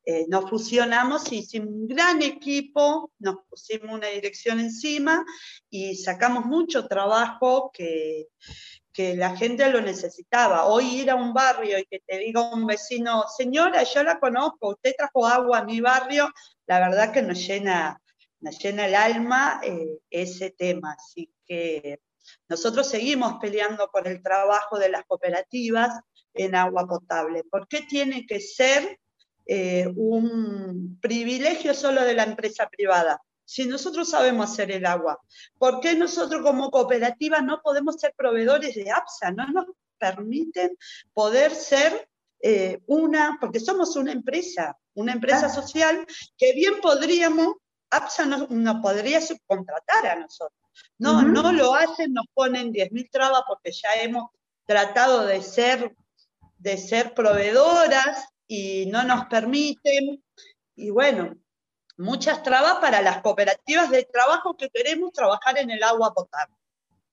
Eh, 0.05 0.25
nos 0.27 0.49
fusionamos, 0.49 1.31
hicimos 1.31 1.69
un 1.69 1.87
gran 1.87 2.21
equipo, 2.21 3.11
nos 3.19 3.37
pusimos 3.49 3.95
una 3.95 4.07
dirección 4.07 4.59
encima 4.59 5.23
y 5.69 5.95
sacamos 5.95 6.45
mucho 6.45 6.87
trabajo 6.87 7.71
que, 7.73 8.27
que 8.93 9.15
la 9.15 9.35
gente 9.35 9.69
lo 9.69 9.81
necesitaba. 9.81 10.65
Hoy 10.65 11.01
ir 11.01 11.09
a 11.09 11.15
un 11.15 11.33
barrio 11.33 11.79
y 11.79 11.85
que 11.85 11.99
te 12.05 12.19
diga 12.19 12.53
un 12.53 12.67
vecino, 12.67 13.23
señora, 13.35 13.83
yo 13.83 14.03
la 14.03 14.19
conozco, 14.19 14.69
usted 14.69 14.93
trajo 14.95 15.25
agua 15.25 15.59
a 15.59 15.63
mi 15.63 15.81
barrio, 15.81 16.29
la 16.67 16.79
verdad 16.79 17.11
que 17.11 17.23
nos 17.23 17.39
llena, 17.39 17.99
nos 18.39 18.59
llena 18.59 18.85
el 18.85 18.95
alma 18.95 19.61
eh, 19.63 19.99
ese 20.11 20.51
tema. 20.51 20.95
Así 20.99 21.33
que 21.45 21.99
nosotros 22.49 22.89
seguimos 22.89 23.35
peleando 23.41 23.89
por 23.91 24.07
el 24.07 24.21
trabajo 24.21 24.79
de 24.79 24.89
las 24.89 25.05
cooperativas 25.05 25.99
en 26.33 26.55
agua 26.55 26.87
potable. 26.87 27.43
¿Por 27.43 27.67
qué 27.67 27.81
tiene 27.81 28.25
que 28.25 28.39
ser 28.39 28.99
eh, 29.45 29.87
un 29.95 30.97
privilegio 31.01 31.73
solo 31.73 32.03
de 32.03 32.13
la 32.13 32.23
empresa 32.23 32.67
privada? 32.69 33.21
si 33.45 33.65
nosotros 33.65 34.09
sabemos 34.09 34.51
hacer 34.51 34.71
el 34.71 34.85
agua? 34.85 35.19
¿Por 35.57 35.79
qué 35.79 35.95
nosotros 35.95 36.41
como 36.41 36.71
cooperativa 36.71 37.41
no 37.41 37.61
podemos 37.61 37.95
ser 37.95 38.13
proveedores 38.15 38.75
de 38.75 38.89
APSA? 38.91 39.31
No 39.31 39.45
nos 39.47 39.65
permiten 39.97 40.77
poder 41.13 41.51
ser 41.51 42.09
eh, 42.41 42.81
una, 42.87 43.37
porque 43.39 43.59
somos 43.59 43.95
una 43.95 44.11
empresa, 44.11 44.77
una 44.95 45.13
empresa 45.13 45.49
social 45.49 46.05
que 46.37 46.53
bien 46.53 46.75
podríamos, 46.81 47.55
APSA 47.89 48.25
nos 48.25 48.49
no 48.49 48.81
podría 48.81 49.21
subcontratar 49.21 50.07
a 50.07 50.15
nosotros. 50.15 50.62
No, 50.97 51.21
no 51.23 51.51
lo 51.51 51.75
hacen, 51.75 52.13
nos 52.13 52.25
ponen 52.33 52.71
10.000 52.71 53.09
trabas 53.11 53.41
porque 53.47 53.71
ya 53.71 54.01
hemos 54.01 54.29
tratado 54.65 55.25
de 55.25 55.41
ser, 55.41 55.95
de 56.57 56.77
ser 56.77 57.13
proveedoras 57.13 58.27
y 58.47 58.85
no 58.87 59.03
nos 59.03 59.25
permiten. 59.25 60.23
Y 60.75 60.89
bueno, 60.89 61.35
muchas 61.97 62.43
trabas 62.43 62.75
para 62.75 63.01
las 63.01 63.21
cooperativas 63.21 63.89
de 63.89 64.03
trabajo 64.03 64.55
que 64.55 64.69
queremos 64.69 65.11
trabajar 65.11 65.57
en 65.57 65.71
el 65.71 65.83
agua 65.83 66.13
potable. 66.13 66.55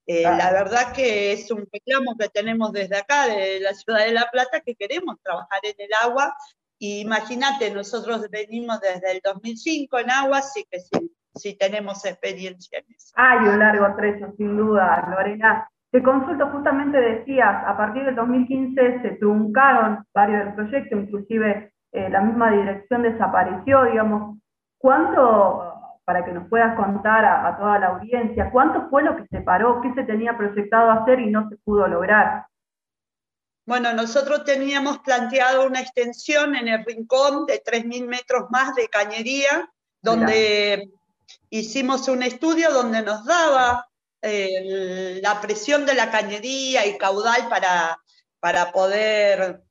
Eh, 0.07 0.23
la 0.23 0.51
verdad 0.51 0.93
que 0.93 1.31
es 1.31 1.51
un 1.51 1.67
reclamo 1.71 2.17
que 2.17 2.27
tenemos 2.29 2.71
desde 2.71 2.97
acá, 2.97 3.27
de 3.27 3.59
la 3.59 3.73
ciudad 3.73 4.05
de 4.05 4.11
La 4.11 4.29
Plata, 4.31 4.61
que 4.61 4.75
queremos 4.75 5.17
trabajar 5.23 5.59
en 5.63 5.75
el 5.77 5.89
agua. 6.01 6.35
Imagínate, 6.79 7.69
nosotros 7.69 8.27
venimos 8.29 8.79
desde 8.81 9.11
el 9.11 9.21
2005 9.23 9.99
en 9.99 10.09
agua, 10.09 10.39
así 10.39 10.65
que 10.69 10.79
sí, 10.79 11.15
tenemos 11.57 12.05
experiencia 12.05 12.79
en 12.79 12.85
eso. 12.93 13.13
Hay 13.15 13.47
un 13.47 13.59
largo 13.59 13.95
trecho, 13.95 14.33
sin 14.37 14.57
duda, 14.57 15.07
Lorena. 15.09 15.67
Te 15.91 16.01
consulto, 16.01 16.47
justamente 16.47 16.97
decías, 16.97 17.63
a 17.65 17.75
partir 17.75 18.05
del 18.05 18.15
2015 18.15 19.01
se 19.01 19.09
truncaron 19.17 20.05
varios 20.13 20.45
del 20.45 20.55
proyecto, 20.55 20.95
inclusive 20.95 21.73
eh, 21.91 22.09
la 22.09 22.21
misma 22.21 22.51
dirección 22.51 23.03
desapareció, 23.03 23.83
digamos. 23.85 24.37
¿Cuánto, 24.77 25.73
para 26.05 26.23
que 26.25 26.31
nos 26.31 26.47
puedas 26.47 26.75
contar 26.75 27.25
a, 27.25 27.57
toda 27.57 27.77
la 27.77 27.87
audiencia, 27.87 28.49
cuánto 28.51 28.89
fue 28.89 29.03
lo 29.03 29.15
que 29.17 29.27
se 29.27 29.41
paró, 29.41 29.81
qué 29.81 29.93
se 29.93 30.03
tenía 30.03 30.37
proyectado 30.37 30.91
hacer 30.91 31.19
y 31.19 31.29
no 31.29 31.49
se 31.49 31.57
pudo 31.57 31.87
lograr? 31.87 32.45
Bueno, 33.65 33.93
nosotros 33.93 34.43
teníamos 34.43 34.99
planteado 34.99 35.67
una 35.67 35.81
extensión 35.81 36.55
en 36.55 36.67
el 36.67 36.83
rincón 36.83 37.45
de 37.45 37.61
3.000 37.61 38.07
metros 38.07 38.45
más 38.49 38.73
de 38.75 38.87
cañería, 38.87 39.69
donde 40.01 40.89
hicimos 41.51 42.07
un 42.07 42.23
estudio 42.23 42.71
donde 42.71 43.03
nos 43.03 43.23
daba 43.25 43.87
la 44.23 45.41
presión 45.41 45.85
de 45.85 45.95
la 45.95 46.09
cañería 46.09 46.85
y 46.85 46.97
caudal 46.97 47.49
para, 47.49 47.97
para, 48.39 48.71
poder, 48.71 49.61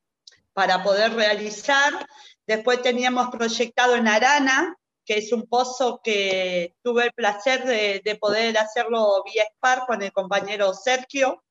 para 0.53 0.83
poder 0.83 1.15
realizar. 1.15 2.07
Después 2.47 2.83
teníamos 2.83 3.31
proyectado 3.31 3.97
en 3.97 4.09
Arana, 4.09 4.77
que 5.05 5.19
es 5.19 5.33
un 5.33 5.49
pozo 5.49 6.01
que 6.03 6.75
tuve 6.83 7.05
el 7.05 7.13
placer 7.13 7.65
de, 7.65 8.03
de 8.05 8.17
poder 8.17 8.59
hacerlo 8.59 9.23
vía 9.25 9.45
SPAR 9.57 9.87
con 9.87 10.03
el 10.03 10.13
compañero 10.13 10.75
Sergio 10.75 11.43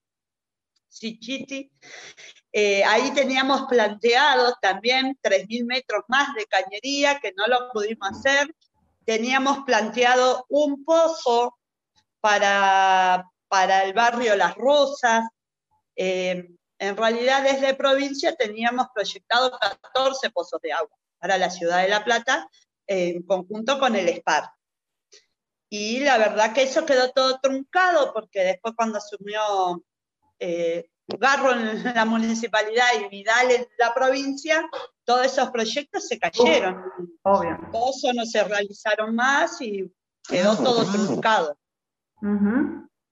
Sichiti. 0.89 1.71
Eh, 2.51 2.83
ahí 2.83 3.11
teníamos 3.13 3.63
planteado 3.69 4.55
también 4.61 5.17
3.000 5.21 5.65
metros 5.65 6.03
más 6.07 6.33
de 6.35 6.45
cañería, 6.45 7.19
que 7.19 7.31
no 7.35 7.47
lo 7.47 7.71
pudimos 7.71 8.09
hacer. 8.09 8.53
Teníamos 9.09 9.63
planteado 9.65 10.45
un 10.49 10.85
pozo 10.85 11.57
para, 12.19 13.27
para 13.47 13.83
el 13.83 13.93
barrio 13.93 14.35
Las 14.35 14.53
Rosas. 14.53 15.27
Eh, 15.95 16.47
en 16.77 16.95
realidad 16.95 17.41
desde 17.41 17.73
provincia 17.73 18.35
teníamos 18.35 18.85
proyectado 18.93 19.49
14 19.49 20.29
pozos 20.29 20.61
de 20.61 20.73
agua 20.73 20.95
para 21.17 21.39
la 21.39 21.49
ciudad 21.49 21.81
de 21.81 21.89
La 21.89 22.03
Plata 22.03 22.47
en 22.85 23.23
conjunto 23.23 23.79
con 23.79 23.95
el 23.95 24.15
SPAR. 24.15 24.51
Y 25.69 26.01
la 26.01 26.19
verdad 26.19 26.53
que 26.53 26.61
eso 26.61 26.85
quedó 26.85 27.09
todo 27.09 27.39
truncado 27.41 28.13
porque 28.13 28.41
después 28.41 28.75
cuando 28.77 28.99
asumió 28.99 29.83
eh, 30.37 30.87
Garro 31.17 31.51
en 31.51 31.83
la 31.83 32.05
municipalidad 32.05 32.85
y 32.99 33.09
Vidal 33.09 33.51
en 33.51 33.65
la 33.77 33.93
provincia, 33.93 34.69
todos 35.03 35.25
esos 35.25 35.49
proyectos 35.49 36.07
se 36.07 36.19
cayeron. 36.19 36.83
Obvio. 37.23 37.57
Todos 37.71 38.05
no 38.15 38.25
se 38.25 38.43
realizaron 38.43 39.15
más 39.15 39.61
y 39.61 39.91
quedó 40.27 40.55
todo 40.55 40.85
truncado. 40.85 41.55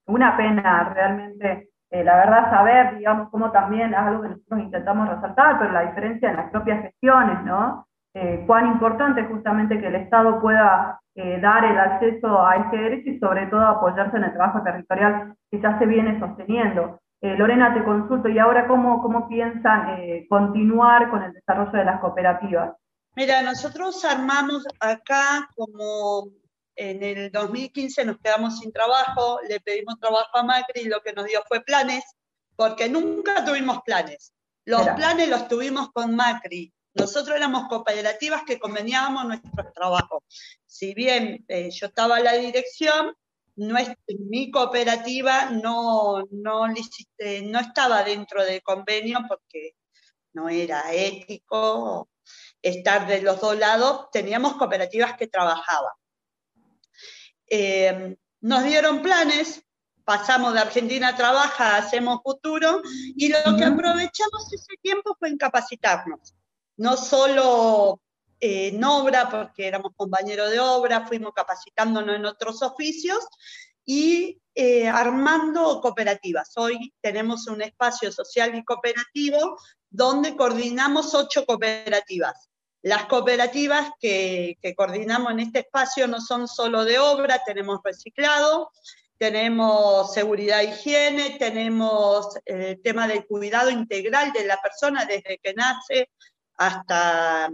Una 0.06 0.38
pena 0.38 0.94
realmente, 0.94 1.70
eh, 1.90 2.04
la 2.04 2.18
verdad, 2.18 2.50
saber, 2.50 2.98
digamos, 2.98 3.30
cómo 3.30 3.52
también 3.52 3.94
es 3.94 4.00
algo 4.00 4.22
que 4.22 4.30
nosotros 4.30 4.60
intentamos 4.62 5.10
resaltar, 5.10 5.60
pero 5.60 5.72
la 5.72 5.88
diferencia 5.88 6.30
en 6.30 6.38
las 6.38 6.52
propias 6.52 6.82
gestiones, 6.82 7.44
¿no? 7.44 7.88
Eh, 8.14 8.44
cuán 8.48 8.68
importante 8.68 9.22
es 9.22 9.28
justamente 9.28 9.80
que 9.80 9.88
el 9.88 9.96
Estado 9.96 10.42
pueda 10.42 11.00
eh, 11.16 11.40
dar 11.42 11.66
el 11.66 11.78
acceso 11.78 12.46
a 12.46 12.56
este 12.56 12.78
derecho 12.78 13.10
y 13.10 13.20
sobre 13.20 13.48
todo 13.48 13.66
apoyarse 13.66 14.18
en 14.18 14.24
el 14.24 14.34
trabajo 14.34 14.62
territorial 14.64 15.36
que 15.52 15.60
ya 15.60 15.78
se 15.78 15.86
viene 15.86 16.20
sosteniendo. 16.20 17.00
Lorena, 17.22 17.74
te 17.74 17.84
consulto, 17.84 18.30
¿y 18.30 18.38
ahora 18.38 18.68
cómo, 18.68 19.02
cómo 19.02 19.28
piensan 19.28 20.26
continuar 20.30 21.10
con 21.10 21.24
el 21.24 21.34
desarrollo 21.34 21.72
de 21.72 21.86
las 21.86 22.00
cooperativas? 22.00 22.76
Mira, 23.16 23.42
nosotros 23.42 24.06
armamos 24.06 24.64
acá 24.80 25.50
como 25.56 26.32
en 26.78 27.04
el 27.04 27.32
2015 27.32 28.06
nos 28.06 28.20
quedamos 28.20 28.60
sin 28.60 28.72
trabajo, 28.72 29.40
le 29.50 29.60
pedimos 29.60 30.00
trabajo 30.00 30.30
a 30.38 30.44
Macri 30.44 30.82
y 30.82 30.88
lo 30.88 31.02
que 31.02 31.14
nos 31.14 31.26
dio 31.26 31.42
fue 31.48 31.62
planes, 31.62 32.04
porque 32.56 32.88
nunca 32.88 33.44
tuvimos 33.44 33.80
planes. 33.84 34.34
Los 34.66 34.88
planes 34.90 35.30
los 35.30 35.48
tuvimos 35.48 35.92
con 35.92 36.16
Macri. 36.16 36.72
Nosotros 36.94 37.36
éramos 37.36 37.68
cooperativas 37.68 38.44
que 38.44 38.60
conveníamos 38.60 39.26
nuestros 39.26 39.74
trabajos. 39.74 40.24
Si 40.66 40.94
bien 40.94 41.44
eh, 41.48 41.70
yo 41.72 41.88
estaba 41.88 42.20
en 42.20 42.26
la 42.26 42.34
dirección, 42.34 43.16
mi 43.58 44.52
cooperativa 44.52 45.50
no, 45.50 46.24
no, 46.32 46.68
no 46.68 47.60
estaba 47.60 48.04
dentro 48.04 48.46
del 48.46 48.62
convenio 48.62 49.20
porque 49.28 49.76
no 50.34 50.48
era 50.48 50.94
ético 50.94 52.10
estar 52.62 53.08
de 53.08 53.22
los 53.22 53.42
dos 53.42 53.58
lados. 53.58 54.08
Teníamos 54.12 54.54
cooperativas 54.54 55.18
que 55.18 55.28
trabajaban. 55.28 55.94
Eh, 57.50 58.16
nos 58.42 58.64
dieron 58.64 59.02
planes, 59.02 59.64
pasamos 60.04 60.54
de 60.54 60.60
Argentina 60.60 61.10
a 61.10 61.16
trabaja, 61.16 61.78
hacemos 61.78 62.20
futuro, 62.24 62.82
y 63.16 63.30
lo 63.30 63.58
que 63.58 63.66
aprovechamos 63.66 64.54
ese 64.54 64.78
tiempo 64.82 65.16
fue 65.18 65.30
en 65.30 65.38
capacitarnos. 65.38 66.36
No 66.78 66.96
solo 66.96 68.02
eh, 68.40 68.68
en 68.68 68.84
obra, 68.84 69.30
porque 69.30 69.68
éramos 69.68 69.94
compañeros 69.96 70.52
de 70.52 70.60
obra, 70.60 71.08
fuimos 71.08 71.34
capacitándonos 71.34 72.16
en 72.16 72.26
otros 72.26 72.62
oficios 72.62 73.26
y 73.86 74.42
eh, 74.54 74.88
armando 74.88 75.80
cooperativas. 75.82 76.52
Hoy 76.58 76.94
tenemos 77.02 77.48
un 77.48 77.62
espacio 77.62 78.12
social 78.12 78.56
y 78.56 78.64
cooperativo 78.64 79.58
donde 79.90 80.36
coordinamos 80.36 81.14
ocho 81.14 81.46
cooperativas. 81.46 82.50
Las 82.82 83.06
cooperativas 83.06 83.92
que, 84.00 84.58
coordinamos 84.76 85.32
en 85.32 85.40
este 85.40 85.60
espacio 85.60 86.08
no 86.08 86.22
son 86.22 86.48
solo 86.48 86.86
de 86.86 87.00
obra, 87.00 87.42
tenemos 87.46 87.80
reciclado, 87.84 88.72
tenemos 89.18 90.14
seguridad 90.14 90.62
e 90.62 90.66
higiene, 90.66 91.38
tenemos 91.40 92.28
el 92.46 92.82
tema 92.82 93.08
del 93.08 93.26
cuidado 93.26 93.70
integral 93.70 94.32
de 94.32 94.46
la 94.46 94.62
persona 94.62 95.06
desde 95.06 95.40
que 95.40 95.54
nace 95.54 96.10
hasta, 96.56 97.50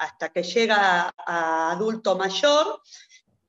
hasta 0.00 0.30
que 0.30 0.42
llega 0.42 1.12
a 1.14 1.72
adulto 1.72 2.16
mayor, 2.16 2.80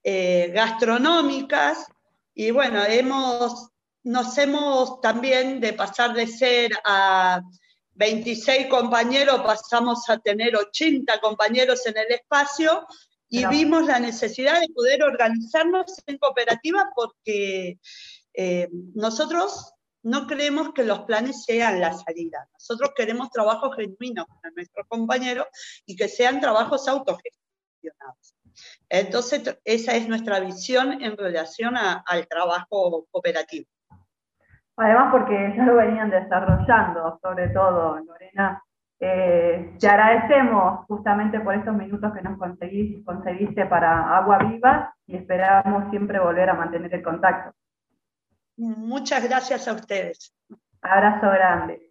eh, 0.04 0.52
gastronómicas, 0.54 1.88
y 2.34 2.52
bueno, 2.52 2.84
hemos, 2.84 3.70
nos 4.04 4.38
hemos 4.38 5.00
también 5.00 5.62
de 5.62 5.74
pasar 5.74 6.14
de 6.14 6.28
ser 6.28 6.72
a 6.84 7.42
26 7.94 8.68
compañeros, 8.68 9.42
pasamos 9.42 10.10
a 10.10 10.18
tener 10.18 10.56
80 10.56 11.20
compañeros 11.22 11.86
en 11.86 11.98
el 11.98 12.12
espacio 12.12 12.86
y 13.30 13.46
vimos 13.46 13.86
la 13.86 14.00
necesidad 14.00 14.60
de 14.60 14.68
poder 14.74 15.04
organizarnos 15.04 15.86
en 16.06 16.18
cooperativa 16.18 16.90
porque 16.94 17.80
eh, 18.34 18.68
nosotros 18.94 19.74
no 20.04 20.28
creemos 20.28 20.74
que 20.74 20.84
los 20.84 21.02
planes 21.02 21.44
sean 21.44 21.80
la 21.80 21.94
salida. 21.94 22.48
Nosotros 22.54 22.92
queremos 22.96 23.30
trabajos 23.30 23.76
genuinos 23.76 24.26
con 24.26 24.54
nuestros 24.56 24.88
compañeros 24.88 25.48
y 25.86 25.96
que 25.96 26.08
sean 26.08 26.40
trabajos 26.40 26.88
autogestionados. 26.88 28.36
Entonces, 28.90 29.60
esa 29.64 29.96
es 29.96 30.08
nuestra 30.08 30.40
visión 30.40 31.02
en 31.02 31.18
relación 31.18 31.76
al 31.78 32.28
trabajo 32.28 33.06
cooperativo. 33.12 33.68
Además, 34.78 35.12
porque 35.12 35.54
ya 35.56 35.64
lo 35.64 35.76
venían 35.76 36.10
desarrollando, 36.10 37.20
sobre 37.22 37.50
todo, 37.50 38.00
Lorena. 38.00 38.62
Eh, 39.00 39.76
te 39.80 39.88
agradecemos 39.88 40.86
justamente 40.86 41.40
por 41.40 41.56
estos 41.56 41.74
minutos 41.74 42.14
que 42.14 42.22
nos 42.22 42.38
conseguiste 42.38 43.66
para 43.66 44.18
Agua 44.18 44.38
Viva 44.40 44.94
y 45.08 45.16
esperamos 45.16 45.90
siempre 45.90 46.20
volver 46.20 46.50
a 46.50 46.54
mantener 46.54 46.94
el 46.94 47.02
contacto. 47.02 47.56
Muchas 48.62 49.28
gracias 49.28 49.68
a 49.68 49.74
ustedes. 49.74 50.36
Abrazo 50.84 51.32
grande. 51.32 51.82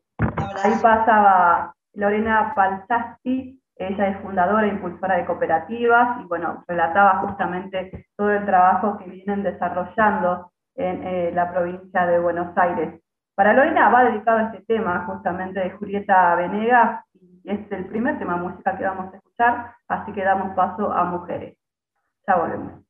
Ahí 0.62 0.72
pasaba 0.80 1.74
Lorena 1.94 2.52
Palzasti, 2.54 3.60
ella 3.74 4.06
es 4.06 4.18
fundadora 4.22 4.66
e 4.66 4.70
impulsora 4.70 5.16
de 5.16 5.24
cooperativas 5.24 6.20
y 6.20 6.28
bueno, 6.28 6.62
relataba 6.68 7.22
justamente 7.22 8.06
todo 8.16 8.30
el 8.30 8.46
trabajo 8.46 8.98
que 8.98 9.10
vienen 9.10 9.42
desarrollando 9.42 10.52
en 10.76 11.02
eh, 11.02 11.32
la 11.34 11.50
provincia 11.50 12.06
de 12.06 12.20
Buenos 12.20 12.56
Aires. 12.56 13.02
Para 13.34 13.52
Lorena 13.52 13.88
va 13.88 14.04
dedicado 14.04 14.38
a 14.38 14.42
este 14.52 14.62
tema 14.62 15.06
justamente 15.06 15.58
de 15.58 15.70
Julieta 15.70 16.36
Venegas 16.36 17.04
y 17.14 17.50
es 17.50 17.72
el 17.72 17.86
primer 17.86 18.16
tema 18.20 18.36
musical 18.36 18.78
que 18.78 18.84
vamos 18.84 19.12
a 19.12 19.16
escuchar, 19.16 19.74
así 19.88 20.12
que 20.12 20.22
damos 20.22 20.54
paso 20.54 20.92
a 20.92 21.02
mujeres. 21.02 21.56
Ya 22.28 22.36
volvemos. 22.36 22.89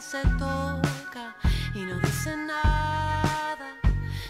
Se 0.00 0.22
toca 0.38 1.34
y 1.74 1.80
no 1.80 1.98
dice 1.98 2.36
nada. 2.36 3.76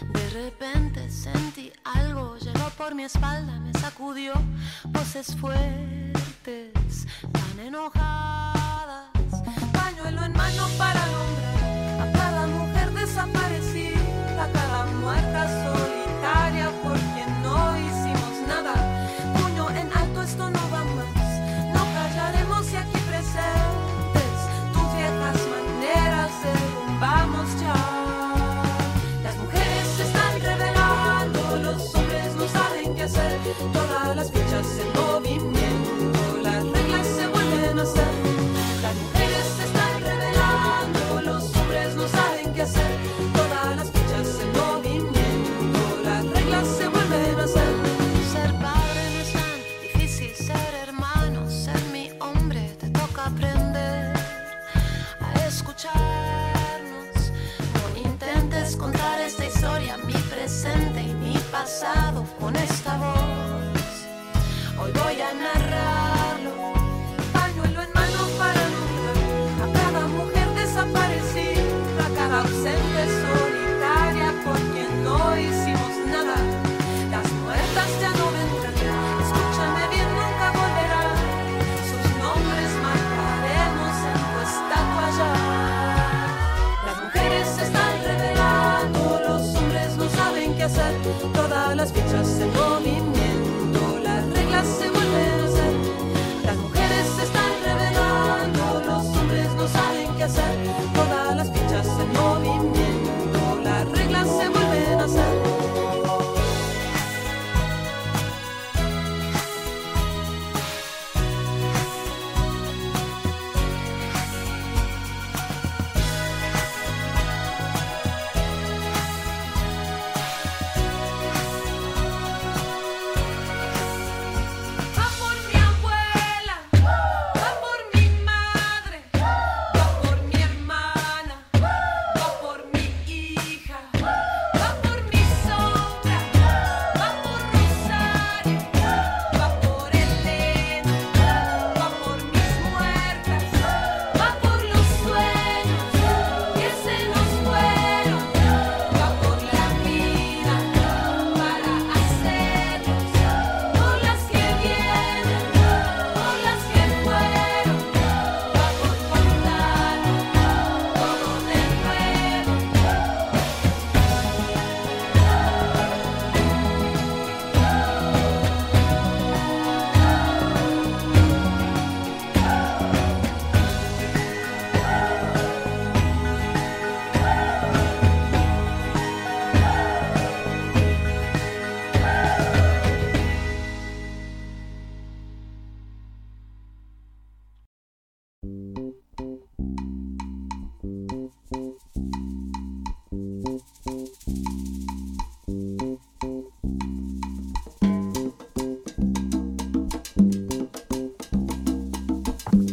De 0.01 0.29
repente 0.31 1.09
sentí 1.09 1.71
algo, 1.83 2.37
llegó 2.37 2.69
por 2.77 2.95
mi 2.95 3.03
espalda, 3.03 3.59
me 3.59 3.71
sacudió 3.73 4.33
voces 4.85 5.35
fuertes, 5.37 7.07
tan 7.31 7.59
enojadas. 7.59 9.11
Pañuelo 9.71 10.25
en 10.25 10.33
mano 10.33 10.67
para 10.77 11.05
nombrar 11.07 12.09
a 12.09 12.11
cada 12.11 12.47
mujer 12.47 12.91
desaparecida, 12.91 14.43
a 14.43 14.51
cada 14.51 14.85
muerta 14.85 15.63
solitaria 15.63 16.02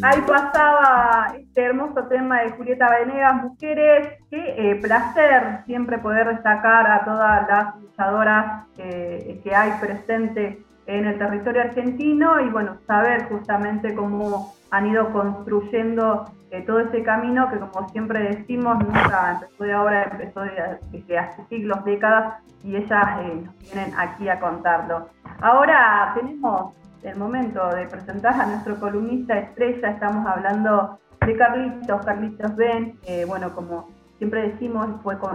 Ahí 0.03 0.21
pasaba 0.23 1.35
este 1.39 1.63
hermoso 1.65 2.05
tema 2.05 2.41
de 2.41 2.51
Julieta 2.53 2.89
Venegas, 2.91 3.35
mujeres. 3.43 4.09
Qué 4.31 4.55
eh, 4.71 4.77
placer 4.77 5.61
siempre 5.67 5.99
poder 5.99 6.29
destacar 6.29 6.91
a 6.91 7.05
todas 7.05 7.47
las 7.49 7.77
luchadoras 7.81 8.65
eh, 8.79 9.41
que 9.45 9.55
hay 9.55 9.73
presentes 9.81 10.57
en 10.87 11.05
el 11.05 11.19
territorio 11.19 11.63
argentino 11.63 12.41
y 12.41 12.49
bueno, 12.49 12.79
saber 12.87 13.29
justamente 13.29 13.95
cómo 13.95 14.55
han 14.71 14.87
ido 14.87 15.13
construyendo 15.13 16.25
eh, 16.51 16.63
todo 16.63 16.81
ese 16.81 17.03
camino 17.03 17.51
que 17.51 17.59
como 17.59 17.89
siempre 17.91 18.21
decimos, 18.21 18.79
nunca 18.79 19.33
empezó 19.35 19.65
de 19.65 19.73
ahora, 19.73 20.05
empezó 20.05 20.41
de- 20.41 20.79
desde 20.91 21.19
hace 21.19 21.45
siglos, 21.47 21.85
décadas 21.85 22.37
y 22.65 22.77
ellas 22.77 23.07
nos 23.45 23.59
vienen 23.59 23.93
aquí 23.99 24.29
a 24.29 24.41
contarlo. 24.41 25.09
Ahora 25.43 26.13
tenemos 26.15 26.75
el 27.03 27.17
momento 27.17 27.69
de 27.71 27.87
presentar 27.87 28.35
a 28.41 28.47
nuestro 28.47 28.79
columnista 28.79 29.39
estrella. 29.39 29.91
Estamos 29.91 30.27
hablando 30.27 30.99
de 31.25 31.37
Carlitos, 31.37 32.05
Carlitos 32.05 32.57
Ben. 32.57 32.99
bueno, 33.27 33.55
como 33.55 33.89
siempre 34.19 34.51
decimos, 34.51 34.89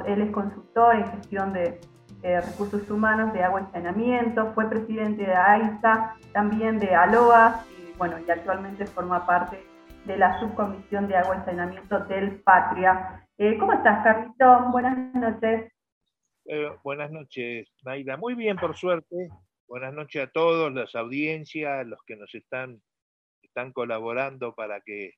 él 0.05 0.21
es 0.21 0.31
consultor 0.31 0.95
en 0.95 1.11
gestión 1.11 1.53
de 1.53 1.79
eh, 2.25 2.41
recursos 2.41 2.89
humanos 2.89 3.33
de 3.33 3.43
agua 3.43 3.67
y 3.67 3.71
saneamiento, 3.71 4.51
fue 4.53 4.67
presidente 4.67 5.21
de 5.23 5.35
AISA, 5.35 6.15
también 6.33 6.79
de 6.79 6.95
ALOA, 6.95 7.63
y 7.77 7.95
bueno, 7.99 8.17
y 8.19 8.31
actualmente 8.31 8.87
forma 8.87 9.27
parte 9.27 9.63
de 10.05 10.17
la 10.17 10.39
subcomisión 10.39 11.07
de 11.07 11.17
agua 11.17 11.37
y 11.37 11.45
saneamiento 11.45 11.99
del 12.05 12.41
Patria. 12.41 13.27
Eh, 13.37 13.57
¿Cómo 13.59 13.73
estás, 13.73 14.03
Carlitos? 14.03 14.71
Buenas 14.71 15.13
noches. 15.13 15.71
Eh, 16.45 16.71
buenas 16.83 17.11
noches, 17.11 17.71
Naida. 17.83 18.17
Muy 18.17 18.33
bien, 18.33 18.57
por 18.57 18.75
suerte. 18.75 19.29
Buenas 19.67 19.93
noches 19.93 20.23
a 20.23 20.31
todos, 20.31 20.71
las 20.71 20.93
audiencias, 20.93 21.87
los 21.87 21.99
que 22.05 22.15
nos 22.15 22.33
están, 22.35 22.81
están 23.41 23.71
colaborando 23.73 24.53
para 24.53 24.79
que 24.81 25.13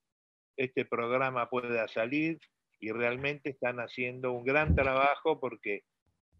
este 0.56 0.86
programa 0.86 1.50
pueda 1.50 1.88
salir 1.90 2.40
y 2.80 2.92
realmente 2.92 3.50
están 3.50 3.78
haciendo 3.80 4.32
un 4.32 4.46
gran 4.46 4.74
trabajo 4.74 5.40
porque 5.40 5.82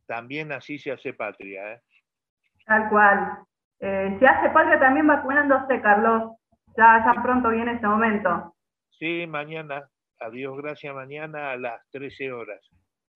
también 0.08 0.54
así 0.54 0.80
se 0.80 0.92
hace 0.92 1.14
patria. 1.14 1.74
¿eh? 1.74 1.82
Tal 2.66 2.90
cual. 2.90 3.40
Eh, 3.80 4.16
se 4.20 4.26
hace 4.26 4.50
patria 4.52 4.80
también 4.80 5.06
vacunándose, 5.06 5.82
Carlos. 5.82 6.32
Ya, 6.78 7.04
ya 7.06 7.22
pronto 7.22 7.50
viene 7.50 7.74
ese 7.74 7.88
momento. 7.88 8.56
Sí, 8.92 9.28
mañana, 9.28 9.88
adiós, 10.20 10.58
gracias, 10.58 10.96
mañana 10.96 11.52
a 11.52 11.58
las 11.58 11.82
13 11.92 12.32
horas. 12.32 12.62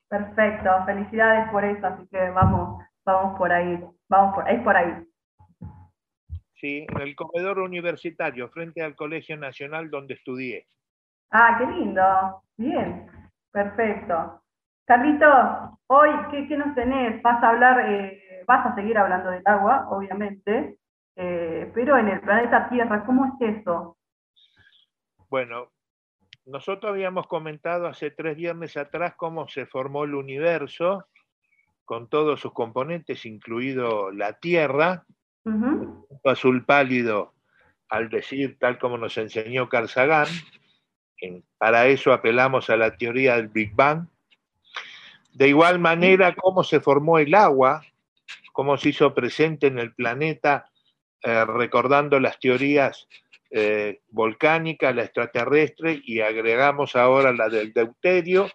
Perfecto, 0.09 0.69
felicidades 0.85 1.49
por 1.49 1.63
eso, 1.63 1.87
así 1.87 2.07
que 2.09 2.29
vamos, 2.31 2.83
vamos 3.05 3.37
por 3.37 3.51
ahí, 3.51 3.83
vamos 4.09 4.35
por, 4.35 4.49
es 4.49 4.61
por 4.63 4.75
ahí. 4.75 5.07
Sí, 6.55 6.85
en 6.87 7.01
el 7.01 7.15
comedor 7.15 7.59
universitario, 7.59 8.49
frente 8.49 8.83
al 8.83 8.95
Colegio 8.95 9.35
Nacional 9.35 9.89
donde 9.89 10.13
estudié. 10.13 10.67
Ah, 11.31 11.55
qué 11.57 11.65
lindo. 11.65 12.43
Bien, 12.57 13.07
perfecto. 13.51 14.43
Carlito, 14.85 15.79
hoy, 15.87 16.09
¿qué, 16.29 16.57
nos 16.57 16.75
tenés? 16.75 17.21
Vas 17.23 17.41
a 17.41 17.49
hablar, 17.49 17.89
eh, 17.89 18.43
vas 18.45 18.65
a 18.65 18.75
seguir 18.75 18.97
hablando 18.97 19.31
del 19.31 19.41
agua, 19.45 19.87
obviamente, 19.89 20.77
eh, 21.15 21.71
pero 21.73 21.97
en 21.97 22.09
el 22.09 22.21
planeta 22.21 22.69
Tierra, 22.69 23.05
¿cómo 23.05 23.25
es 23.25 23.57
eso? 23.57 23.97
Bueno, 25.29 25.71
nosotros 26.45 26.91
habíamos 26.91 27.27
comentado 27.27 27.87
hace 27.87 28.11
tres 28.11 28.35
viernes 28.35 28.75
atrás 28.75 29.15
cómo 29.15 29.47
se 29.47 29.65
formó 29.65 30.03
el 30.03 30.15
universo 30.15 31.07
con 31.91 32.07
todos 32.07 32.39
sus 32.39 32.53
componentes, 32.53 33.25
incluido 33.25 34.11
la 34.11 34.39
Tierra, 34.39 35.03
azul 36.23 36.63
pálido, 36.63 37.33
al 37.89 38.09
decir, 38.09 38.57
tal 38.57 38.79
como 38.79 38.97
nos 38.97 39.17
enseñó 39.17 39.67
Carl 39.67 39.89
Sagan, 39.89 40.29
para 41.57 41.87
eso 41.87 42.13
apelamos 42.13 42.69
a 42.69 42.77
la 42.77 42.95
teoría 42.95 43.35
del 43.35 43.49
Big 43.49 43.75
Bang. 43.75 44.07
De 45.33 45.49
igual 45.49 45.79
manera, 45.79 46.33
cómo 46.33 46.63
se 46.63 46.79
formó 46.79 47.19
el 47.19 47.35
agua, 47.35 47.83
cómo 48.53 48.77
se 48.77 48.87
hizo 48.87 49.13
presente 49.13 49.67
en 49.67 49.77
el 49.77 49.93
planeta, 49.93 50.69
eh, 51.21 51.43
recordando 51.43 52.21
las 52.21 52.39
teorías 52.39 53.09
eh, 53.49 53.99
volcánica, 54.07 54.93
la 54.93 55.03
extraterrestre, 55.03 56.01
y 56.05 56.21
agregamos 56.21 56.95
ahora 56.95 57.33
la 57.33 57.49
del 57.49 57.73
deuterio, 57.73 58.49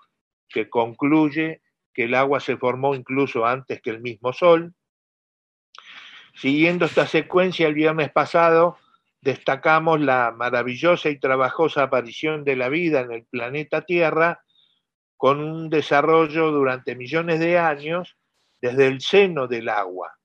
que 0.49 0.70
concluye 0.70 1.61
que 1.97 2.05
el 2.05 2.14
agua 2.14 2.40
se 2.40 2.59
formó 2.59 2.94
incluso 2.94 3.47
antes 3.47 3.80
que 3.80 3.88
el 3.88 4.03
mismo 4.03 4.34
Sol. 4.34 4.74
Siguiendo 6.34 6.84
esta 6.84 7.07
secuencia, 7.07 7.66
el 7.66 7.72
viernes 7.72 8.12
pasado 8.12 8.76
destacamos 9.22 9.99
la 10.03 10.30
maravillosa 10.30 11.09
y 11.09 11.18
trabajosa 11.18 11.84
aparición 11.84 12.44
de 12.44 12.55
la 12.55 12.68
vida 12.68 13.01
en 13.01 13.12
el 13.12 13.24
planeta 13.24 13.80
Tierra, 13.86 14.44
con 15.16 15.40
un 15.40 15.70
desarrollo 15.70 16.51
durante 16.51 16.94
millones 16.97 17.40
de 17.40 17.59
años 17.59 18.18
desde 18.61 18.88
el 18.88 19.01
seno 19.01 19.47
del 19.47 19.70
agua, 19.70 20.18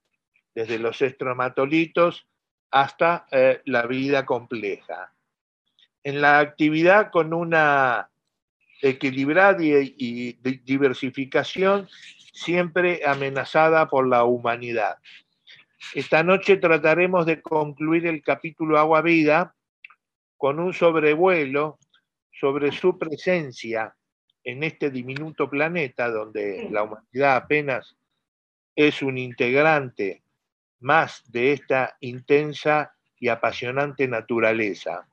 desde 0.53 0.77
los 0.77 1.01
estromatolitos 1.01 2.27
hasta 2.69 3.27
eh, 3.31 3.61
la 3.63 3.87
vida 3.87 4.25
compleja. 4.25 5.13
En 6.03 6.19
la 6.19 6.39
actividad 6.39 7.11
con 7.11 7.33
una 7.33 8.10
equilibrada 8.81 9.61
y, 9.61 10.33
diversificación 10.63 11.87
siempre 12.33 13.01
amenazada 13.05 13.87
por 13.87 14.07
la 14.07 14.23
humanidad. 14.23 14.97
Esta 15.93 16.23
noche 16.23 16.57
trataremos 16.57 17.25
de 17.25 17.41
concluir 17.41 18.07
el 18.07 18.23
capítulo 18.23 18.77
Agua 18.77 19.01
Vida 19.01 19.55
con 20.37 20.59
un 20.59 20.73
sobrevuelo 20.73 21.77
sobre 22.31 22.71
su 22.71 22.97
presencia 22.97 23.95
en 24.43 24.63
este 24.63 24.89
diminuto 24.89 25.49
planeta 25.49 26.09
donde 26.09 26.67
la 26.71 26.83
humanidad 26.83 27.35
apenas 27.35 27.95
es 28.75 29.01
un 29.01 29.17
integrante 29.17 30.23
más 30.79 31.23
de 31.31 31.53
esta 31.53 31.95
intensa 31.99 32.95
y 33.19 33.27
apasionante 33.27 34.07
naturaleza. 34.07 35.07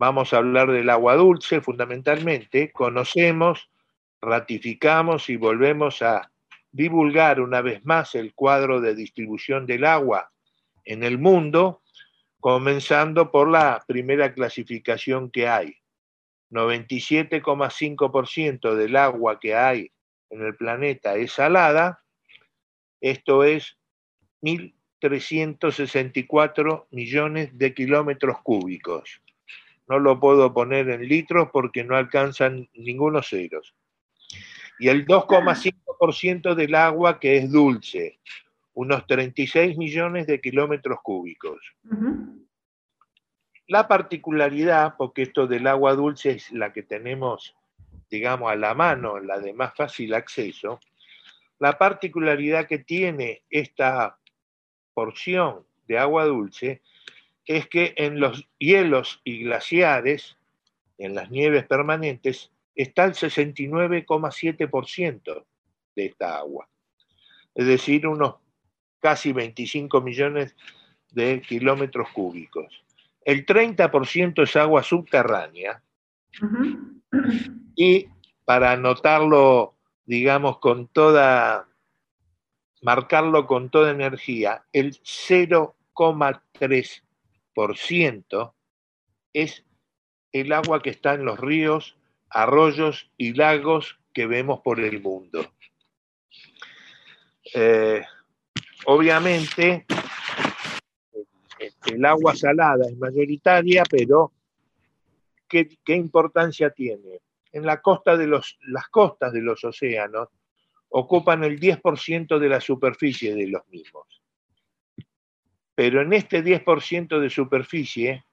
Vamos 0.00 0.32
a 0.32 0.38
hablar 0.38 0.72
del 0.72 0.88
agua 0.88 1.14
dulce 1.14 1.60
fundamentalmente, 1.60 2.72
conocemos, 2.72 3.68
ratificamos 4.22 5.28
y 5.28 5.36
volvemos 5.36 6.00
a 6.00 6.32
divulgar 6.72 7.38
una 7.38 7.60
vez 7.60 7.84
más 7.84 8.14
el 8.14 8.32
cuadro 8.32 8.80
de 8.80 8.94
distribución 8.94 9.66
del 9.66 9.84
agua 9.84 10.32
en 10.86 11.02
el 11.02 11.18
mundo, 11.18 11.82
comenzando 12.40 13.30
por 13.30 13.50
la 13.50 13.84
primera 13.86 14.32
clasificación 14.32 15.30
que 15.30 15.48
hay. 15.48 15.76
97,5% 16.50 18.74
del 18.74 18.96
agua 18.96 19.38
que 19.38 19.54
hay 19.54 19.92
en 20.30 20.40
el 20.40 20.56
planeta 20.56 21.16
es 21.16 21.32
salada, 21.32 22.02
esto 23.02 23.44
es 23.44 23.76
1.364 24.40 26.86
millones 26.90 27.58
de 27.58 27.74
kilómetros 27.74 28.38
cúbicos. 28.42 29.20
No 29.90 29.98
lo 29.98 30.20
puedo 30.20 30.54
poner 30.54 30.88
en 30.88 31.08
litros 31.08 31.48
porque 31.52 31.82
no 31.82 31.96
alcanzan 31.96 32.68
ningunos 32.74 33.28
ceros. 33.28 33.74
Y 34.78 34.86
el 34.88 35.04
2,5% 35.04 36.54
del 36.54 36.76
agua 36.76 37.18
que 37.18 37.38
es 37.38 37.50
dulce, 37.50 38.20
unos 38.72 39.04
36 39.08 39.76
millones 39.76 40.28
de 40.28 40.40
kilómetros 40.40 41.00
cúbicos. 41.02 41.58
La 43.66 43.88
particularidad, 43.88 44.94
porque 44.96 45.22
esto 45.22 45.48
del 45.48 45.66
agua 45.66 45.96
dulce 45.96 46.30
es 46.30 46.52
la 46.52 46.72
que 46.72 46.84
tenemos, 46.84 47.56
digamos, 48.08 48.52
a 48.52 48.54
la 48.54 48.74
mano, 48.74 49.18
la 49.18 49.40
de 49.40 49.52
más 49.52 49.74
fácil 49.74 50.14
acceso, 50.14 50.78
la 51.58 51.76
particularidad 51.76 52.68
que 52.68 52.78
tiene 52.78 53.42
esta 53.50 54.20
porción 54.94 55.66
de 55.88 55.98
agua 55.98 56.26
dulce 56.26 56.80
es 57.46 57.68
que 57.68 57.94
en 57.96 58.20
los 58.20 58.46
hielos 58.58 59.22
y 59.24 59.44
glaciares, 59.44 60.36
en 60.98 61.14
las 61.14 61.30
nieves 61.30 61.64
permanentes, 61.66 62.50
está 62.74 63.04
el 63.04 63.14
69,7% 63.14 65.44
de 65.96 66.06
esta 66.06 66.36
agua. 66.38 66.68
Es 67.54 67.66
decir, 67.66 68.06
unos 68.06 68.36
casi 69.00 69.32
25 69.32 70.00
millones 70.00 70.54
de 71.10 71.40
kilómetros 71.40 72.08
cúbicos. 72.10 72.84
El 73.24 73.44
30% 73.44 74.42
es 74.42 74.56
agua 74.56 74.82
subterránea. 74.82 75.82
Y 77.74 78.08
para 78.44 78.72
anotarlo, 78.72 79.74
digamos, 80.04 80.58
con 80.58 80.88
toda 80.88 81.66
marcarlo 82.82 83.46
con 83.46 83.70
toda 83.70 83.90
energía, 83.90 84.64
el 84.72 84.94
0,3% 85.02 87.02
es 89.32 89.64
el 90.32 90.52
agua 90.52 90.82
que 90.82 90.90
está 90.90 91.14
en 91.14 91.24
los 91.24 91.38
ríos, 91.38 91.96
arroyos 92.28 93.10
y 93.16 93.34
lagos 93.34 93.98
que 94.12 94.26
vemos 94.26 94.60
por 94.60 94.80
el 94.80 95.00
mundo. 95.00 95.52
Eh, 97.54 98.02
obviamente, 98.86 99.86
el 101.86 102.04
agua 102.04 102.34
salada 102.34 102.86
es 102.88 102.96
mayoritaria, 102.96 103.82
pero 103.88 104.32
¿qué, 105.48 105.68
importancia 105.88 106.70
tiene? 106.70 107.20
En 107.52 107.66
la 107.66 107.80
costa 107.82 108.16
de 108.16 108.26
los, 108.26 108.58
las 108.68 108.88
costas 108.88 109.32
de 109.32 109.42
los 109.42 109.64
océanos 109.64 110.28
ocupan 110.90 111.44
el 111.44 111.58
10% 111.58 112.38
de 112.38 112.48
la 112.48 112.60
superficie 112.60 113.34
de 113.34 113.48
los 113.48 113.66
mismos. 113.68 114.19
Pero 115.80 116.02
en 116.02 116.12
este 116.12 116.44
10% 116.44 117.20
de 117.20 117.30
superficie 117.30 118.26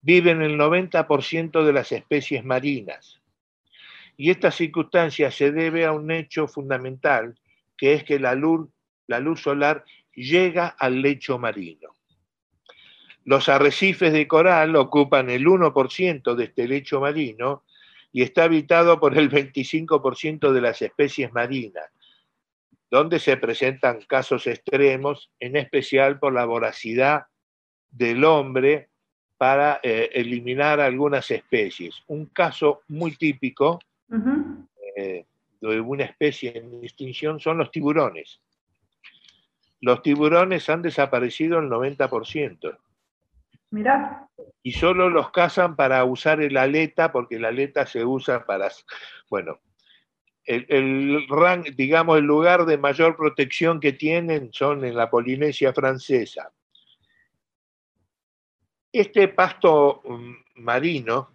viven 0.00 0.40
el 0.40 0.56
90% 0.56 1.62
de 1.62 1.72
las 1.74 1.92
especies 1.92 2.42
marinas. 2.42 3.20
Y 4.16 4.30
esta 4.30 4.50
circunstancia 4.50 5.30
se 5.30 5.52
debe 5.52 5.84
a 5.84 5.92
un 5.92 6.10
hecho 6.10 6.48
fundamental, 6.48 7.38
que 7.76 7.92
es 7.92 8.04
que 8.04 8.18
la 8.18 8.34
luz, 8.34 8.70
la 9.08 9.20
luz 9.20 9.42
solar 9.42 9.84
llega 10.14 10.68
al 10.68 11.02
lecho 11.02 11.38
marino. 11.38 11.96
Los 13.26 13.50
arrecifes 13.50 14.14
de 14.14 14.26
coral 14.26 14.74
ocupan 14.74 15.28
el 15.28 15.44
1% 15.44 16.34
de 16.34 16.44
este 16.44 16.66
lecho 16.66 16.98
marino 16.98 17.64
y 18.10 18.22
está 18.22 18.44
habitado 18.44 18.98
por 18.98 19.18
el 19.18 19.30
25% 19.30 20.50
de 20.50 20.60
las 20.62 20.80
especies 20.80 21.30
marinas, 21.30 21.90
donde 22.90 23.20
se 23.20 23.36
presentan 23.36 24.00
casos 24.02 24.46
extremos, 24.46 25.30
en 25.38 25.56
especial 25.56 26.18
por 26.18 26.32
la 26.32 26.44
voracidad 26.44 27.26
del 27.90 28.24
hombre 28.24 28.88
para 29.38 29.80
eh, 29.82 30.10
eliminar 30.12 30.80
algunas 30.80 31.30
especies. 31.30 32.02
Un 32.08 32.26
caso 32.26 32.82
muy 32.88 33.16
típico 33.16 33.78
eh, 34.96 35.24
de 35.60 35.80
una 35.80 36.04
especie 36.04 36.56
en 36.58 36.82
extinción 36.82 37.38
son 37.40 37.58
los 37.58 37.70
tiburones. 37.70 38.40
Los 39.80 40.02
tiburones 40.02 40.68
han 40.68 40.82
desaparecido 40.82 41.58
el 41.58 41.70
90%. 41.70 42.76
Mirá. 43.70 44.28
Y 44.62 44.72
solo 44.72 45.08
los 45.08 45.30
cazan 45.30 45.76
para 45.76 46.04
usar 46.04 46.42
el 46.42 46.56
aleta, 46.56 47.12
porque 47.12 47.38
la 47.38 47.48
aleta 47.48 47.86
se 47.86 48.04
usa 48.04 48.44
para, 48.44 48.68
bueno, 49.30 49.60
el, 50.44 50.66
el 50.68 51.76
digamos, 51.76 52.18
el 52.18 52.24
lugar 52.24 52.64
de 52.66 52.78
mayor 52.78 53.16
protección 53.16 53.80
que 53.80 53.92
tienen 53.92 54.52
son 54.52 54.84
en 54.84 54.96
la 54.96 55.10
Polinesia 55.10 55.72
francesa. 55.72 56.52
Este 58.92 59.28
pasto 59.28 60.02
mm, 60.04 60.62
marino 60.62 61.30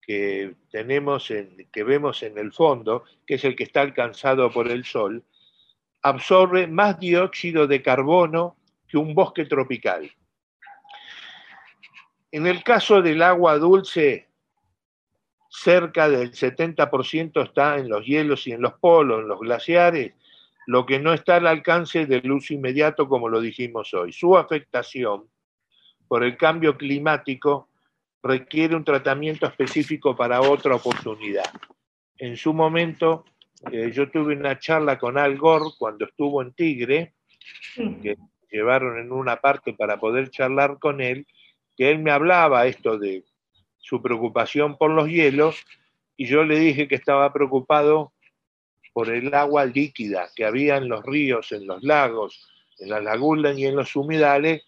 que 0.00 0.54
tenemos 0.70 1.30
en, 1.30 1.68
que 1.72 1.82
vemos 1.82 2.22
en 2.22 2.38
el 2.38 2.52
fondo, 2.52 3.04
que 3.26 3.34
es 3.34 3.44
el 3.44 3.56
que 3.56 3.64
está 3.64 3.80
alcanzado 3.80 4.50
por 4.52 4.68
el 4.68 4.84
sol, 4.84 5.24
absorbe 6.02 6.66
más 6.66 7.00
dióxido 7.00 7.66
de 7.66 7.82
carbono 7.82 8.56
que 8.86 8.98
un 8.98 9.14
bosque 9.14 9.46
tropical. 9.46 10.10
En 12.30 12.46
el 12.46 12.62
caso 12.62 13.00
del 13.00 13.22
agua 13.22 13.58
dulce, 13.58 14.28
cerca 15.54 16.08
del 16.08 16.32
70% 16.32 17.42
está 17.44 17.78
en 17.78 17.88
los 17.88 18.04
hielos 18.04 18.46
y 18.46 18.52
en 18.52 18.60
los 18.60 18.74
polos, 18.74 19.20
en 19.20 19.28
los 19.28 19.38
glaciares, 19.38 20.12
lo 20.66 20.84
que 20.84 20.98
no 20.98 21.12
está 21.12 21.36
al 21.36 21.46
alcance 21.46 22.06
del 22.06 22.30
uso 22.32 22.54
inmediato, 22.54 23.08
como 23.08 23.28
lo 23.28 23.40
dijimos 23.40 23.94
hoy. 23.94 24.12
Su 24.12 24.36
afectación 24.36 25.28
por 26.08 26.24
el 26.24 26.36
cambio 26.36 26.76
climático 26.76 27.68
requiere 28.22 28.74
un 28.74 28.84
tratamiento 28.84 29.46
específico 29.46 30.16
para 30.16 30.40
otra 30.40 30.74
oportunidad. 30.74 31.50
En 32.18 32.36
su 32.36 32.52
momento, 32.52 33.24
eh, 33.70 33.92
yo 33.92 34.10
tuve 34.10 34.34
una 34.34 34.58
charla 34.58 34.98
con 34.98 35.18
Al 35.18 35.36
Gore 35.36 35.70
cuando 35.78 36.06
estuvo 36.06 36.42
en 36.42 36.52
Tigre, 36.52 37.14
que 38.02 38.16
llevaron 38.50 38.98
en 38.98 39.12
una 39.12 39.36
parte 39.36 39.72
para 39.74 40.00
poder 40.00 40.30
charlar 40.30 40.78
con 40.78 41.00
él, 41.00 41.26
que 41.76 41.90
él 41.90 42.00
me 42.00 42.10
hablaba 42.10 42.66
esto 42.66 42.98
de 42.98 43.24
su 43.84 44.00
preocupación 44.00 44.78
por 44.78 44.90
los 44.90 45.08
hielos, 45.08 45.62
y 46.16 46.24
yo 46.24 46.42
le 46.42 46.58
dije 46.58 46.88
que 46.88 46.94
estaba 46.94 47.30
preocupado 47.34 48.12
por 48.94 49.10
el 49.10 49.34
agua 49.34 49.66
líquida 49.66 50.30
que 50.34 50.46
había 50.46 50.78
en 50.78 50.88
los 50.88 51.04
ríos, 51.04 51.52
en 51.52 51.66
los 51.66 51.82
lagos, 51.82 52.48
en 52.78 52.88
las 52.88 53.04
lagunas 53.04 53.58
y 53.58 53.66
en 53.66 53.76
los 53.76 53.94
humedales, 53.94 54.62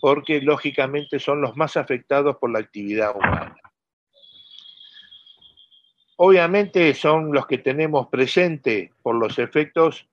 porque 0.00 0.40
lógicamente 0.40 1.20
son 1.20 1.40
los 1.40 1.56
más 1.56 1.76
afectados 1.76 2.36
por 2.38 2.50
la 2.50 2.58
actividad 2.58 3.14
humana. 3.14 3.56
Obviamente 6.16 6.92
son 6.94 7.32
los 7.32 7.46
que 7.46 7.58
tenemos 7.58 8.08
presente 8.08 8.90
por 9.02 9.14
los 9.14 9.38
efectos 9.38 10.04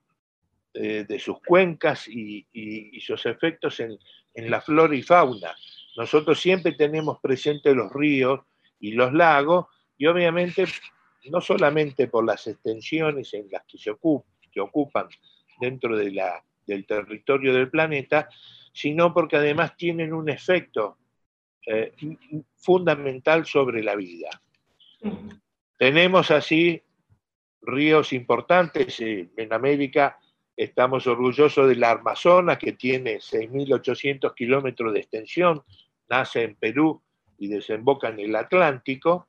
eh, 0.72 1.04
de 1.08 1.18
sus 1.18 1.40
cuencas 1.40 2.06
y, 2.06 2.46
sus 3.00 3.26
efectos 3.26 3.80
en, 3.80 3.98
en, 4.34 4.50
la 4.50 4.60
flora 4.60 4.94
y 4.94 5.02
fauna. 5.02 5.52
Nosotros 5.96 6.40
siempre 6.40 6.72
tenemos 6.72 7.18
presente 7.20 7.74
los 7.74 7.92
ríos 7.92 8.40
y 8.80 8.92
los 8.92 9.12
lagos 9.12 9.66
y 9.96 10.06
obviamente 10.06 10.66
no 11.30 11.40
solamente 11.40 12.08
por 12.08 12.24
las 12.24 12.46
extensiones 12.46 13.32
en 13.34 13.48
las 13.50 13.64
que 13.64 13.78
se 13.78 13.90
ocupan 13.90 15.08
dentro 15.60 15.96
de 15.96 16.12
la, 16.12 16.44
del 16.66 16.86
territorio 16.86 17.54
del 17.54 17.70
planeta, 17.70 18.28
sino 18.72 19.12
porque 19.12 19.36
además 19.36 19.76
tienen 19.76 20.12
un 20.12 20.28
efecto 20.28 20.98
eh, 21.66 21.92
fundamental 22.56 23.46
sobre 23.46 23.82
la 23.82 23.96
vida. 23.96 24.28
Tenemos 25.78 26.30
así 26.30 26.82
ríos 27.62 28.12
importantes 28.12 29.00
eh, 29.00 29.28
en 29.36 29.52
América. 29.52 30.18
Estamos 30.56 31.06
orgullosos 31.06 31.68
de 31.68 31.76
la 31.76 31.92
Amazonas, 31.92 32.58
que 32.58 32.72
tiene 32.72 33.16
6.800 33.16 34.34
kilómetros 34.34 34.92
de 34.92 35.00
extensión, 35.00 35.62
nace 36.08 36.42
en 36.42 36.54
Perú 36.54 37.02
y 37.38 37.48
desemboca 37.48 38.08
en 38.08 38.20
el 38.20 38.36
Atlántico 38.36 39.28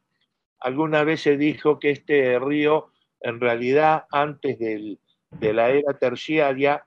alguna 0.59 1.03
vez 1.03 1.21
se 1.21 1.38
dijo 1.38 1.80
que 1.80 1.91
este 1.91 2.39
río, 2.39 2.91
en 3.21 3.39
realidad, 3.39 4.05
antes 4.11 4.57
de 4.59 5.53
la 5.53 5.69
era 5.69 5.97
terciaria, 5.97 6.86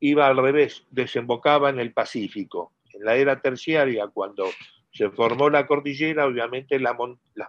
iba 0.00 0.26
al 0.26 0.36
revés, 0.36 0.84
desembocaba 0.90 1.70
en 1.70 1.80
el 1.80 1.92
Pacífico. 1.92 2.72
En 2.92 3.04
la 3.04 3.16
era 3.16 3.40
terciaria, 3.40 4.08
cuando 4.08 4.46
se 4.92 5.10
formó 5.10 5.50
la 5.50 5.66
cordillera, 5.66 6.26
obviamente 6.26 6.78
las 6.80 6.96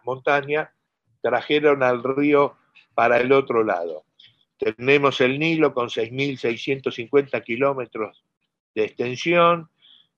montañas 0.03 0.69
trajeron 1.21 1.83
al 1.83 2.03
río 2.03 2.57
para 2.93 3.19
el 3.19 3.31
otro 3.31 3.63
lado. 3.63 4.03
Tenemos 4.57 5.21
el 5.21 5.39
Nilo 5.39 5.73
con 5.73 5.87
6.650 5.87 7.43
kilómetros 7.43 8.23
de 8.73 8.85
extensión, 8.85 9.69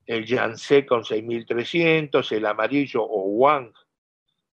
el 0.09 0.25
Yangtze 0.25 0.87
con 0.87 1.03
6.300, 1.03 2.31
el 2.31 2.45
amarillo 2.47 3.03
o 3.03 3.27
Wang 3.27 3.71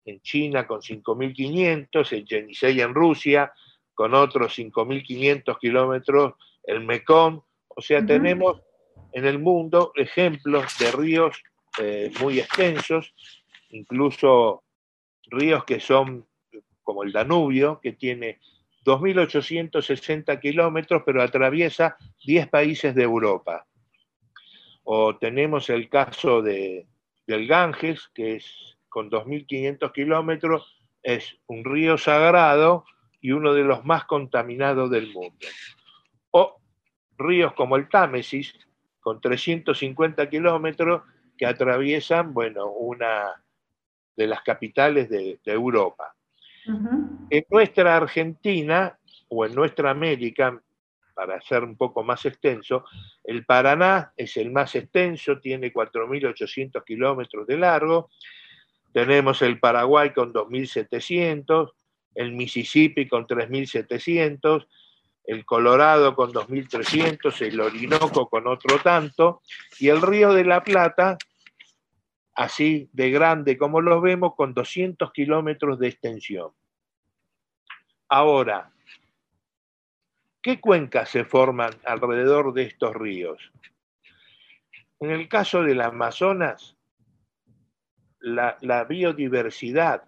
en 0.06 0.18
China 0.22 0.66
con 0.66 0.80
5.500, 0.80 2.12
el 2.12 2.24
Yenisei 2.24 2.80
en 2.80 2.94
Rusia 2.94 3.52
con 3.92 4.14
otros 4.14 4.58
5.500 4.58 5.58
kilómetros, 5.58 6.34
el 6.62 6.80
Mekong, 6.80 7.42
o 7.68 7.82
sea, 7.82 8.04
tenemos 8.04 8.62
en 9.12 9.26
el 9.26 9.38
mundo 9.38 9.92
ejemplos 9.94 10.78
de 10.78 10.90
ríos 10.90 11.42
eh, 11.78 12.10
muy 12.22 12.40
extensos, 12.40 13.12
incluso 13.68 14.64
ríos 15.24 15.64
que 15.64 15.80
son 15.80 16.26
como 16.82 17.02
el 17.02 17.12
Danubio, 17.12 17.78
que 17.82 17.92
tiene 17.92 18.40
2.860 18.86 20.40
kilómetros, 20.40 21.02
pero 21.04 21.22
atraviesa 21.22 21.98
10 22.24 22.48
países 22.48 22.94
de 22.94 23.02
Europa. 23.02 23.66
O 24.84 25.16
tenemos 25.16 25.70
el 25.70 25.88
caso 25.88 26.42
de, 26.42 26.86
del 27.26 27.46
Ganges, 27.46 28.08
que 28.14 28.36
es 28.36 28.76
con 28.88 29.10
2.500 29.10 29.92
kilómetros, 29.92 30.78
es 31.02 31.36
un 31.46 31.64
río 31.64 31.98
sagrado 31.98 32.84
y 33.20 33.32
uno 33.32 33.54
de 33.54 33.62
los 33.62 33.84
más 33.84 34.04
contaminados 34.04 34.90
del 34.90 35.12
mundo. 35.12 35.46
O 36.30 36.60
ríos 37.16 37.52
como 37.54 37.76
el 37.76 37.88
Támesis, 37.88 38.54
con 39.00 39.20
350 39.20 40.28
kilómetros, 40.28 41.02
que 41.38 41.46
atraviesan, 41.46 42.34
bueno, 42.34 42.66
una 42.70 43.42
de 44.16 44.26
las 44.26 44.42
capitales 44.42 45.08
de, 45.08 45.40
Europa. 45.44 46.14
En 47.30 47.44
nuestra 47.50 47.96
Argentina, 47.96 48.98
o 49.28 49.46
en 49.46 49.54
nuestra 49.54 49.90
América, 49.90 50.60
para 51.14 51.40
ser 51.40 51.64
un 51.64 51.76
poco 51.76 52.02
más 52.02 52.24
extenso, 52.26 52.84
el 53.24 53.44
Paraná 53.44 54.12
es 54.16 54.36
el 54.36 54.50
más 54.50 54.74
extenso, 54.74 55.38
tiene 55.38 55.72
4.800 55.72 56.84
kilómetros 56.84 57.46
de 57.46 57.58
largo, 57.58 58.10
tenemos 58.92 59.42
el 59.42 59.58
Paraguay 59.58 60.12
con 60.12 60.32
2.700, 60.32 61.72
el 62.14 62.32
Mississippi 62.32 63.08
con 63.08 63.26
3.700, 63.26 64.66
el 65.24 65.44
Colorado 65.44 66.14
con 66.14 66.32
2.300, 66.32 67.40
el 67.42 67.60
Orinoco 67.60 68.28
con 68.28 68.46
otro 68.46 68.78
tanto, 68.78 69.42
y 69.78 69.88
el 69.88 70.02
Río 70.02 70.32
de 70.32 70.44
la 70.44 70.62
Plata, 70.62 71.16
así 72.34 72.88
de 72.92 73.10
grande 73.10 73.56
como 73.56 73.80
lo 73.80 74.00
vemos, 74.00 74.34
con 74.34 74.52
200 74.52 75.12
kilómetros 75.12 75.78
de 75.78 75.88
extensión. 75.88 76.50
Ahora, 78.08 78.70
¿qué 80.42 80.60
cuencas 80.60 81.08
se 81.08 81.24
forman 81.24 81.72
alrededor 81.84 82.52
de 82.52 82.64
estos 82.64 82.94
ríos? 82.94 83.52
En 85.00 85.10
el 85.10 85.28
caso 85.28 85.62
del 85.62 85.80
Amazonas, 85.80 86.76
la, 88.20 88.84
biodiversidad 88.88 90.04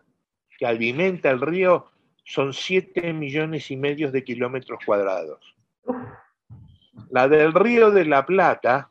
que 0.57 0.67
alimenta 0.67 1.31
el 1.31 1.41
río 1.41 1.91
son 2.25 2.53
7 2.53 3.13
millones 3.13 3.71
y 3.71 3.77
medio 3.77 4.11
de 4.13 4.23
kilómetros 4.23 4.79
cuadrados. 4.87 5.57
La 7.11 7.29
del 7.29 7.53
río 7.53 7.91
de 7.91 8.05
la 8.05 8.25
Plata 8.25 8.91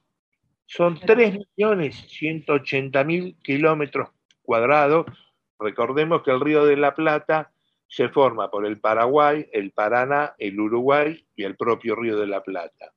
son 0.65 0.99
3 0.99 1.39
millones 1.55 1.95
180 2.09 3.03
mil 3.05 3.37
kilómetros 3.41 4.09
cuadrados. 4.41 5.05
Recordemos 5.57 6.21
que 6.23 6.31
el 6.31 6.41
río 6.41 6.65
de 6.65 6.75
la 6.75 6.93
Plata 6.93 7.52
se 7.93 8.09
forma 8.09 8.49
por 8.49 8.65
el 8.65 8.79
Paraguay, 8.79 9.47
el 9.53 9.69
Paraná, 9.69 10.33
el 10.39 10.59
Uruguay 10.59 11.23
y 11.35 11.43
el 11.43 11.55
propio 11.55 11.95
río 11.95 12.17
de 12.17 12.25
la 12.25 12.41
Plata. 12.41 12.91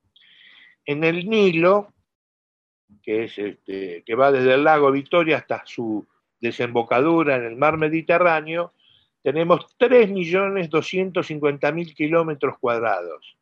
En 0.83 1.03
el 1.03 1.29
Nilo, 1.29 1.93
que, 3.03 3.25
es 3.25 3.37
este, 3.37 4.01
que 4.03 4.15
va 4.15 4.31
desde 4.31 4.55
el 4.55 4.63
lago 4.63 4.91
Victoria 4.91 5.37
hasta 5.37 5.61
su 5.67 6.07
desembocadura 6.41 7.35
en 7.35 7.43
el 7.43 7.57
mar 7.57 7.77
Mediterráneo, 7.77 8.73
tenemos 9.21 9.67
3.250.000 9.77 11.93
kilómetros 11.93 12.57
cuadrados. 12.57 13.37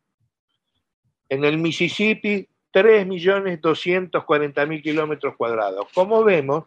En 1.29 1.45
el 1.45 1.57
Mississippi, 1.57 2.49
3.240.000 2.73 4.83
kilómetros 4.83 5.37
cuadrados. 5.37 5.87
Como 5.93 6.21
vemos, 6.25 6.65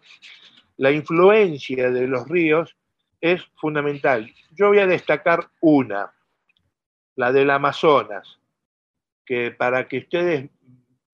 la 0.79 0.93
influencia 0.93 1.91
de 1.91 2.07
los 2.07 2.27
ríos 2.27 2.75
es 3.21 3.43
fundamental. 3.57 4.33
Yo 4.53 4.69
voy 4.69 4.79
a 4.79 4.87
destacar 4.87 5.49
una, 5.61 6.13
la 7.17 7.33
del 7.33 7.51
Amazonas, 7.51 8.39
que 9.25 9.51
para 9.51 9.89
que 9.89 9.99
ustedes 9.99 10.49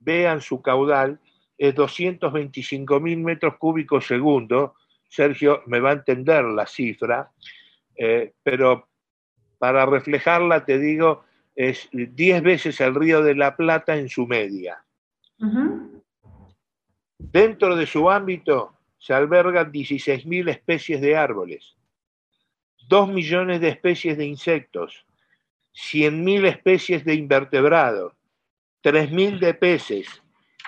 vean 0.00 0.40
su 0.40 0.62
caudal 0.62 1.18
es 1.56 1.74
225.000 1.74 3.16
metros 3.18 3.56
cúbicos 3.56 4.06
segundo, 4.06 4.74
Sergio 5.08 5.62
me 5.66 5.80
va 5.80 5.90
a 5.90 5.94
entender 5.94 6.44
la 6.44 6.66
cifra, 6.66 7.30
eh, 7.96 8.32
pero 8.42 8.88
para 9.58 9.86
reflejarla 9.86 10.64
te 10.64 10.78
digo, 10.78 11.24
es 11.54 11.88
10 11.92 12.42
veces 12.42 12.80
el 12.80 12.94
río 12.94 13.22
de 13.22 13.34
la 13.34 13.56
Plata 13.56 13.96
en 13.96 14.08
su 14.08 14.26
media. 14.26 14.84
Dentro 17.18 17.76
de 17.76 17.86
su 17.86 18.10
ámbito 18.10 18.74
se 18.98 19.14
albergan 19.14 19.72
16.000 19.72 20.50
especies 20.50 21.00
de 21.00 21.16
árboles, 21.16 21.76
2 22.88 23.08
millones 23.08 23.60
de 23.60 23.68
especies 23.68 24.16
de 24.16 24.26
insectos, 24.26 25.04
100.000 25.74 26.46
especies 26.46 27.04
de 27.04 27.14
invertebrados, 27.14 28.12
3.000 28.82 29.38
de 29.38 29.54
peces, 29.54 30.22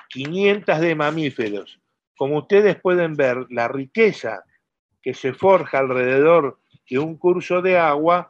500 0.09 0.81
de 0.81 0.95
mamíferos, 0.95 1.81
como 2.17 2.39
ustedes 2.39 2.81
pueden 2.81 3.15
ver, 3.15 3.47
la 3.51 3.69
riqueza 3.69 4.45
que 5.03 5.15
se 5.15 5.33
forja 5.33 5.79
alrededor 5.79 6.59
que 6.87 6.99
un 6.99 7.17
curso 7.17 7.61
de 7.61 7.79
agua 7.79 8.27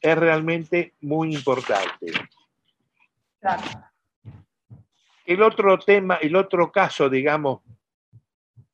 es 0.00 0.18
realmente 0.18 0.94
muy 1.00 1.34
importante. 1.34 2.12
El 5.24 5.42
otro 5.42 5.78
tema, 5.78 6.16
el 6.16 6.36
otro 6.36 6.70
caso, 6.70 7.08
digamos, 7.08 7.60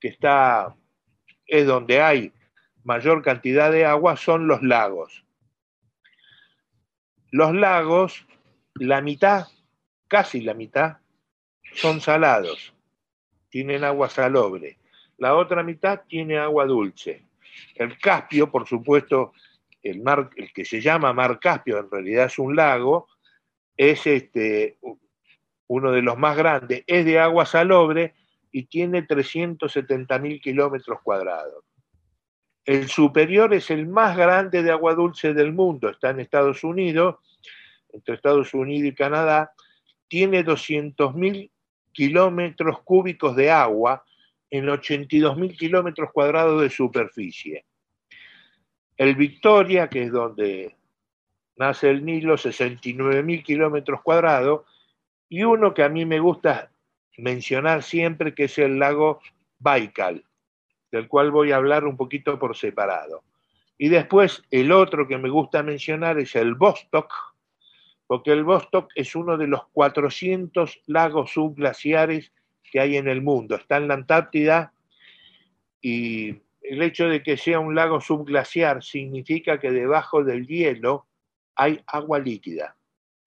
que 0.01 0.09
está, 0.09 0.75
es 1.47 1.67
donde 1.67 2.01
hay 2.01 2.33
mayor 2.89 3.23
cantidad 3.23 3.71
de 3.71 3.85
agua, 3.85 4.17
son 4.17 4.49
los 4.49 4.63
lagos. 4.63 5.23
Los 7.31 7.55
lagos, 7.55 8.27
la 8.77 9.03
mitad, 9.03 9.47
casi 10.09 10.41
la 10.41 10.55
mitad, 10.55 10.97
son 11.75 12.01
salados, 12.01 12.73
tienen 13.51 13.85
agua 13.85 14.09
salobre. 14.09 14.79
La 15.19 15.35
otra 15.35 15.63
mitad 15.63 16.01
tiene 16.09 16.39
agua 16.39 16.65
dulce. 16.65 17.27
El 17.75 17.99
Caspio, 17.99 18.51
por 18.51 18.67
supuesto, 18.67 19.35
el, 19.83 20.01
mar, 20.01 20.31
el 20.37 20.51
que 20.55 20.65
se 20.65 20.81
llama 20.81 21.13
Mar 21.13 21.39
Caspio, 21.39 21.79
en 21.81 21.91
realidad 21.91 22.25
es 22.25 22.39
un 22.39 22.57
lago, 22.57 23.07
es 23.77 24.07
este, 24.07 24.79
uno 25.67 25.93
de 25.93 26.01
los 26.01 26.17
más 26.17 26.39
grandes, 26.39 26.85
es 26.87 27.05
de 27.05 27.19
agua 27.19 27.45
salobre 27.45 28.15
y 28.51 28.63
tiene 28.63 29.03
370 29.03 30.19
mil 30.21 30.41
kilómetros 30.41 31.03
cuadrados. 31.03 31.68
El 32.69 32.87
superior 32.91 33.55
es 33.55 33.71
el 33.71 33.87
más 33.87 34.15
grande 34.15 34.63
de 34.63 34.71
agua 34.71 34.95
dulce 34.95 35.33
del 35.33 35.55
mundo, 35.55 35.89
está 35.89 36.11
en 36.11 36.21
Estados 36.21 36.63
Unidos, 36.63 37.17
entre 37.95 38.17
Estados 38.17 38.53
Unidos 38.53 38.89
y 38.89 38.95
Canadá, 38.95 39.55
tiene 40.07 40.43
200 40.43 41.15
mil 41.15 41.51
kilómetros 41.93 42.83
cúbicos 42.83 43.35
de 43.37 43.51
agua 43.51 44.05
en 44.51 44.69
82 44.69 45.39
mil 45.39 45.57
kilómetros 45.57 46.13
cuadrados 46.13 46.61
de 46.61 46.69
superficie. 46.69 47.65
El 48.99 49.17
Victoria, 49.17 49.89
que 49.89 50.03
es 50.03 50.13
donde 50.13 50.77
nace 51.57 51.89
el 51.89 52.05
Nilo, 52.05 52.37
69 52.37 53.23
mil 53.23 53.43
kilómetros 53.43 54.03
cuadrados, 54.03 54.67
y 55.31 55.43
uno 55.43 55.73
que 55.73 55.85
a 55.85 55.89
mí 55.89 56.05
me 56.05 56.21
gusta 56.21 56.71
mencionar 57.17 57.83
siempre, 57.83 58.35
que 58.35 58.45
es 58.45 58.59
el 58.59 58.79
lago 58.79 59.23
Baikal, 59.59 60.23
del 60.91 61.09
cual 61.09 61.31
voy 61.31 61.53
a 61.53 61.57
hablar 61.57 61.85
un 61.85 61.97
poquito 61.97 62.39
por 62.39 62.57
separado. 62.57 63.23
Y 63.77 63.89
después 63.89 64.43
el 64.51 64.73
otro 64.73 65.07
que 65.07 65.19
me 65.19 65.29
gusta 65.29 65.63
mencionar 65.63 66.19
es 66.19 66.35
el 66.35 66.55
Vostok, 66.55 67.13
porque 68.07 68.33
el 68.33 68.43
Vostok 68.43 68.91
es 68.95 69.15
uno 69.15 69.37
de 69.37 69.47
los 69.47 69.67
400 69.69 70.83
lagos 70.87 71.33
subglaciares 71.33 72.33
que 72.71 72.81
hay 72.81 72.97
en 72.97 73.07
el 73.07 73.23
mundo. 73.23 73.55
Está 73.55 73.77
en 73.77 73.89
la 73.89 73.95
Antártida 73.95 74.73
y 75.81 76.41
el 76.63 76.83
hecho 76.83 77.09
de 77.09 77.23
que 77.23 77.37
sea 77.37 77.61
un 77.61 77.75
lago 77.75 78.01
subglaciar 78.01 78.83
significa 78.83 79.61
que 79.61 79.71
debajo 79.71 80.25
del 80.25 80.47
hielo 80.47 81.07
hay 81.55 81.81
agua 81.87 82.19
líquida. 82.19 82.77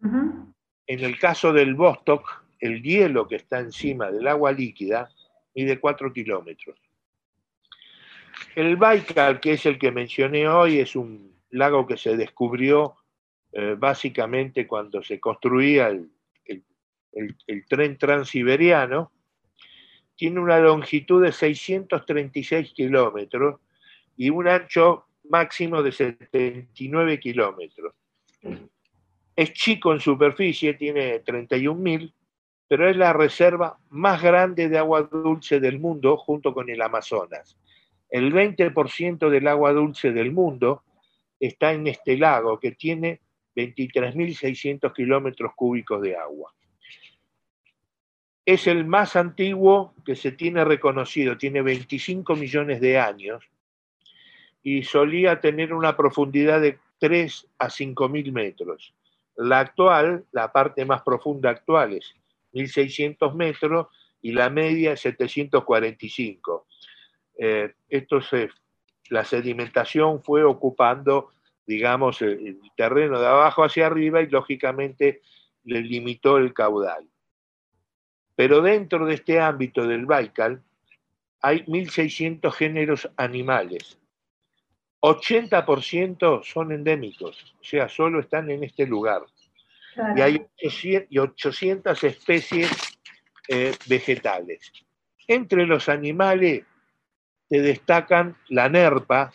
En 0.01 0.99
el 0.99 1.20
caso 1.20 1.53
del 1.53 1.76
Vostok, 1.76 2.43
el 2.59 2.82
hielo 2.82 3.28
que 3.28 3.36
está 3.36 3.59
encima 3.59 4.12
del 4.12 4.28
agua 4.28 4.51
líquida 4.51 5.09
mide 5.55 5.80
4 5.80 6.12
kilómetros. 6.12 6.80
El 8.56 8.76
Baikal, 8.76 9.39
que 9.39 9.54
es 9.54 9.66
el 9.66 9.80
que 9.80 9.92
mencioné 9.92 10.48
hoy, 10.48 10.80
es 10.80 10.96
un 10.96 11.32
lago 11.52 11.86
que 11.86 11.98
se 11.98 12.18
descubrió 12.18 12.96
eh, 13.54 13.76
básicamente 13.78 14.66
cuando 14.66 15.04
se 15.04 15.20
construía 15.20 15.89
el, 15.89 16.10
tren 17.68 17.98
transiberiano. 17.98 19.12
Tiene 20.16 20.39
una 20.39 20.60
longitud 20.60 21.24
de 21.24 21.32
636 21.32 22.72
kilómetros 22.72 23.60
y 24.16 24.30
un 24.30 24.48
ancho 24.48 25.06
máximo 25.30 25.82
de 25.82 25.92
79 25.92 27.20
kilómetros. 27.20 27.94
Es 29.36 29.54
chico 29.54 29.94
en 29.94 30.00
superficie, 30.00 30.76
tiene 30.76 31.24
31.000, 31.24 32.14
pero 32.68 32.89
es 32.89 32.96
la 32.96 33.14
reserva 33.14 33.78
más 33.89 34.22
grande 34.22 34.70
de 34.70 34.78
agua 34.78 35.04
dulce 35.04 35.60
del 35.60 35.80
mundo 35.80 36.18
junto 36.18 36.54
con 36.54 36.70
el 36.70 36.82
Amazonas. 36.82 37.58
El 38.12 38.34
20% 38.34 39.30
del 39.30 39.47
agua 39.47 39.72
dulce 39.72 40.12
del 40.12 40.32
mundo 40.32 40.84
está 41.39 41.72
en 41.72 41.88
este 41.88 42.18
lago 42.18 42.59
que 42.59 42.74
tiene 42.74 43.22
23.600 43.55 44.93
kilómetros 44.93 45.53
cúbicos 45.55 46.01
de 46.01 46.18
agua. 46.18 46.53
Es 48.45 48.68
el 48.68 48.86
más 48.86 49.16
antiguo 49.16 49.93
que 50.05 50.16
se 50.16 50.34
tiene 50.34 50.66
reconocido, 50.66 51.38
tiene 51.38 51.62
25 51.62 52.36
millones 52.36 52.82
de 52.82 52.99
años 52.99 53.43
y 54.62 54.84
solía 54.84 55.39
tener 55.39 55.74
una 55.74 55.95
profundidad 55.95 56.59
de 56.59 56.80
3 56.99 57.47
a 57.59 57.70
5 57.70 58.09
mil 58.09 58.32
metros. 58.34 58.93
La 59.38 59.59
actual, 59.59 60.26
la 60.32 60.51
parte 60.51 60.86
más 60.86 61.01
profunda 61.01 61.49
actual 61.49 61.93
es 61.93 62.14
1600 62.51 63.34
metros 63.36 63.88
y 64.22 64.34
la 64.34 64.49
media 64.49 64.93
es 64.93 64.99
745. 64.99 66.68
Eh, 67.44 67.74
esto 67.89 68.22
se, 68.22 68.52
la 69.10 69.26
sedimentación 69.26 70.22
fue 70.22 70.44
ocupando, 70.44 71.32
digamos, 71.66 72.22
el, 72.22 72.60
terreno 72.78 73.20
de 73.20 73.26
abajo 73.26 73.64
hacia 73.64 73.88
arriba 73.88 74.22
y 74.22 74.28
lógicamente 74.28 75.24
le 75.64 75.82
limitó 75.82 76.38
el 76.38 76.54
caudal. 76.54 77.10
Pero 78.36 78.62
dentro 78.62 79.08
de 79.08 79.16
este 79.16 79.39
ámbito 79.39 79.88
del 79.88 80.06
Baikal 80.06 80.62
hay 81.42 81.66
1.600 81.66 82.52
géneros 82.52 83.10
animales, 83.18 83.98
80% 85.02 86.44
son 86.44 86.72
endémicos, 86.72 87.56
o 87.60 87.64
sea, 87.64 87.89
solo 87.89 88.20
están 88.20 88.52
en 88.52 88.64
este 88.64 88.86
lugar. 88.86 89.24
Y 90.16 90.22
hay 90.22 90.46
800 91.18 92.04
especies 92.04 92.70
eh, 93.48 93.74
vegetales. 93.88 94.72
Entre 95.28 95.66
los 95.66 95.89
animales 95.89 96.66
se 97.52 97.60
destacan 97.60 98.38
la 98.47 98.70
nerpa, 98.70 99.34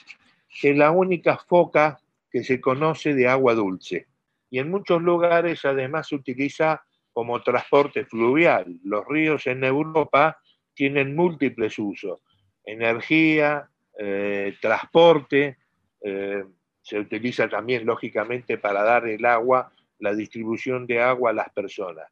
que 0.59 0.71
es 0.71 0.77
la 0.77 0.91
única 0.91 1.37
foca 1.37 2.01
que 2.31 2.43
se 2.45 2.63
conoce 2.63 3.13
de 3.13 3.29
agua 3.29 3.55
dulce. 3.55 4.07
Y 4.49 4.59
en 4.59 4.71
muchos 4.71 5.03
lugares 5.03 5.67
además 5.67 6.09
se 6.09 6.15
utiliza 6.15 6.83
como 7.13 7.43
transporte 7.43 8.07
fluvial. 8.07 8.81
Los 8.85 9.07
ríos 9.07 9.47
en 9.47 9.65
Europa 9.65 10.39
tienen 10.73 11.15
múltiples 11.15 11.79
usos. 11.79 12.21
Energía, 12.65 13.69
eh, 13.99 14.57
transporte, 14.63 15.59
eh, 16.01 16.43
se 16.81 16.99
utiliza 16.99 17.51
también 17.51 17.85
lógicamente 17.85 18.57
para 18.57 18.83
dar 18.83 19.07
el 19.07 19.27
agua, 19.27 19.71
la 19.99 20.15
distribución 20.15 20.87
de 20.87 21.03
agua 21.03 21.33
a 21.33 21.35
las 21.35 21.51
personas. 21.51 22.11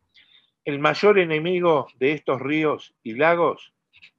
El 0.67 0.81
mayor 0.81 1.19
enemigo 1.19 1.87
de 1.99 2.13
estos 2.13 2.43
ríos 2.43 2.95
y 3.03 3.15
lagos 3.15 3.73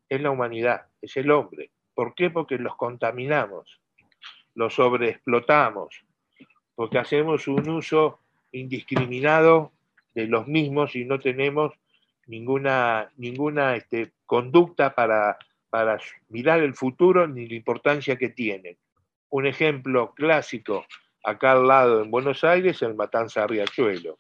es 0.10 0.20
la 0.20 0.32
humanidad, 0.32 0.88
es 1.00 1.16
el 1.18 1.30
hombre. 1.30 1.70
¿Por 1.96 2.14
qué? 2.14 2.30
Porque 2.30 2.60
los 2.60 2.76
contaminamos, 2.76 3.82
los 4.54 4.76
sobreexplotamos, 4.76 6.04
porque 6.76 7.00
hacemos 7.00 7.48
un 7.48 7.68
uso 7.70 8.20
indiscriminado 8.52 9.72
de 10.14 10.28
los 10.28 10.48
mismos 10.48 10.96
y 10.96 11.06
no 11.06 11.20
tenemos 11.20 11.74
ninguna, 12.28 13.10
ninguna 13.18 13.76
este, 13.76 14.12
conducta 14.28 14.94
para 14.94 15.40
para 15.76 16.00
mirar 16.30 16.62
el 16.62 16.74
futuro 16.74 17.28
ni 17.28 17.48
la 17.48 17.56
importancia 17.56 18.16
que 18.16 18.30
tienen. 18.30 18.78
Un 19.30 19.46
ejemplo 19.46 20.14
clásico 20.14 20.86
acá 21.22 21.52
al 21.52 21.68
lado 21.68 22.02
en 22.02 22.10
Buenos 22.10 22.46
Aires, 22.46 22.82
el 22.82 22.96
Matanza 22.96 23.46
Riachuelo. 23.46 24.18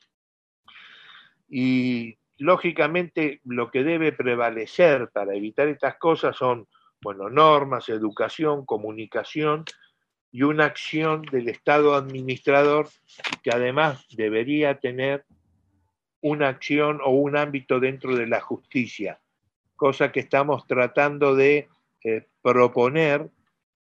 Y 1.47 2.17
lógicamente 2.39 3.39
lo 3.45 3.71
que 3.71 3.85
debe 3.85 4.11
prevalecer 4.11 5.09
para 5.13 5.33
evitar 5.33 5.69
estas 5.69 5.95
cosas 5.95 6.35
son, 6.35 6.67
bueno, 7.05 7.29
normas, 7.29 7.87
educación, 7.87 8.65
comunicación 8.65 9.63
y 10.29 10.43
una 10.43 10.65
acción 10.65 11.21
del 11.21 11.47
Estado 11.47 11.95
administrador 11.95 12.89
que 13.41 13.51
además 13.51 14.05
debería 14.09 14.79
tener 14.79 15.23
una 16.19 16.49
acción 16.49 16.99
o 17.01 17.11
un 17.11 17.37
ámbito 17.37 17.79
dentro 17.79 18.17
de 18.17 18.27
la 18.27 18.41
justicia 18.41 19.21
cosa 19.75 20.11
que 20.11 20.21
estamos 20.21 20.65
tratando 20.67 21.35
de 21.35 21.67
eh, 22.03 22.27
proponer 22.41 23.29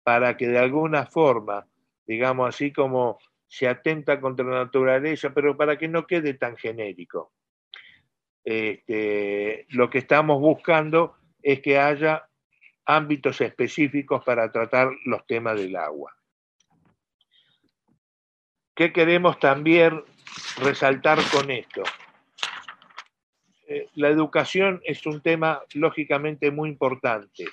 para 0.03 0.37
que 0.37 0.47
de 0.47 0.59
alguna 0.59 1.05
forma, 1.05 1.67
digamos 2.05 2.49
así 2.49 2.71
como 2.71 3.17
se 3.47 3.67
atenta 3.67 4.19
contra 4.19 4.45
la 4.45 4.65
naturaleza, 4.65 5.33
pero 5.33 5.55
para 5.55 5.77
que 5.77 5.87
no 5.87 6.05
quede 6.05 6.33
tan 6.33 6.57
genérico. 6.57 7.31
Este, 8.43 9.65
lo 9.69 9.89
que 9.89 9.99
estamos 9.99 10.39
buscando 10.39 11.15
es 11.41 11.61
que 11.61 11.79
haya 11.79 12.26
ámbitos 12.87 13.41
específicos 13.41 14.23
para 14.23 14.49
tratar 14.49 14.89
los 15.05 15.25
temas 15.27 15.57
del 15.57 15.75
agua. 15.75 16.15
¿Qué 18.73 18.93
queremos 18.93 19.39
también 19.39 20.03
resaltar 20.61 21.19
con 21.31 21.51
esto? 21.51 21.83
Eh, 23.67 23.89
la 23.95 24.07
educación 24.07 24.81
es 24.85 25.05
un 25.05 25.21
tema 25.21 25.61
lógicamente 25.73 26.49
muy 26.49 26.69
importante, 26.69 27.45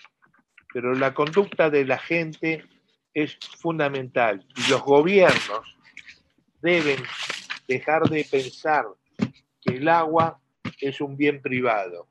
pero 0.72 0.94
la 0.94 1.12
conducta 1.12 1.68
de 1.68 1.84
la 1.84 1.98
gente 1.98 2.64
es 3.12 3.36
fundamental 3.58 4.46
y 4.56 4.70
los 4.70 4.82
gobiernos 4.82 5.76
deben 6.62 7.02
dejar 7.66 8.02
de 8.02 8.24
pensar 8.30 8.86
que 9.60 9.76
el 9.76 9.88
agua 9.88 10.38
es 10.80 11.00
un 11.00 11.16
bien 11.16 11.42
privado. 11.42 12.06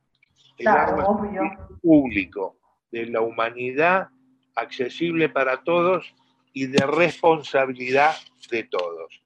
El 0.57 0.67
agua 0.67 1.03
es 1.03 1.09
un 1.09 1.31
bien 1.31 1.57
público 1.81 2.57
de 2.93 3.07
la 3.07 3.21
humanidad, 3.21 4.09
accesible 4.55 5.27
para 5.27 5.63
todos 5.63 6.13
y 6.53 6.67
de 6.67 6.85
responsabilidad 6.85 8.15
de 8.51 8.63
todos. 8.65 9.23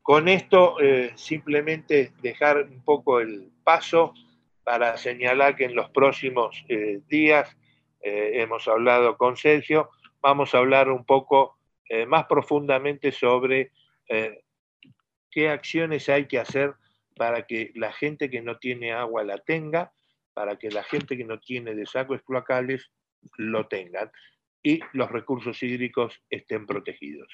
Con 0.00 0.28
esto 0.28 0.80
eh, 0.80 1.12
simplemente 1.14 2.12
dejar 2.22 2.62
un 2.62 2.82
poco 2.82 3.20
el 3.20 3.52
paso 3.62 4.14
para 4.64 4.96
señalar 4.96 5.56
que 5.56 5.66
en 5.66 5.74
los 5.74 5.90
próximos 5.90 6.64
eh, 6.70 7.00
días, 7.06 7.54
eh, 8.00 8.40
hemos 8.40 8.66
hablado 8.66 9.18
con 9.18 9.36
Sergio, 9.36 9.90
vamos 10.22 10.54
a 10.54 10.58
hablar 10.58 10.90
un 10.90 11.04
poco 11.04 11.58
más 12.08 12.24
profundamente 12.24 13.12
sobre 13.12 13.70
qué 15.30 15.48
acciones 15.50 16.08
hay 16.08 16.26
que 16.26 16.38
hacer 16.38 16.74
para 17.14 17.46
que 17.46 17.72
la 17.74 17.92
gente 17.92 18.30
que 18.30 18.40
no 18.40 18.56
tiene 18.56 18.92
agua 18.92 19.22
la 19.22 19.36
tenga, 19.36 19.92
para 20.34 20.56
que 20.56 20.70
la 20.70 20.82
gente 20.82 21.16
que 21.16 21.24
no 21.24 21.38
tiene 21.38 21.74
desagües 21.74 22.22
cloacales 22.22 22.90
lo 23.38 23.66
tengan 23.68 24.10
y 24.62 24.80
los 24.92 25.10
recursos 25.10 25.62
hídricos 25.62 26.20
estén 26.28 26.66
protegidos. 26.66 27.28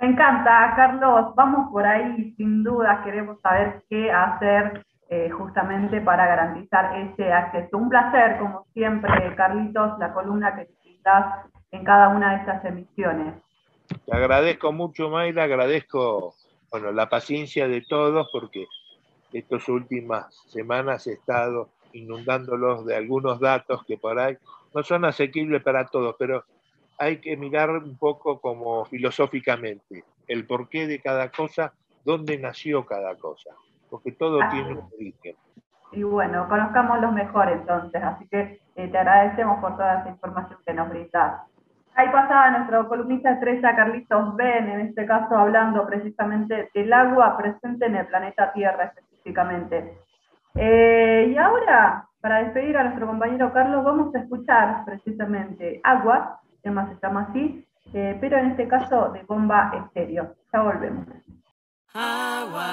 Me 0.00 0.08
encanta, 0.08 0.74
Carlos. 0.76 1.34
Vamos 1.34 1.70
por 1.72 1.84
ahí, 1.84 2.32
sin 2.36 2.62
duda, 2.62 3.02
queremos 3.02 3.40
saber 3.40 3.82
qué 3.90 4.10
hacer 4.12 4.84
eh, 5.10 5.28
justamente 5.30 6.00
para 6.00 6.26
garantizar 6.26 6.96
ese 6.96 7.32
acceso. 7.32 7.76
Un 7.76 7.88
placer, 7.88 8.38
como 8.38 8.66
siempre, 8.74 9.34
Carlitos, 9.34 9.98
la 9.98 10.12
columna 10.12 10.54
que 10.54 10.68
necesitas 10.70 11.46
en 11.72 11.84
cada 11.84 12.10
una 12.10 12.32
de 12.32 12.36
estas 12.40 12.64
emisiones. 12.64 13.34
Te 14.06 14.16
agradezco 14.16 14.70
mucho, 14.72 15.08
Mayra, 15.08 15.44
agradezco 15.44 16.34
bueno, 16.70 16.92
la 16.92 17.08
paciencia 17.08 17.66
de 17.66 17.80
todos 17.80 18.28
porque 18.30 18.66
estas 19.32 19.68
últimas 19.68 20.34
semanas 20.48 21.06
he 21.06 21.14
estado 21.14 21.70
inundándolos 21.92 22.84
de 22.86 22.96
algunos 22.96 23.40
datos 23.40 23.84
que 23.84 23.96
por 23.96 24.18
ahí 24.18 24.36
no 24.74 24.82
son 24.82 25.04
asequibles 25.04 25.62
para 25.62 25.86
todos, 25.86 26.16
pero 26.18 26.44
hay 26.98 27.18
que 27.18 27.36
mirar 27.36 27.70
un 27.70 27.96
poco 27.96 28.40
como 28.40 28.84
filosóficamente 28.84 30.04
el 30.26 30.46
porqué 30.46 30.86
de 30.86 31.00
cada 31.00 31.30
cosa, 31.30 31.72
dónde 32.04 32.38
nació 32.38 32.84
cada 32.84 33.14
cosa, 33.16 33.50
porque 33.88 34.12
todo 34.12 34.40
tiene 34.50 34.72
un 34.72 34.88
origen. 34.94 35.36
Y 35.92 36.02
bueno, 36.02 36.46
conozcamos 36.48 37.00
los 37.00 37.12
mejor 37.12 37.48
entonces, 37.48 38.02
así 38.02 38.28
que 38.28 38.60
eh, 38.76 38.88
te 38.88 38.98
agradecemos 38.98 39.58
por 39.60 39.72
toda 39.76 40.00
esa 40.00 40.10
información 40.10 40.58
que 40.66 40.74
nos 40.74 40.90
brindas. 40.90 41.42
Ahí 41.94 42.08
pasaba 42.12 42.50
nuestro 42.50 42.88
columnista 42.88 43.32
estrella 43.32 43.74
Carlitos 43.74 44.36
Ben, 44.36 44.68
en 44.68 44.80
este 44.80 45.06
caso 45.06 45.34
hablando 45.34 45.84
precisamente 45.86 46.70
del 46.72 46.92
agua 46.92 47.36
presente 47.36 47.86
en 47.86 47.96
el 47.96 48.06
planeta 48.06 48.52
Tierra 48.52 48.84
específicamente. 48.84 49.98
Eh, 50.54 51.30
y 51.30 51.36
ahora, 51.36 52.08
para 52.20 52.42
despedir 52.42 52.76
a 52.76 52.84
nuestro 52.84 53.06
compañero 53.06 53.52
Carlos, 53.52 53.84
vamos 53.84 54.14
a 54.14 54.18
escuchar 54.18 54.84
precisamente 54.84 55.80
Agua, 55.84 56.40
el 56.52 56.58
tema 56.62 56.88
se 56.88 56.96
llama 57.00 57.28
así, 57.30 57.64
eh, 57.92 58.16
pero 58.20 58.38
en 58.38 58.50
este 58.50 58.68
caso 58.68 59.10
de 59.10 59.22
bomba 59.22 59.72
estéreo. 59.74 60.34
Ya 60.52 60.62
volvemos. 60.62 61.06
Agua, 61.94 62.68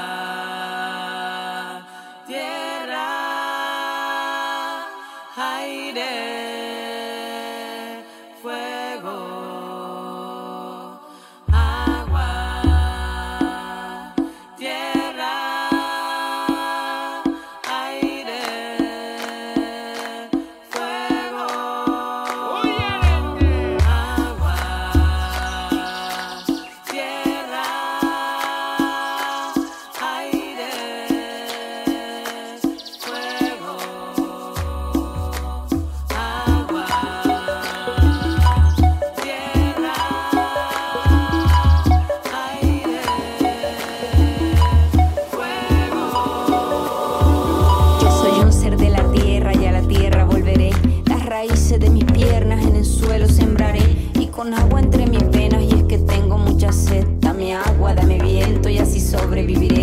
sobrevivir. 59.17 59.74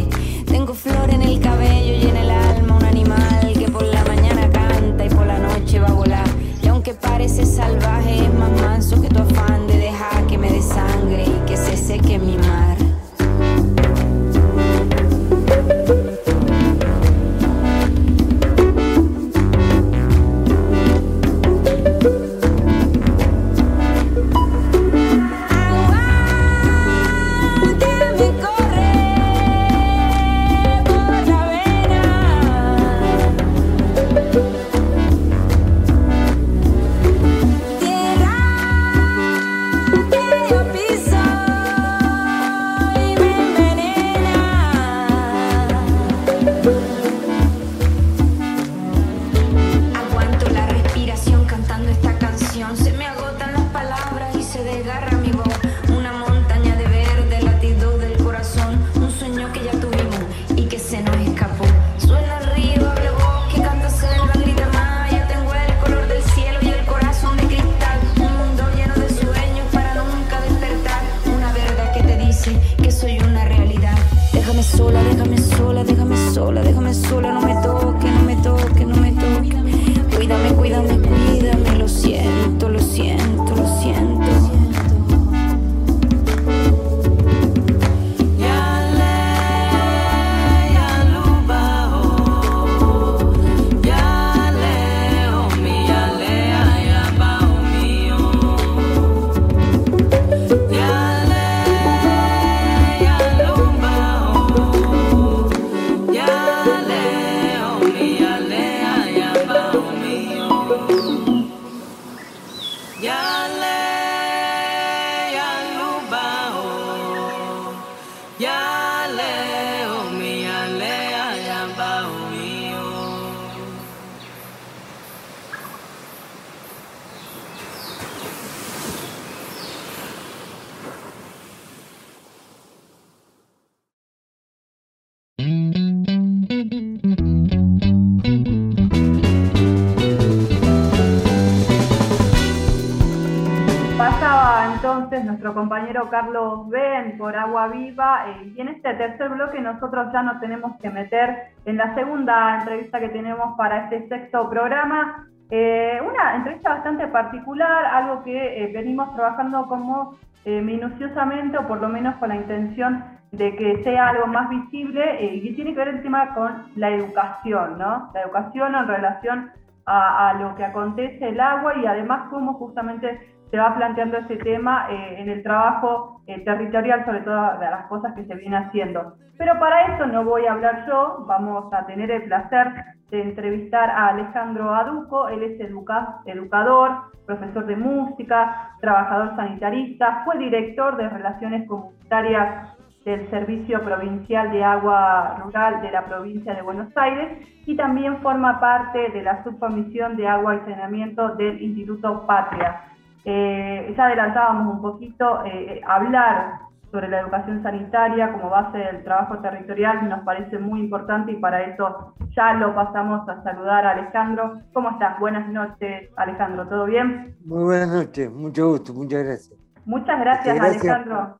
Tercer 148.94 149.28
bloque 149.30 149.60
nosotros 149.60 150.12
ya 150.12 150.22
nos 150.22 150.40
tenemos 150.40 150.76
que 150.80 150.90
meter 150.90 151.52
en 151.64 151.76
la 151.76 151.94
segunda 151.94 152.58
entrevista 152.58 153.00
que 153.00 153.08
tenemos 153.08 153.56
para 153.56 153.84
este 153.84 154.08
sexto 154.08 154.48
programa. 154.48 155.26
Eh, 155.50 156.00
una 156.02 156.36
entrevista 156.36 156.70
bastante 156.70 157.06
particular, 157.08 157.84
algo 157.84 158.22
que 158.24 158.70
venimos 158.72 159.14
trabajando 159.14 159.66
como 159.68 160.16
minuciosamente 160.44 161.56
o 161.56 161.68
por 161.68 161.80
lo 161.80 161.88
menos 161.88 162.16
con 162.16 162.30
la 162.30 162.34
intención 162.34 163.04
de 163.32 163.56
que 163.56 163.82
sea 163.82 164.08
algo 164.08 164.26
más 164.26 164.50
visible 164.50 165.24
y 165.24 165.54
tiene 165.54 165.72
que 165.72 165.78
ver 165.78 165.88
el 165.88 166.02
con 166.34 166.64
la 166.76 166.90
educación, 166.90 167.78
¿no? 167.78 168.10
La 168.12 168.22
educación 168.22 168.74
en 168.74 168.86
relación 168.86 169.50
a, 169.86 170.34
lo 170.38 170.54
que 170.54 170.64
acontece 170.64 171.28
el 171.28 171.40
agua 171.40 171.74
y 171.76 171.86
además 171.86 172.28
cómo 172.30 172.54
justamente 172.54 173.31
se 173.52 173.58
va 173.58 173.76
planteando 173.76 174.16
ese 174.16 174.36
tema 174.36 174.86
eh, 174.90 175.16
en 175.18 175.28
el 175.28 175.42
trabajo 175.42 176.22
eh, 176.26 176.42
territorial, 176.42 177.04
sobre 177.04 177.20
todo 177.20 177.58
de 177.58 177.66
las 177.66 177.86
cosas 177.86 178.14
que 178.14 178.24
se 178.24 178.34
viene 178.34 178.56
haciendo. 178.56 179.12
Pero 179.36 179.58
para 179.58 179.94
eso 179.94 180.06
no 180.06 180.24
voy 180.24 180.46
a 180.46 180.52
hablar 180.52 180.86
yo, 180.88 181.26
vamos 181.28 181.70
a 181.74 181.84
tener 181.84 182.10
el 182.10 182.22
placer 182.22 182.72
de 183.10 183.20
entrevistar 183.20 183.90
a 183.90 184.08
Alejandro 184.08 184.74
Aduco, 184.74 185.28
él 185.28 185.42
es 185.42 185.60
educador, 185.60 186.92
profesor 187.26 187.66
de 187.66 187.76
música, 187.76 188.70
trabajador 188.80 189.36
sanitarista, 189.36 190.22
fue 190.24 190.38
director 190.38 190.96
de 190.96 191.10
Relaciones 191.10 191.68
Comunitarias 191.68 192.74
del 193.04 193.28
Servicio 193.28 193.82
Provincial 193.82 194.50
de 194.50 194.64
Agua 194.64 195.36
Rural 195.44 195.82
de 195.82 195.90
la 195.90 196.06
provincia 196.06 196.54
de 196.54 196.62
Buenos 196.62 196.88
Aires 196.96 197.46
y 197.66 197.76
también 197.76 198.22
forma 198.22 198.60
parte 198.60 199.10
de 199.10 199.22
la 199.22 199.44
subcomisión 199.44 200.16
de 200.16 200.26
agua 200.26 200.54
y 200.54 200.60
saneamiento 200.60 201.34
del 201.34 201.60
Instituto 201.60 202.24
Patria. 202.26 202.91
Eh, 203.24 203.94
ya 203.96 204.06
adelantábamos 204.06 204.74
un 204.74 204.82
poquito, 204.82 205.44
eh, 205.44 205.80
hablar 205.86 206.60
sobre 206.92 207.08
la 207.08 207.20
educación 207.20 207.62
sanitaria 207.62 208.32
como 208.32 208.50
base 208.50 208.76
del 208.76 209.02
trabajo 209.02 209.38
territorial 209.38 210.08
nos 210.08 210.24
parece 210.24 210.58
muy 210.58 210.80
importante 210.80 211.32
y 211.32 211.36
para 211.36 211.62
eso 211.62 212.14
ya 212.36 212.52
lo 212.52 212.74
pasamos 212.74 213.26
a 213.28 213.42
saludar 213.42 213.86
a 213.86 213.92
Alejandro. 213.92 214.60
¿Cómo 214.74 214.90
estás? 214.90 215.18
Buenas 215.18 215.48
noches, 215.48 216.10
Alejandro, 216.16 216.68
¿todo 216.68 216.84
bien? 216.84 217.34
Muy 217.46 217.64
buenas 217.64 217.88
noches, 217.88 218.30
mucho 218.30 218.68
gusto, 218.68 218.92
muchas 218.92 219.24
gracias. 219.24 219.58
Muchas 219.86 220.20
gracias, 220.20 220.60
Alejandro. 220.60 221.38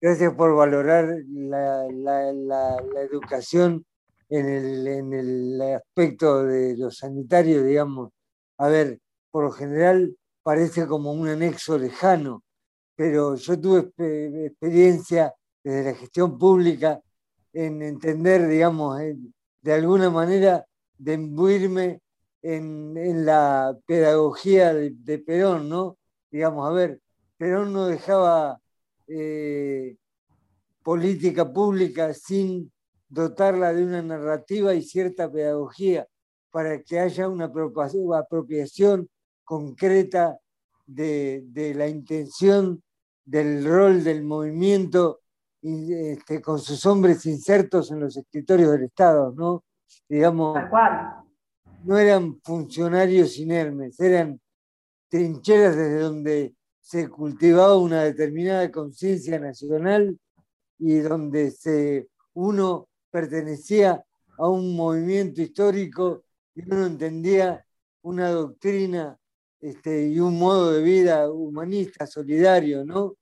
Gracias 0.00 0.32
por 0.34 0.54
valorar 0.54 1.06
la, 1.28 2.76
educación 3.10 3.84
en 4.28 4.48
el, 4.48 4.86
en 4.86 5.12
el 5.14 5.62
aspecto 5.76 6.44
de 6.44 6.76
lo 6.76 6.90
sanitario, 6.90 7.64
digamos. 7.64 8.10
A 8.58 8.68
ver, 8.68 8.98
por 9.30 9.44
lo 9.44 9.50
general 9.50 10.14
parece 10.42 10.86
como 10.86 11.12
un 11.12 11.28
anexo 11.28 11.78
lejano, 11.78 12.42
pero 12.96 13.34
yo 13.36 13.60
tuve 13.60 13.90
experiencia 14.46 15.34
desde 15.62 15.92
la 15.92 15.94
gestión 15.94 16.38
pública 16.38 17.00
en 17.52 17.82
entender, 17.82 18.46
digamos, 18.48 19.00
de 19.62 19.72
alguna 19.72 20.10
manera, 20.10 20.64
de 20.96 21.14
imbuirme 21.14 22.00
en, 22.42 23.24
la 23.24 23.76
pedagogía 23.86 24.72
de, 24.74 25.18
Perón, 25.18 25.68
¿no? 25.68 25.98
Digamos, 26.30 26.68
a 26.68 26.72
ver, 26.72 27.00
Perón 27.36 27.72
no 27.72 27.86
dejaba 27.86 28.60
eh, 29.06 29.96
política 30.82 31.52
pública 31.52 32.14
sin 32.14 32.72
dotarla 33.08 33.72
de 33.72 33.84
una 33.84 34.02
narrativa 34.02 34.74
y 34.74 34.82
cierta 34.82 35.30
pedagogía 35.30 36.06
para 36.50 36.82
que 36.82 36.98
haya 36.98 37.28
una 37.28 37.50
apropiación 38.18 39.08
concreta 39.48 40.38
de, 40.84 41.72
la 41.74 41.88
intención 41.88 42.82
del 43.24 43.64
rol 43.64 44.04
del 44.04 44.22
movimiento 44.22 45.20
este, 45.62 46.42
con 46.42 46.58
sus 46.58 46.84
hombres 46.84 47.24
insertos 47.24 47.90
en 47.90 48.00
los 48.00 48.14
escritorios 48.18 48.72
del 48.72 48.84
Estado, 48.84 49.32
¿no? 49.34 49.64
Digamos, 50.06 50.54
no 51.82 51.98
eran 51.98 52.38
funcionarios 52.42 53.38
inermes, 53.38 53.98
eran 54.00 54.38
trincheras 55.08 55.74
desde 55.76 56.00
donde 56.00 56.54
se 56.78 57.08
cultivaba 57.08 57.78
una 57.78 58.02
determinada 58.02 58.70
conciencia 58.70 59.38
nacional 59.38 60.18
y 60.78 60.98
donde 60.98 61.52
se, 61.52 62.10
uno 62.34 62.86
pertenecía 63.10 64.04
a 64.36 64.46
un 64.46 64.76
movimiento 64.76 65.40
histórico 65.40 66.24
y 66.54 66.70
uno 66.70 66.84
entendía 66.84 67.64
una 68.02 68.28
doctrina 68.28 69.18
este, 69.60 70.08
y 70.08 70.20
un 70.20 70.38
modo 70.38 70.72
de 70.72 70.82
vida 70.82 71.30
humanista, 71.30 72.06
solidario, 72.06 72.84
¿no? 72.84 73.14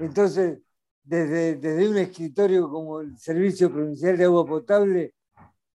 Entonces, 0.00 0.60
desde, 1.02 1.56
desde 1.56 1.88
un 1.88 1.96
escritorio 1.96 2.68
como 2.70 3.00
el 3.00 3.18
Servicio 3.18 3.72
Provincial 3.72 4.16
de 4.16 4.24
Agua 4.24 4.46
Potable, 4.46 5.14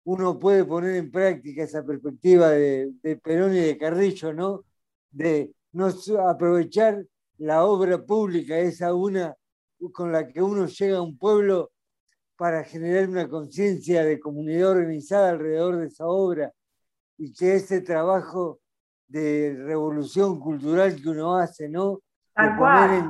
uno 0.04 0.38
puede 0.38 0.64
poner 0.64 0.96
en 0.96 1.10
práctica 1.10 1.62
esa 1.62 1.82
perspectiva 1.82 2.50
de, 2.50 2.92
de 3.02 3.16
Perón 3.16 3.54
y 3.54 3.60
de 3.60 3.78
Carrillo, 3.78 4.32
¿no? 4.34 4.64
De 5.10 5.54
no 5.72 5.88
aprovechar 6.28 7.04
la 7.38 7.64
obra 7.64 8.04
pública, 8.04 8.58
esa 8.58 8.94
una 8.94 9.34
con 9.92 10.12
la 10.12 10.26
que 10.28 10.42
uno 10.42 10.66
llega 10.66 10.98
a 10.98 11.02
un 11.02 11.18
pueblo 11.18 11.72
para 12.36 12.64
generar 12.64 13.08
una 13.08 13.28
conciencia 13.28 14.04
de 14.04 14.20
comunidad 14.20 14.70
organizada 14.70 15.30
alrededor 15.30 15.78
de 15.78 15.86
esa 15.86 16.06
obra 16.06 16.52
y 17.18 17.32
que 17.32 17.54
ese 17.54 17.80
trabajo 17.80 18.60
de 19.06 19.56
revolución 19.64 20.40
cultural 20.40 21.00
que 21.00 21.08
uno 21.08 21.36
hace, 21.36 21.68
¿no? 21.68 22.00
De 22.36 22.50
poner, 22.58 23.04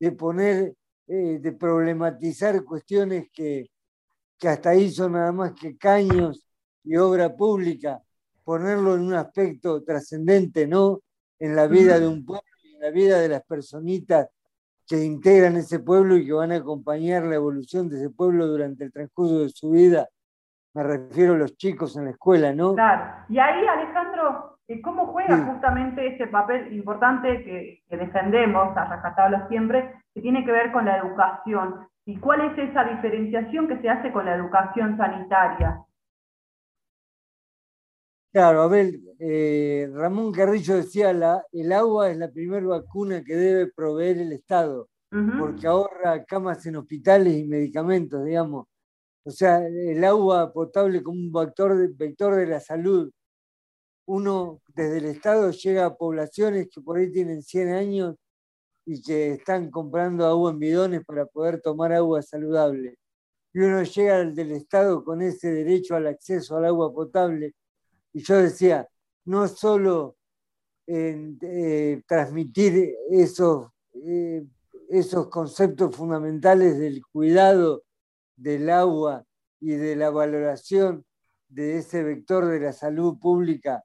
de, 0.00 0.12
poner 0.12 0.74
eh, 1.06 1.38
de 1.40 1.52
problematizar 1.52 2.64
cuestiones 2.64 3.28
que, 3.32 3.70
que 4.38 4.48
hasta 4.48 4.70
ahí 4.70 4.90
son 4.90 5.12
nada 5.12 5.32
más 5.32 5.52
que 5.52 5.76
caños 5.76 6.46
y 6.84 6.96
obra 6.96 7.34
pública, 7.34 8.00
ponerlo 8.44 8.94
en 8.94 9.02
un 9.02 9.14
aspecto 9.14 9.82
trascendente, 9.82 10.66
¿no? 10.66 11.00
En 11.38 11.54
la 11.54 11.66
vida 11.66 11.98
de 11.98 12.08
un 12.08 12.24
pueblo 12.24 12.48
la 12.78 12.90
vida 12.90 13.18
de 13.18 13.28
las 13.28 13.42
personitas 13.44 14.28
que 14.86 15.04
integran 15.04 15.56
ese 15.56 15.80
pueblo 15.80 16.16
y 16.16 16.24
que 16.24 16.32
van 16.32 16.52
a 16.52 16.56
acompañar 16.56 17.24
la 17.24 17.34
evolución 17.34 17.88
de 17.88 17.96
ese 17.96 18.10
pueblo 18.10 18.46
durante 18.46 18.84
el 18.84 18.92
transcurso 18.92 19.40
de 19.40 19.50
su 19.50 19.70
vida. 19.70 20.08
Me 20.74 20.82
refiero 20.82 21.34
a 21.34 21.38
los 21.38 21.56
chicos 21.56 21.96
en 21.96 22.06
la 22.06 22.12
escuela, 22.12 22.54
¿no? 22.54 22.74
Claro. 22.74 23.26
Y 23.28 23.38
ahí, 23.38 23.66
Alejandro, 23.66 24.47
¿cómo 24.82 25.06
juega 25.06 25.44
justamente 25.46 26.14
ese 26.14 26.26
papel 26.26 26.72
importante 26.72 27.42
que, 27.44 27.82
que 27.88 27.96
defendemos 27.96 28.76
a 28.76 28.84
rajatabla 28.84 29.48
siempre, 29.48 29.94
que 30.14 30.20
tiene 30.20 30.44
que 30.44 30.52
ver 30.52 30.72
con 30.72 30.84
la 30.84 30.98
educación? 30.98 31.88
¿Y 32.04 32.18
cuál 32.18 32.40
es 32.42 32.70
esa 32.70 32.84
diferenciación 32.84 33.68
que 33.68 33.78
se 33.80 33.88
hace 33.88 34.12
con 34.12 34.24
la 34.26 34.34
educación 34.34 34.96
sanitaria? 34.96 35.84
Claro, 38.30 38.62
a 38.62 38.68
ver, 38.68 38.94
eh, 39.18 39.90
Ramón 39.92 40.32
Carrillo 40.32 40.76
decía, 40.76 41.12
la, 41.12 41.44
el 41.50 41.72
agua 41.72 42.10
es 42.10 42.18
la 42.18 42.30
primera 42.30 42.66
vacuna 42.66 43.24
que 43.24 43.34
debe 43.34 43.72
proveer 43.72 44.18
el 44.18 44.32
Estado, 44.32 44.88
porque 45.38 45.66
ahorra 45.66 46.24
camas 46.24 46.64
en 46.66 46.76
hospitales 46.76 47.34
y 47.34 47.44
medicamentos, 47.46 48.22
digamos. 48.24 48.66
O 49.24 49.30
sea, 49.30 49.66
el 49.66 50.04
agua 50.04 50.52
potable 50.52 51.02
como 51.02 51.18
un 51.18 51.32
vector 51.32 51.76
de, 51.76 51.88
vector 51.88 52.34
de 52.36 52.46
la 52.46 52.60
salud. 52.60 53.10
Uno 54.08 54.62
desde 54.74 54.98
el 54.98 55.04
Estado 55.04 55.50
llega 55.50 55.84
a 55.84 55.94
poblaciones 55.94 56.68
que 56.72 56.80
por 56.80 56.96
ahí 56.96 57.12
tienen 57.12 57.42
100 57.42 57.68
años 57.68 58.16
y 58.86 59.02
que 59.02 59.32
están 59.32 59.70
comprando 59.70 60.24
agua 60.24 60.50
en 60.50 60.58
bidones 60.58 61.04
para 61.04 61.26
poder 61.26 61.60
tomar 61.60 61.92
agua 61.92 62.22
saludable. 62.22 62.96
Y 63.52 63.58
uno 63.58 63.82
llega 63.82 64.24
del 64.24 64.52
Estado 64.52 65.04
con 65.04 65.20
ese 65.20 65.52
derecho 65.52 65.94
al 65.94 66.06
acceso 66.06 66.56
al 66.56 66.64
agua 66.64 66.90
potable 66.90 67.54
y 68.14 68.22
yo 68.22 68.38
decía, 68.38 68.88
no 69.26 69.46
solo 69.46 70.16
eh, 70.86 72.02
transmitir 72.06 72.94
esos, 73.10 73.68
eh, 73.92 74.42
esos 74.88 75.28
conceptos 75.28 75.94
fundamentales 75.94 76.78
del 76.78 77.02
cuidado 77.12 77.82
del 78.36 78.70
agua 78.70 79.26
y 79.60 79.72
de 79.72 79.96
la 79.96 80.08
valoración 80.08 81.04
de 81.48 81.76
ese 81.76 82.02
vector 82.02 82.46
de 82.46 82.60
la 82.60 82.72
salud 82.72 83.18
pública 83.18 83.84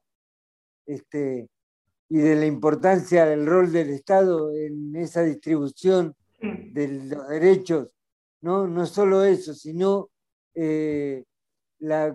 este, 0.86 1.48
y 2.08 2.18
de 2.18 2.36
la 2.36 2.46
importancia 2.46 3.26
del 3.26 3.46
rol 3.46 3.72
del 3.72 3.90
Estado 3.90 4.54
en 4.54 4.94
esa 4.96 5.22
distribución 5.22 6.14
de 6.40 6.88
los 6.88 7.28
derechos, 7.28 7.88
no, 8.42 8.66
no 8.66 8.84
solo 8.86 9.24
eso, 9.24 9.54
sino 9.54 10.10
eh, 10.54 11.24
la, 11.78 12.14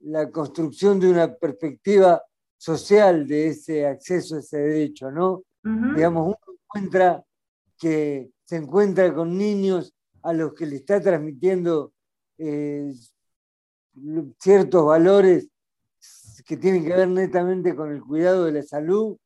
la 0.00 0.30
construcción 0.30 1.00
de 1.00 1.10
una 1.10 1.34
perspectiva 1.34 2.22
social 2.56 3.26
de 3.26 3.48
ese 3.48 3.86
acceso 3.86 4.36
a 4.36 4.40
ese 4.40 4.58
derecho, 4.58 5.10
¿no? 5.10 5.42
Digamos, 5.62 6.28
uno 6.28 6.58
encuentra 6.64 7.24
que 7.76 8.30
se 8.44 8.56
encuentra 8.56 9.12
con 9.12 9.36
niños 9.36 9.92
a 10.22 10.32
los 10.32 10.54
que 10.54 10.66
le 10.66 10.76
está 10.76 11.00
transmitiendo 11.00 11.92
eh, 12.38 12.92
ciertos 14.38 14.86
valores 14.86 15.48
que 16.46 16.56
tienen 16.56 16.84
que 16.84 16.94
ver 16.94 17.08
netamente 17.08 17.74
con 17.74 17.90
el 17.90 18.00
cuidado 18.00 18.44
de 18.44 18.52
la 18.52 18.62
salud 18.62 19.18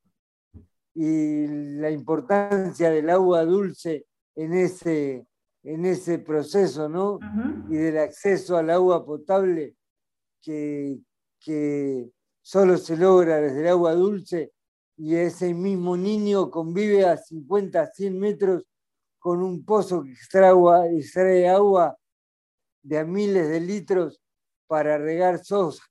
y 0.95 1.47
la 1.77 1.91
importancia 1.91 2.91
del 2.91 3.11
agua 3.11 3.45
dulce 3.45 4.07
en 4.35 4.55
ese, 4.55 5.27
en 5.63 5.85
ese 5.85 6.19
proceso, 6.19 6.89
¿no? 6.89 7.19
Y 7.69 7.77
del 7.77 7.99
acceso 7.99 8.57
al 8.57 8.71
agua 8.71 9.05
potable 9.05 9.77
que, 10.41 10.99
que 11.39 12.11
solo 12.41 12.79
se 12.79 12.97
logra 12.97 13.37
desde 13.37 13.61
el 13.61 13.69
agua 13.69 13.95
dulce 13.95 14.53
y 14.97 15.15
ese 15.15 15.53
mismo 15.53 15.97
niño 15.99 16.51
convive 16.51 17.05
a 17.05 17.19
50, 17.19 17.87
100 17.87 18.19
metros 18.19 18.65
con 19.19 19.43
un 19.43 19.63
pozo 19.65 20.03
que 20.03 20.13
extrae, 20.13 20.99
extrae 20.99 21.49
agua 21.49 21.97
de 22.83 22.99
a 22.99 23.05
miles 23.05 23.49
de 23.49 23.61
litros 23.61 24.23
para 24.67 24.97
regar 24.97 25.39
soja. 25.45 25.85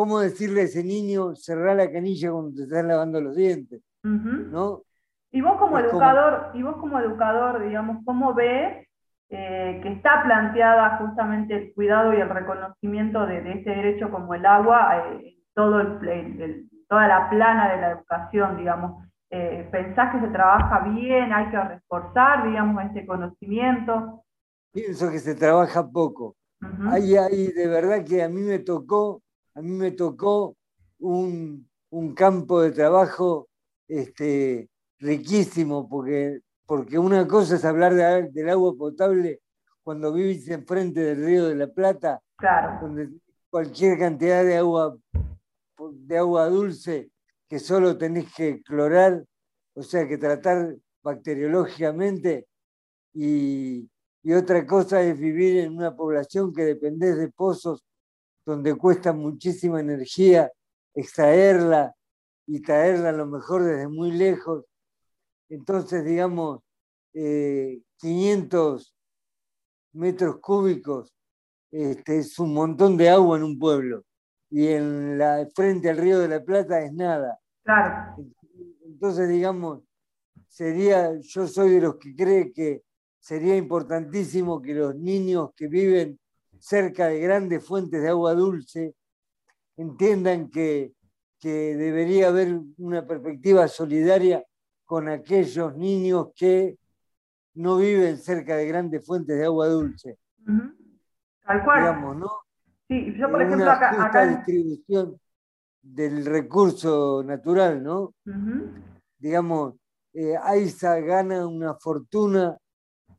¿Cómo 0.00 0.20
decirle 0.20 0.62
a 0.62 0.64
ese 0.64 0.82
niño 0.82 1.34
cerrar 1.34 1.76
la 1.76 1.92
canilla 1.92 2.32
cuando 2.32 2.56
te 2.56 2.62
están 2.62 2.88
lavando 2.88 3.20
los 3.20 3.36
dientes? 3.36 3.82
¿no? 4.02 4.80
Y 5.30 5.42
vos 5.42 5.58
como 5.58 5.78
educador, 5.78 6.52
y 6.54 6.62
vos 6.62 6.78
como 6.78 6.98
educador, 6.98 7.62
digamos, 7.62 7.98
¿cómo 8.06 8.32
ves 8.32 8.88
eh, 9.28 9.78
que 9.82 9.92
está 9.92 10.22
planteada 10.24 10.96
justamente 10.96 11.54
el 11.54 11.74
cuidado 11.74 12.14
y 12.14 12.16
el 12.22 12.30
reconocimiento 12.30 13.26
de, 13.26 13.52
este 13.52 13.68
derecho 13.68 14.10
como 14.10 14.32
el 14.32 14.46
agua, 14.46 15.04
eh, 15.20 15.36
todo 15.52 15.80
el, 15.82 16.66
toda 16.88 17.06
la 17.06 17.28
plana 17.28 17.68
de 17.68 17.80
la 17.82 17.90
educación, 17.90 18.56
digamos? 18.56 19.06
Eh, 19.28 19.68
¿Pensás 19.70 20.14
que 20.14 20.20
se 20.20 20.32
trabaja 20.32 20.78
bien? 20.78 21.30
¿Hay 21.30 21.50
que 21.50 21.60
reforzar, 21.60 22.46
digamos, 22.46 22.82
este 22.86 23.04
conocimiento? 23.04 24.24
Pienso 24.72 25.10
que 25.10 25.18
se 25.18 25.34
trabaja 25.34 25.86
poco. 25.86 26.36
hay, 26.90 27.52
de 27.52 27.68
verdad 27.68 28.02
que 28.02 28.22
a 28.22 28.30
mí 28.30 28.40
me 28.40 28.60
tocó, 28.60 29.20
a 29.60 29.62
mí 29.62 29.72
me 29.72 29.90
tocó 29.90 30.56
un, 31.00 31.68
un 31.90 32.14
campo 32.14 32.62
de 32.62 32.70
trabajo 32.70 33.50
este, 33.86 34.70
riquísimo, 34.98 35.86
porque, 35.86 36.40
porque 36.64 36.98
una 36.98 37.28
cosa 37.28 37.56
es 37.56 37.64
hablar 37.66 38.30
del 38.32 38.48
agua 38.48 38.74
potable 38.74 39.42
cuando 39.82 40.14
vivís 40.14 40.48
enfrente 40.48 41.00
del 41.00 41.26
río 41.26 41.48
de 41.48 41.56
la 41.56 41.66
Plata, 41.66 42.22
donde 42.80 43.10
cualquier 43.50 43.98
cantidad 43.98 44.44
de 44.44 44.56
agua, 44.56 44.96
de 45.92 46.16
agua 46.16 46.48
dulce 46.48 47.10
que 47.46 47.58
solo 47.58 47.98
tenés 47.98 48.32
que 48.32 48.62
clorar, 48.62 49.22
o 49.74 49.82
sea 49.82 50.08
que 50.08 50.16
tratar 50.16 50.74
bacteriológicamente, 51.02 52.46
y, 53.12 53.90
y 54.22 54.32
otra 54.32 54.66
cosa 54.66 55.02
es 55.02 55.18
vivir 55.18 55.58
en 55.58 55.76
una 55.76 55.94
población 55.94 56.54
que 56.54 56.64
dependés 56.64 57.18
de 57.18 57.28
pozos 57.28 57.84
donde 58.44 58.74
cuesta 58.74 59.12
muchísima 59.12 59.80
energía 59.80 60.50
extraerla 60.94 61.94
y 62.46 62.60
traerla 62.60 63.10
a 63.10 63.12
lo 63.12 63.26
mejor 63.26 63.64
desde 63.64 63.88
muy 63.88 64.12
lejos 64.12 64.64
entonces, 65.50 66.04
digamos, 66.04 66.60
500 67.12 68.82
eh, 68.82 68.94
metros 69.94 70.38
cúbicos 70.40 71.12
este, 71.72 72.18
es 72.18 72.38
un 72.38 72.54
montón 72.54 72.96
de 72.96 73.10
agua 73.10 73.36
en 73.36 73.42
un 73.42 73.58
pueblo 73.58 74.04
y 74.48 74.68
en 74.68 75.18
la 75.18 75.46
frente 75.54 75.90
al 75.90 75.96
río 75.96 76.20
de 76.20 76.28
la 76.28 76.44
Plata 76.44 76.80
es 76.80 76.92
nada. 76.92 77.38
Claro. 77.64 78.16
Entonces, 78.84 79.28
digamos, 79.28 79.82
sería, 80.48 81.18
yo 81.20 81.48
soy 81.48 81.70
de 81.72 81.80
los 81.80 81.96
que 81.96 82.14
cree 82.14 82.52
que 82.52 82.84
sería 83.18 83.56
importantísimo 83.56 84.62
que 84.62 84.74
los 84.74 84.94
niños 84.94 85.50
que 85.56 85.66
viven 85.66 86.18
cerca 86.60 87.08
de 87.08 87.20
grandes 87.20 87.64
fuentes 87.64 88.02
de 88.02 88.08
agua 88.08 88.34
dulce 88.34 88.94
entiendan 89.76 90.50
que, 90.50 90.92
que 91.38 91.74
debería 91.76 92.28
haber 92.28 92.60
una 92.76 93.06
perspectiva 93.06 93.66
solidaria 93.66 94.44
con 94.84 95.08
aquellos 95.08 95.74
niños 95.76 96.28
que 96.36 96.76
no 97.54 97.78
viven 97.78 98.18
cerca 98.18 98.56
de 98.56 98.66
grandes 98.66 99.04
fuentes 99.06 99.38
de 99.38 99.44
agua 99.44 99.68
dulce. 99.68 100.18
Tal 101.44 101.64
cual. 101.64 101.80
Digamos, 101.80 102.16
¿no? 102.16 102.30
Sí, 102.88 103.14
yo 103.16 103.30
por 103.30 103.42
ejemplo 103.42 103.70
acá, 103.70 104.04
acá... 104.04 104.26
distribución 104.26 105.20
del 105.82 106.26
recurso 106.26 107.22
natural, 107.24 107.82
¿no? 107.82 108.14
Digamos, 109.18 109.74
eh, 110.12 110.36
AISA 110.36 111.00
gana 111.00 111.46
una 111.46 111.74
fortuna 111.74 112.56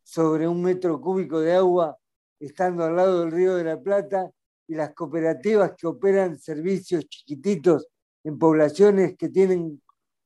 sobre 0.04 0.48
un 0.48 0.62
metro 0.62 1.00
cúbico 1.00 1.40
de 1.40 1.56
agua 1.56 1.98
estando 2.42 2.84
al 2.84 2.96
lado 2.96 3.22
del 3.22 3.32
río 3.32 3.56
de 3.56 3.64
la 3.64 3.80
Plata 3.80 4.30
y 4.68 4.74
las 4.74 4.94
cooperativas 4.94 5.74
que 5.78 5.88
operan 5.88 6.40
servicios 6.40 7.08
chiquititos 7.08 7.88
en 8.24 8.38
poblaciones 8.38 9.16
que 9.18 9.30
tienen 9.30 9.82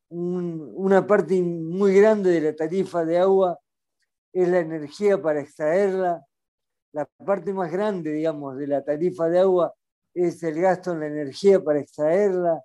una 0.10 1.06
parte 1.06 1.42
muy 1.42 1.96
grande 1.96 2.32
de 2.32 2.42
la 2.42 2.56
tarifa 2.56 3.04
de 3.04 3.18
agua 3.18 3.60
es 4.32 4.48
la 4.48 4.60
energía 4.60 5.22
para 5.22 5.42
extraerla. 5.42 6.26
La 6.94 7.06
parte 7.26 7.54
más 7.54 7.72
grande, 7.72 8.12
digamos, 8.14 8.58
de 8.58 8.68
la 8.68 8.84
tarifa 8.84 9.28
de 9.28 9.40
agua 9.40 9.74
es 10.14 10.42
el 10.44 10.62
gasto 10.62 10.94
en 10.94 11.02
la 11.02 11.08
energía 11.08 11.62
para 11.62 11.80
extraerla, 11.80 12.64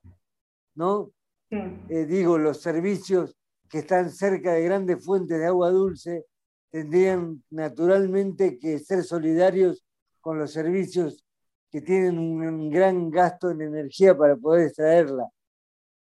¿no? 0.77 1.11
Eh, 1.51 2.05
digo, 2.07 2.39
los 2.39 2.61
servicios 2.61 3.37
que 3.69 3.79
están 3.79 4.11
cerca 4.11 4.53
de 4.53 4.63
grandes 4.63 5.05
fuentes 5.05 5.39
de 5.39 5.47
agua 5.47 5.71
dulce 5.71 6.27
tendrían 6.71 7.43
naturalmente 7.51 8.59
que 8.59 8.79
ser 8.79 9.05
solidarios 9.05 9.85
con 10.21 10.39
los 10.39 10.53
servicios 10.53 11.25
que 11.71 11.81
tienen 11.81 12.19
un 12.19 12.71
gran 12.71 13.11
gasto 13.11 13.51
en 13.51 13.63
energía 13.63 14.17
para 14.17 14.37
poder 14.37 14.67
extraerla 14.67 15.31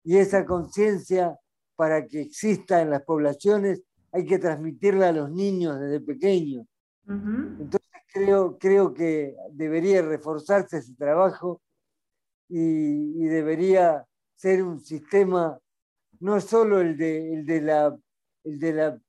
y 0.08 0.16
esa 0.16 0.46
conciencia 0.46 1.38
para 1.76 2.08
que 2.08 2.22
exista 2.22 2.82
en 2.82 2.92
las 2.92 3.04
poblaciones 3.04 3.84
hay 4.14 4.26
que 4.26 4.40
transmitirla 4.40 5.10
a 5.10 5.12
los 5.12 5.30
niños 5.30 5.78
desde 5.82 6.00
pequeños. 6.00 6.66
Entonces 7.06 7.92
creo, 8.14 8.58
creo 8.58 8.94
que 8.94 9.36
debería 9.52 10.02
reforzarse 10.02 10.78
ese 10.78 10.96
trabajo 10.96 11.62
y, 12.48 13.26
debería 13.26 14.06
ser 14.36 14.64
un 14.64 14.80
sistema, 14.80 15.60
no 16.22 16.40
solo 16.40 16.80
el 16.80 16.96
de, 16.96 17.34
el 17.34 17.46
de, 17.46 17.62
la, 17.62 18.00
el 18.46 18.60
de 18.60 18.74
la 18.74 19.02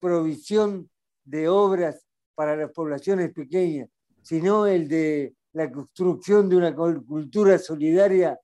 provisión 0.00 0.90
de 1.24 1.48
obras 1.48 2.06
para 2.34 2.56
las 2.56 2.72
poblaciones 2.72 3.32
pequeñas, 3.32 3.88
sino 4.22 4.66
el 4.66 4.88
de 4.88 5.34
la 5.52 5.70
construcción 5.70 6.48
de 6.48 6.56
una 6.56 6.74
cultura 6.74 7.58
solidaria 7.58 8.38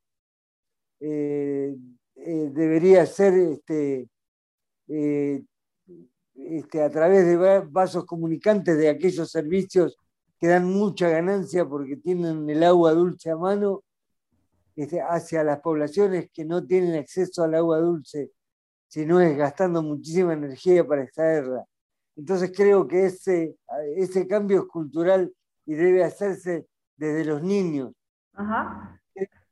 eh, 1.00 1.76
eh, 2.16 2.50
debería 2.52 3.06
ser 3.06 3.34
este, 3.34 4.08
eh, 4.88 5.42
este, 6.34 6.82
a 6.82 6.90
través 6.90 7.26
de 7.26 7.60
vasos 7.68 8.04
comunicantes 8.04 8.76
de 8.76 8.88
aquellos 8.88 9.30
servicios 9.30 9.96
que 10.38 10.48
dan 10.48 10.70
mucha 10.70 11.08
ganancia 11.08 11.66
porque 11.66 11.96
tienen 11.96 12.48
el 12.48 12.62
agua 12.62 12.92
dulce 12.92 13.30
a 13.30 13.36
mano 13.36 13.82
este, 14.74 15.00
hacia 15.00 15.44
las 15.44 15.60
poblaciones 15.60 16.30
que 16.32 16.44
no 16.44 16.66
tienen 16.66 16.96
acceso 16.96 17.42
al 17.42 17.54
agua 17.54 17.78
dulce, 17.78 18.32
sino 18.88 19.20
es 19.20 19.36
gastando 19.36 19.82
muchísima 19.82 20.32
energía 20.32 20.86
para 20.86 21.02
extraerla. 21.02 21.64
Entonces 22.16 22.52
creo 22.56 22.86
que 22.86 23.06
ese, 23.06 23.56
ese 23.96 24.26
cambio 24.26 24.60
es 24.60 24.66
cultural 24.66 25.32
y 25.66 25.74
debe 25.74 26.04
hacerse 26.04 26.66
desde 26.96 27.24
los 27.24 27.42
niños. 27.42 27.92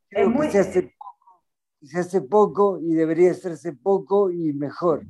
Creo 0.09 0.41
que 0.41 0.51
se 0.51 0.59
hace 0.59 0.95
se 1.85 1.99
hace 1.99 2.21
poco 2.21 2.79
y 2.79 2.93
debería 2.95 3.31
hacerse 3.31 3.73
poco 3.73 4.31
y 4.31 4.53
mejor. 4.53 5.01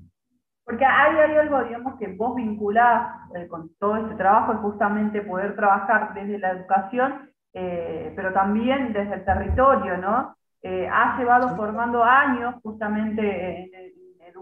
Porque 0.65 0.84
hay, 0.84 1.15
hay 1.15 1.38
algo, 1.38 1.64
digamos, 1.64 1.95
que 1.99 2.07
vos 2.07 2.35
vinculás 2.35 3.15
eh, 3.35 3.47
con 3.47 3.69
todo 3.80 3.97
este 3.97 4.15
trabajo, 4.15 4.53
es 4.53 4.60
justamente 4.60 5.22
poder 5.22 5.56
trabajar 5.56 6.14
desde 6.14 6.39
la 6.39 6.52
educación, 6.52 7.31
eh, 7.53 8.11
pero 8.15 8.34
también 8.34 8.91
desde 8.91 9.15
el 9.15 9.26
territorio, 9.26 9.97
¿no? 9.97 10.35
Eh, 10.64 10.89
has 10.91 11.19
llevado 11.19 11.56
formando 11.56 12.03
años 12.03 12.56
justamente 12.64 13.22
en, 13.64 13.95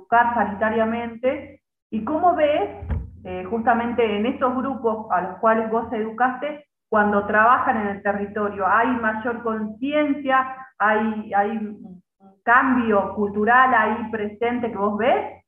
sanitariamente, 0.10 1.62
y 1.90 2.04
cómo 2.04 2.36
ves 2.36 2.70
justamente 3.50 4.18
en 4.18 4.26
esos 4.26 4.56
grupos 4.56 5.08
a 5.12 5.22
los 5.22 5.40
cuales 5.40 5.70
vos 5.72 5.92
educaste, 5.94 6.66
cuando 6.90 7.26
trabajan 7.26 7.82
en 7.82 7.88
el 7.96 8.04
territorio, 8.04 8.68
¿hay 8.68 8.88
mayor 8.98 9.42
conciencia? 9.42 10.56
¿Hay, 10.78 11.34
¿Hay 11.34 11.78
cambio 12.44 13.16
cultural 13.16 13.74
ahí 13.74 14.12
presente 14.12 14.70
que 14.70 14.78
vos 14.78 14.98
ves? 14.98 15.44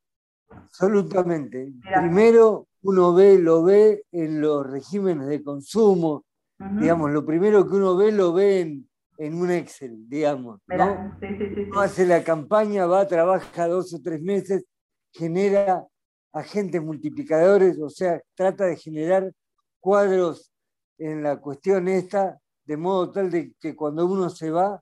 Absolutamente. 0.49 1.71
Primero 1.95 2.67
uno 2.81 3.13
ve, 3.13 3.37
lo 3.39 3.63
ve 3.63 4.03
en 4.11 4.41
los 4.41 4.65
regímenes 4.65 5.27
de 5.27 5.43
consumo, 5.43 6.23
digamos, 6.57 7.11
lo 7.11 7.25
primero 7.25 7.67
que 7.67 7.75
uno 7.75 7.95
ve 7.95 8.11
lo 8.11 8.33
ve 8.33 8.61
en, 8.61 8.89
un 9.17 9.51
Excel, 9.51 10.07
digamos. 10.09 10.59
¿no? 10.67 11.79
hace 11.79 12.05
la 12.05 12.23
campaña, 12.23 12.85
va, 12.85 13.07
trabaja 13.07 13.67
dos 13.67 13.93
o 13.93 14.01
tres 14.01 14.21
meses, 14.21 14.65
genera 15.11 15.85
agentes 16.33 16.81
multiplicadores, 16.81 17.79
o 17.79 17.89
sea, 17.89 18.21
trata 18.35 18.65
de 18.65 18.75
generar 18.75 19.31
cuadros 19.79 20.51
en 20.97 21.23
la 21.23 21.39
cuestión 21.39 21.87
esta, 21.87 22.37
de 22.65 22.77
modo 22.77 23.11
tal 23.11 23.31
de 23.31 23.53
que 23.59 23.75
cuando 23.75 24.05
uno 24.05 24.29
se 24.29 24.51
va, 24.51 24.81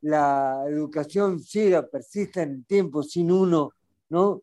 la 0.00 0.64
educación 0.68 1.40
siga, 1.40 1.86
persista 1.86 2.42
en 2.42 2.50
el 2.50 2.66
tiempo 2.66 3.02
sin 3.02 3.32
uno, 3.32 3.70
¿no? 4.10 4.42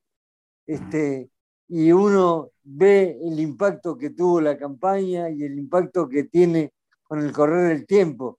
Este, 0.65 1.29
y 1.67 1.91
uno 1.91 2.49
ve 2.63 3.17
el 3.21 3.39
impacto 3.39 3.97
que 3.97 4.09
tuvo 4.09 4.41
la 4.41 4.57
campaña 4.57 5.29
y 5.29 5.43
el 5.43 5.57
impacto 5.57 6.09
que 6.09 6.23
tiene 6.23 6.73
con 7.03 7.19
el 7.19 7.31
correr 7.31 7.69
del 7.69 7.85
tiempo. 7.85 8.38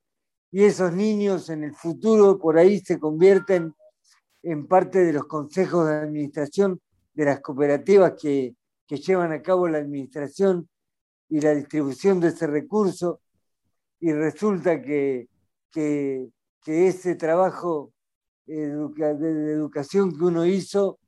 Y 0.53 0.65
esos 0.65 0.93
niños 0.93 1.49
en 1.51 1.65
el 1.65 1.75
futuro 1.75 2.39
por 2.39 2.59
ahí 2.59 2.81
se 2.81 2.99
convierten 2.99 3.75
en 4.43 4.67
parte 4.67 5.05
de 5.05 5.13
los 5.13 5.27
consejos 5.27 5.87
de 5.87 5.95
administración 5.97 6.81
de 7.13 7.25
las 7.25 7.41
cooperativas 7.41 8.15
que, 8.21 8.55
que 8.87 8.97
llevan 8.97 9.33
a 9.33 9.43
cabo 9.43 9.69
la 9.69 9.79
administración 9.79 10.69
y 11.29 11.41
la 11.41 11.55
distribución 11.55 12.21
de 12.21 12.29
ese 12.29 12.47
recurso. 12.47 13.21
Y 14.01 14.13
resulta 14.13 14.81
que, 14.81 15.29
que 15.71 16.31
que 16.63 16.89
ese 16.89 17.15
trabajo 17.15 17.93
de 18.47 18.65
educación 18.65 20.17
que 20.17 20.25
uno 20.25 20.45
hizo 20.45 20.99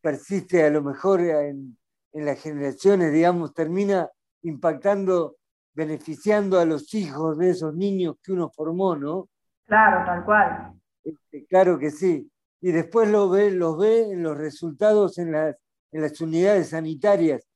persiste 0.00 0.64
a 0.64 0.70
lo 0.70 0.82
mejor 0.82 1.20
en, 1.20 1.78
las 2.12 2.40
generaciones, 2.40 3.12
digamos, 3.12 3.52
termina 3.52 4.08
impactando, 4.42 5.36
beneficiando 5.76 6.58
a 6.58 6.64
los 6.64 6.92
hijos 6.94 7.36
de 7.36 7.50
esos 7.50 7.74
niños 7.74 8.16
que 8.22 8.32
uno 8.32 8.50
formó, 8.50 8.96
¿no? 8.96 9.28
Claro, 9.66 10.06
tal 10.06 10.24
cual. 10.24 10.72
Este, 11.04 11.44
claro 11.44 11.78
que 11.78 11.90
sí. 11.90 12.30
Y 12.62 12.72
después 12.72 13.10
lo 13.10 13.28
ve, 13.28 13.50
los 13.50 13.76
ve 13.76 14.10
en 14.10 14.22
los 14.22 14.38
resultados 14.38 15.18
en 15.18 15.32
las, 15.32 15.54
en 15.92 16.00
las 16.00 16.18
unidades 16.22 16.70
sanitarias, 16.70 17.46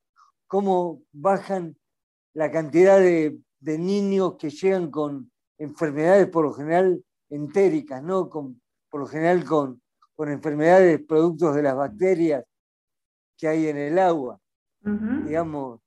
cómo 0.46 1.00
bajan 1.12 1.76
la 2.34 2.50
cantidad 2.50 2.98
de, 2.98 3.38
de 3.58 3.78
niños 3.78 4.36
que 4.38 4.50
llegan 4.50 4.90
con 4.90 5.32
enfermedades 5.56 6.28
por 6.28 6.44
lo 6.44 6.52
general 6.52 7.02
entéricas, 7.30 8.02
¿no? 8.02 8.28
Con, 8.28 8.60
por 8.90 9.00
lo 9.00 9.06
general 9.06 9.44
con, 9.46 9.80
con 10.14 10.30
enfermedades 10.30 11.00
productos 11.08 11.54
de 11.54 11.62
las 11.62 11.74
bacterias 11.74 12.44
que 13.38 13.48
hay 13.48 13.68
en 13.68 13.78
el 13.78 13.98
agua. 13.98 14.38
Digamos, 14.82 15.80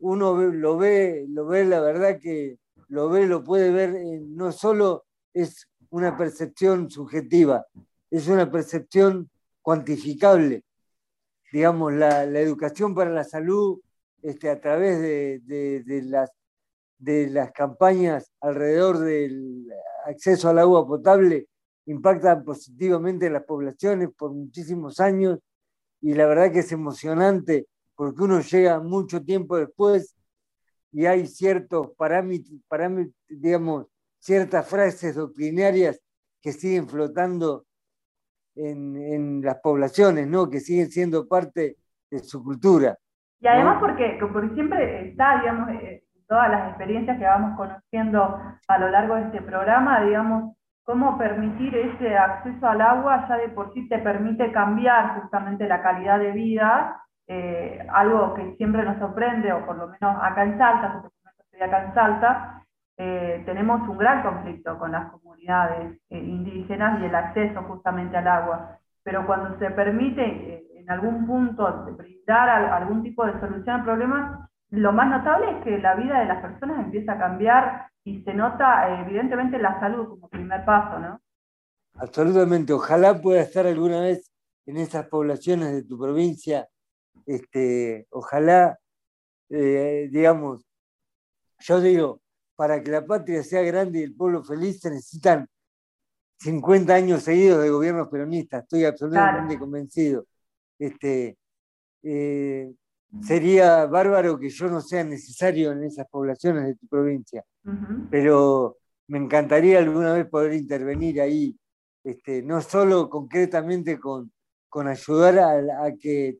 uno 0.00 0.34
lo 0.36 0.76
ve, 0.76 1.26
lo 1.28 1.46
ve, 1.46 1.64
la 1.64 1.80
verdad 1.80 2.18
que 2.20 2.58
lo 2.88 3.08
ve, 3.08 3.26
lo 3.26 3.42
puede 3.42 3.70
ver, 3.70 4.20
no 4.22 4.52
solo 4.52 5.04
es 5.32 5.68
una 5.90 6.16
percepción 6.16 6.90
subjetiva, 6.90 7.66
es 8.10 8.28
una 8.28 8.50
percepción 8.50 9.30
cuantificable. 9.62 10.64
Digamos, 11.52 11.92
la, 11.92 12.24
educación 12.24 12.94
para 12.94 13.10
la 13.10 13.24
salud 13.24 13.80
este, 14.22 14.50
a 14.50 14.60
través 14.60 15.00
de, 15.00 15.40
de, 15.84 16.02
las, 16.02 16.30
de 16.98 17.28
las 17.30 17.52
campañas 17.52 18.32
alrededor 18.40 18.98
del 18.98 19.66
acceso 20.04 20.48
al 20.48 20.58
agua 20.58 20.86
potable 20.86 21.48
impacta 21.86 22.42
positivamente 22.42 23.26
en 23.26 23.32
las 23.32 23.44
poblaciones 23.44 24.10
por 24.16 24.32
muchísimos 24.32 25.00
años 25.00 25.38
y 26.00 26.14
la 26.14 26.26
verdad 26.26 26.52
que 26.52 26.60
es 26.60 26.72
emocionante 26.72 27.66
porque 27.96 28.22
uno 28.22 28.40
llega 28.40 28.80
mucho 28.80 29.24
tiempo 29.24 29.56
después 29.56 30.16
y 30.92 31.06
hay 31.06 31.26
ciertos 31.26 31.90
parámetros, 31.96 32.60
parámetros 32.68 33.14
digamos, 33.28 33.86
ciertas 34.18 34.68
frases 34.68 35.14
doctrinarias 35.14 36.00
que 36.40 36.52
siguen 36.52 36.88
flotando 36.88 37.64
en, 38.54 38.96
en, 38.96 39.42
las 39.42 39.56
poblaciones, 39.56 40.26
¿no? 40.26 40.48
que 40.48 40.60
siguen 40.60 40.90
siendo 40.90 41.26
parte 41.26 41.76
de 42.10 42.18
su 42.20 42.42
cultura. 42.42 42.96
Y 43.40 43.48
además 43.48 43.78
porque, 43.80 44.18
porque 44.20 44.54
siempre 44.54 45.10
está, 45.10 45.40
digamos, 45.40 45.68
eh, 45.70 46.04
todas 46.26 46.50
las 46.50 46.68
experiencias 46.70 47.18
que 47.18 47.24
vamos 47.24 47.56
conociendo 47.56 48.40
a 48.68 48.78
lo 48.78 48.88
largo 48.88 49.16
de 49.16 49.22
este 49.22 49.42
programa, 49.42 50.02
digamos, 50.02 50.56
cómo 50.84 51.18
permitir 51.18 51.76
ese 51.76 52.16
acceso 52.16 52.66
al 52.66 52.80
agua 52.80 53.26
ya 53.28 53.36
de 53.36 53.48
por 53.48 53.74
sí 53.74 53.88
te 53.88 53.98
permite 53.98 54.52
cambiar 54.52 55.20
justamente 55.20 55.68
la 55.68 55.82
calidad 55.82 56.18
de 56.18 56.32
vida, 56.32 57.05
eh, 57.26 57.86
algo 57.92 58.34
que 58.34 58.54
siempre 58.56 58.84
nos 58.84 58.98
sorprende, 58.98 59.52
o 59.52 59.64
por 59.66 59.76
lo 59.76 59.88
menos 59.88 60.16
acá 60.22 60.44
en 60.44 60.58
Salta, 60.58 61.00
porque 61.02 61.16
estoy 61.40 61.62
acá 61.62 61.84
en 61.84 61.94
Salta, 61.94 62.64
eh, 62.96 63.42
tenemos 63.44 63.86
un 63.88 63.98
gran 63.98 64.22
conflicto 64.22 64.78
con 64.78 64.92
las 64.92 65.10
comunidades 65.10 66.00
eh, 66.10 66.18
indígenas 66.18 67.00
y 67.00 67.06
el 67.06 67.14
acceso 67.14 67.62
justamente 67.62 68.16
al 68.16 68.28
agua. 68.28 68.78
Pero 69.02 69.26
cuando 69.26 69.58
se 69.58 69.70
permite 69.70 70.64
en 70.78 70.90
algún 70.90 71.26
punto 71.26 71.86
brindar 71.96 72.48
algún 72.48 73.02
tipo 73.02 73.24
de 73.26 73.38
solución 73.40 73.76
al 73.76 73.84
problema, 73.84 74.48
lo 74.70 74.92
más 74.92 75.08
notable 75.08 75.58
es 75.58 75.64
que 75.64 75.78
la 75.78 75.94
vida 75.94 76.20
de 76.20 76.26
las 76.26 76.42
personas 76.42 76.84
empieza 76.84 77.12
a 77.12 77.18
cambiar 77.18 77.88
y 78.04 78.22
se 78.22 78.34
nota 78.34 78.88
eh, 78.88 79.02
evidentemente 79.06 79.58
la 79.58 79.78
salud 79.80 80.08
como 80.08 80.28
primer 80.28 80.64
paso, 80.64 80.98
¿no? 80.98 81.20
Absolutamente. 81.94 82.72
Ojalá 82.72 83.20
pueda 83.20 83.42
estar 83.42 83.66
alguna 83.66 84.00
vez 84.00 84.30
en 84.66 84.76
esas 84.76 85.08
poblaciones 85.08 85.72
de 85.72 85.84
tu 85.84 85.98
provincia. 85.98 86.68
Este, 87.26 88.06
ojalá, 88.10 88.78
eh, 89.50 90.08
digamos, 90.10 90.64
yo 91.58 91.80
digo, 91.80 92.22
para 92.54 92.82
que 92.82 92.90
la 92.90 93.04
patria 93.04 93.42
sea 93.42 93.62
grande 93.62 94.00
y 94.00 94.02
el 94.04 94.14
pueblo 94.14 94.44
feliz 94.44 94.80
se 94.80 94.90
necesitan 94.90 95.48
50 96.38 96.94
años 96.94 97.22
seguidos 97.22 97.62
de 97.62 97.70
gobiernos 97.70 98.08
peronistas, 98.08 98.62
estoy 98.62 98.84
absolutamente 98.84 99.58
convencido. 99.58 100.26
Este, 100.78 101.36
eh, 102.02 102.72
sería 103.22 103.86
bárbaro 103.86 104.38
que 104.38 104.50
yo 104.50 104.68
no 104.68 104.80
sea 104.80 105.04
necesario 105.04 105.72
en 105.72 105.84
esas 105.84 106.06
poblaciones 106.08 106.64
de 106.64 106.74
tu 106.74 106.86
provincia, 106.86 107.44
pero 108.10 108.76
me 109.08 109.18
encantaría 109.18 109.78
alguna 109.78 110.12
vez 110.14 110.26
poder 110.26 110.52
intervenir 110.52 111.20
ahí, 111.20 111.56
este, 112.04 112.42
no 112.42 112.60
solo 112.60 113.08
concretamente 113.08 113.98
con, 113.98 114.32
con 114.68 114.88
ayudar 114.88 115.38
a, 115.38 115.92
que 115.98 116.38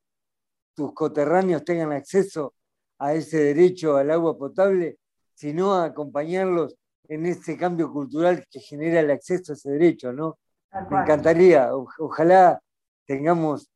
tus 0.77 0.93
coterráneos 0.93 1.65
tengan 1.65 1.93
acceso 1.93 2.55
a 2.99 3.15
ese 3.15 3.39
derecho 3.39 3.97
al 3.97 4.11
agua 4.11 4.39
potable, 4.39 4.99
sino 5.35 5.75
a 5.75 5.87
acompañarlos 5.87 6.77
en 7.09 7.27
ese 7.27 7.57
cambio 7.57 7.93
cultural 7.93 8.45
que 8.51 8.61
genera 8.61 9.01
el 9.01 9.11
acceso 9.11 9.53
a 9.53 9.57
ese 9.57 9.71
derecho, 9.71 10.13
¿no? 10.13 10.39
Me 10.91 11.01
encantaría, 11.01 11.71
ojalá 11.75 12.61
tengamos 13.07 13.71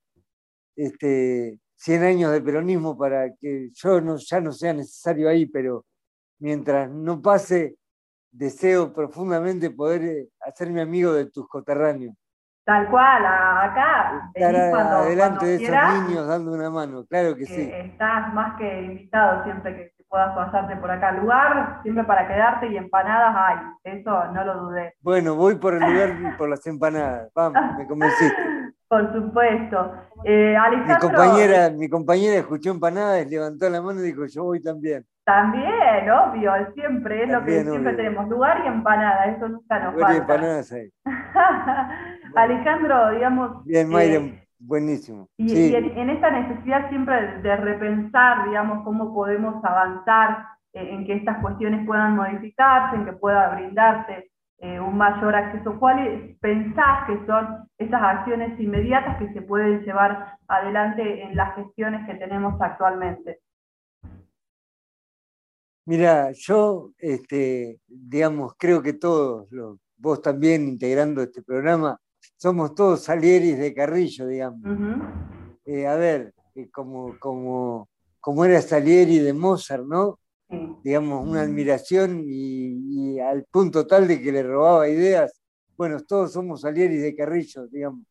este, 0.77 1.59
100 1.77 2.03
años 2.03 2.33
de 2.33 2.43
peronismo 2.43 2.97
para 2.99 3.35
que 3.35 3.71
yo 3.73 4.01
no, 4.01 4.17
ya 4.17 4.41
no 4.41 4.53
sea 4.53 4.75
necesario 4.75 5.29
ahí, 5.29 5.47
pero 5.47 5.87
mientras 6.39 6.91
no 6.91 7.23
pase, 7.23 7.77
deseo 8.31 8.93
profundamente 8.93 9.71
poder 9.71 10.05
eh, 10.05 10.29
hacerme 10.41 10.83
amigo 10.83 11.13
de 11.15 11.31
tus 11.31 11.49
coterráneos. 11.49 12.15
Tal 12.71 12.87
cual, 12.89 13.27
acá. 13.27 14.31
Estar 14.33 14.55
adelante 14.55 15.45
de 15.45 15.55
esos 15.57 16.09
niños 16.09 16.29
dando 16.29 16.53
una 16.53 16.71
mano, 16.71 17.05
claro 17.05 17.35
que 17.35 17.45
sí. 17.45 17.69
Estás 17.69 18.33
más 18.33 18.57
que 18.59 18.83
invitado 18.83 19.43
siempre 19.43 19.75
que 19.75 20.05
puedas 20.09 20.33
pasarte 20.37 20.77
por 20.77 20.89
acá. 20.89 21.11
Lugar 21.11 21.81
siempre 21.83 22.05
para 22.05 22.29
quedarte 22.29 22.69
y 22.69 22.77
empanadas 22.77 23.35
hay, 23.37 23.93
eso 23.93 24.25
no 24.27 24.45
lo 24.45 24.55
dudé. 24.63 24.95
Bueno, 25.01 25.35
voy 25.35 25.57
por 25.57 25.75
el 25.75 25.81
lugar 25.81 26.11
por 26.39 26.49
las 26.49 26.65
empanadas. 26.65 27.33
Vamos, 27.35 27.61
me 27.77 27.89
convenciste. 27.89 28.37
Por 28.87 29.13
supuesto. 29.15 29.93
Eh, 30.25 30.57
mi, 30.87 30.95
compañera, 30.99 31.71
mi 31.71 31.89
compañera 31.89 32.37
escuchó 32.37 32.71
empanadas, 32.71 33.29
levantó 33.29 33.69
la 33.69 33.83
mano 33.83 33.99
y 33.99 34.05
dijo, 34.05 34.27
yo 34.27 34.45
voy 34.45 34.63
también. 34.63 35.05
También, 35.25 36.09
obvio, 36.09 36.53
siempre 36.75 37.25
es 37.25 37.31
lo 37.31 37.45
que 37.45 37.65
siempre 37.65 37.95
tenemos, 37.95 38.29
lugar 38.29 38.63
y 38.65 38.69
empanada, 38.69 39.27
eso 39.27 39.49
nunca 39.49 39.81
nos 39.81 39.95
lugar 39.95 40.09
falta. 40.09 40.15
Y 40.15 40.21
empanadas 40.21 40.73
ahí. 40.73 40.91
Alejandro, 42.35 43.11
digamos... 43.13 43.65
Bien, 43.65 43.89
Mayra, 43.89 44.21
eh, 44.21 44.49
buenísimo. 44.59 45.29
Y, 45.37 45.75
en, 45.75 46.11
esta 46.11 46.31
necesidad 46.31 46.89
siempre 46.89 47.39
de 47.43 47.57
repensar, 47.57 48.47
digamos, 48.47 48.85
cómo 48.85 49.15
podemos 49.15 49.65
avanzar 49.65 50.47
eh, 50.73 50.89
en 50.91 51.07
que 51.07 51.15
estas 51.15 51.41
cuestiones 51.41 51.87
puedan 51.87 52.17
modificarse, 52.17 52.97
en 52.97 53.05
que 53.05 53.13
pueda 53.13 53.55
brindarse 53.55 54.31
eh, 54.59 54.79
un 54.79 54.97
mayor 54.97 55.35
acceso. 55.35 55.79
¿Cuáles 55.79 56.37
pensás 56.39 57.07
que 57.07 57.25
son 57.27 57.67
esas 57.79 58.03
acciones 58.03 58.59
inmediatas 58.61 59.19
que 59.19 59.33
se 59.33 59.43
pueden 59.43 59.83
llevar 59.85 60.37
adelante 60.49 61.23
en 61.23 61.35
las 61.35 61.55
gestiones 61.57 62.07
que 62.07 62.15
tenemos 62.15 62.61
actualmente? 62.61 63.41
Mira, 65.87 66.31
yo, 66.33 66.91
este, 66.99 67.81
digamos, 67.89 68.55
creo 68.59 68.83
que 68.83 68.93
todos, 68.93 69.49
vos 69.97 70.23
también 70.23 70.69
integrando 70.69 71.23
este 71.23 71.43
programa, 71.43 71.99
somos 72.37 72.75
todos 72.75 73.03
salieris 73.05 73.59
de 73.59 73.75
Carrillo, 73.75 74.27
digamos. 74.27 74.61
Eh, 75.65 75.87
a 75.87 75.97
ver, 75.97 76.35
eh, 76.55 76.69
como, 76.71 77.19
como, 77.19 77.89
como 78.19 78.45
era 78.45 78.61
Salieri 78.63 79.19
de 79.19 79.33
Mozart, 79.33 79.85
¿no? 79.85 80.19
digamos, 80.83 81.27
una 81.27 81.43
admiración 81.43 82.25
y, 82.27 83.19
al 83.21 83.45
punto 83.45 83.87
tal 83.87 84.09
de 84.09 84.21
que 84.21 84.33
le 84.33 84.43
robaba 84.43 84.89
ideas. 84.89 85.41
Bueno, 85.77 86.01
todos 86.01 86.33
somos 86.33 86.63
Salieris 86.63 87.03
de 87.03 87.15
Carrillo, 87.15 87.67
digamos. 87.69 88.05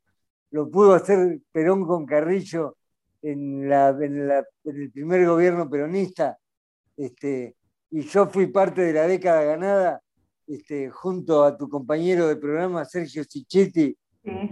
Lo 0.51 0.69
pudo 0.69 0.93
hacer 0.93 1.39
Perón 1.51 1.85
con 1.85 2.05
Carrillo 2.05 2.77
en, 3.21 3.69
la, 3.69 3.89
en, 3.89 4.29
el 4.63 4.91
primer 4.91 5.25
gobierno 5.27 5.69
peronista, 5.69 6.37
este, 6.95 7.55
y 7.91 8.01
yo 8.01 8.27
fui 8.27 8.47
parte 8.47 8.81
de 8.81 8.93
la 8.93 9.07
década 9.07 9.43
ganada 9.43 10.01
este, 10.47 10.89
junto 10.89 11.43
a 11.43 11.55
tu 11.57 11.69
compañero 11.69 12.27
de 12.27 12.37
programa, 12.37 12.85
Sergio 12.85 13.23
Sichetti, 13.23 13.95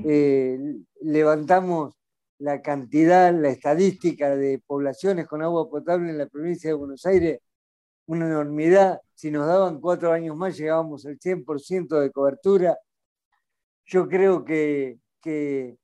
eh, 0.05 0.59
levantamos 1.01 1.93
la 2.39 2.61
cantidad, 2.61 3.33
la 3.33 3.49
estadística 3.49 4.35
de 4.35 4.59
poblaciones 4.65 5.27
con 5.27 5.41
agua 5.41 5.69
potable 5.69 6.09
en 6.09 6.17
la 6.17 6.27
provincia 6.27 6.69
de 6.69 6.75
Buenos 6.75 7.05
Aires, 7.05 7.39
una 8.05 8.27
enormidad. 8.27 9.01
Si 9.15 9.31
nos 9.31 9.47
daban 9.47 9.79
cuatro 9.79 10.11
años 10.11 10.35
más, 10.35 10.57
llegábamos 10.57 11.05
al 11.05 11.19
100% 11.19 11.99
de 11.99 12.11
cobertura. 12.11 12.77
Yo 13.85 14.07
creo 14.07 14.43
que, 14.43 14.99
que, 15.21 15.77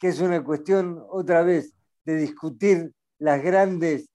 es 0.00 0.20
una 0.20 0.44
cuestión, 0.44 1.02
otra 1.10 1.42
vez, 1.42 1.74
de 2.04 2.16
discutir 2.16 2.92
las 3.18 3.42
grandes, 3.42 4.08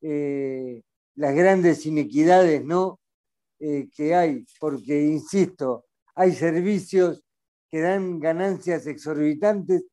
eh, 0.00 0.82
las 1.16 1.34
grandes 1.34 1.84
inequidades 1.86 2.64
¿no? 2.64 2.98
Eh, 3.58 3.88
que 3.94 4.14
hay, 4.14 4.44
porque, 4.60 5.02
insisto, 5.02 5.84
hay 6.14 6.32
servicios 6.32 7.23
que 7.74 7.80
dan 7.80 8.20
ganancias 8.20 8.86
exorbitantes 8.86 9.84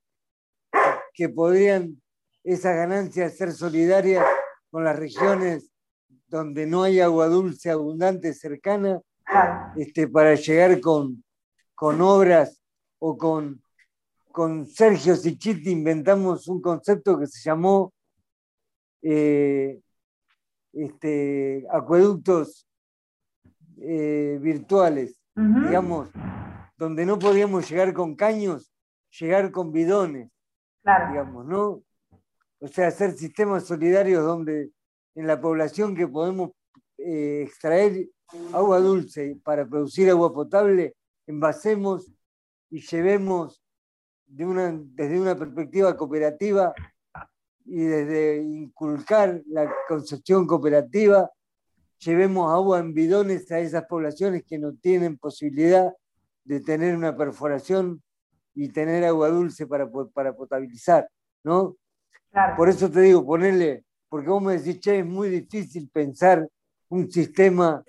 que 1.16 1.30
podrían 1.30 2.00
esas 2.44 2.76
ganancias 2.76 3.36
ser 3.36 3.52
solidarias 3.54 4.24
con 4.70 4.84
las 4.84 4.96
regiones 4.96 5.72
donde 6.28 6.68
no 6.68 6.84
hay 6.84 7.00
agua 7.00 7.26
dulce 7.26 7.72
abundante 7.72 8.36
cercana, 8.36 9.02
este, 9.76 10.08
para 10.08 10.36
llegar 10.36 10.80
con, 10.80 11.24
con 11.74 12.02
obras 12.02 12.62
o 13.00 13.18
con, 13.18 13.64
con 14.32 14.68
Sergio 14.68 15.16
Sichiti 15.16 15.72
inventamos 15.72 16.48
un 16.50 16.62
concepto 16.62 17.18
que 17.18 17.26
se 17.26 17.42
llamó 17.42 17.94
eh, 19.02 19.82
este, 20.72 21.66
acueductos 21.72 22.68
eh, 23.80 24.38
virtuales, 24.40 25.20
digamos, 25.36 26.10
donde 26.82 27.06
no 27.06 27.20
podíamos 27.20 27.70
llegar 27.70 27.94
con 27.94 28.16
caños, 28.16 28.74
llegar 29.20 29.52
con 29.52 29.72
bidones 29.72 30.32
digamos, 30.84 31.46
¿no? 31.46 31.84
O 32.60 32.68
sea, 32.68 32.88
hacer 32.88 33.12
sistemas 33.12 33.68
solidarios 33.68 34.24
donde 34.24 34.72
en 35.14 35.28
la 35.28 35.40
población 35.40 35.96
que 35.96 36.08
podemos 36.08 36.54
eh, 36.98 37.44
extraer 37.46 38.10
agua 38.52 38.80
dulce 38.80 39.38
para 39.44 39.64
producir 39.68 40.10
agua 40.10 40.34
potable, 40.34 40.96
envasemos 41.28 42.12
y 42.72 42.82
llevemos 42.82 43.62
de 44.26 44.48
una, 44.48 44.76
desde 44.84 45.22
una 45.22 45.36
perspectiva 45.36 45.96
cooperativa 45.96 46.74
y 47.64 47.84
desde 47.84 48.42
inculcar 48.42 49.40
la 49.46 49.72
concepción 49.88 50.48
cooperativa, 50.48 51.30
llevemos 52.00 52.52
agua 52.52 52.80
en 52.80 52.96
bidones 52.96 53.52
a 53.52 53.60
esas 53.60 53.86
poblaciones 53.86 54.44
que 54.48 54.58
no 54.58 54.74
tienen 54.74 55.20
posibilidad 55.20 55.94
de 56.44 56.60
tener 56.60 56.96
una 56.96 57.16
perforación 57.16 58.02
y 58.54 58.70
tener 58.70 59.04
agua 59.06 59.30
dulce 59.30 59.68
para, 59.68 59.90
para 60.14 60.36
potabilizar, 60.36 61.08
¿no? 61.44 61.78
Por 62.58 62.70
eso 62.70 62.90
te 62.90 63.02
digo, 63.02 63.26
ponerle, 63.26 63.84
porque 64.10 64.30
vos 64.30 64.42
me 64.42 64.58
decís, 64.58 64.80
che, 64.80 65.00
es 65.00 65.06
muy 65.06 65.30
difícil 65.30 65.90
pensar 65.90 66.48
un 66.90 67.12
sistema 67.12 67.84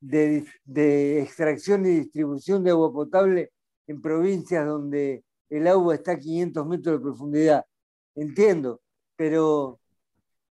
de, 0.00 0.44
de, 0.64 1.22
extracción 1.22 1.86
y 1.86 2.00
distribución 2.00 2.62
de 2.62 2.70
agua 2.70 2.92
potable 2.92 3.52
en 3.86 4.02
provincias 4.02 4.66
donde 4.66 5.24
el 5.48 5.66
agua 5.66 5.94
está 5.94 6.12
a 6.12 6.18
500 6.18 6.66
metros 6.66 6.98
de 6.98 7.02
profundidad. 7.02 7.64
Entiendo, 8.14 8.80
pero, 9.16 9.80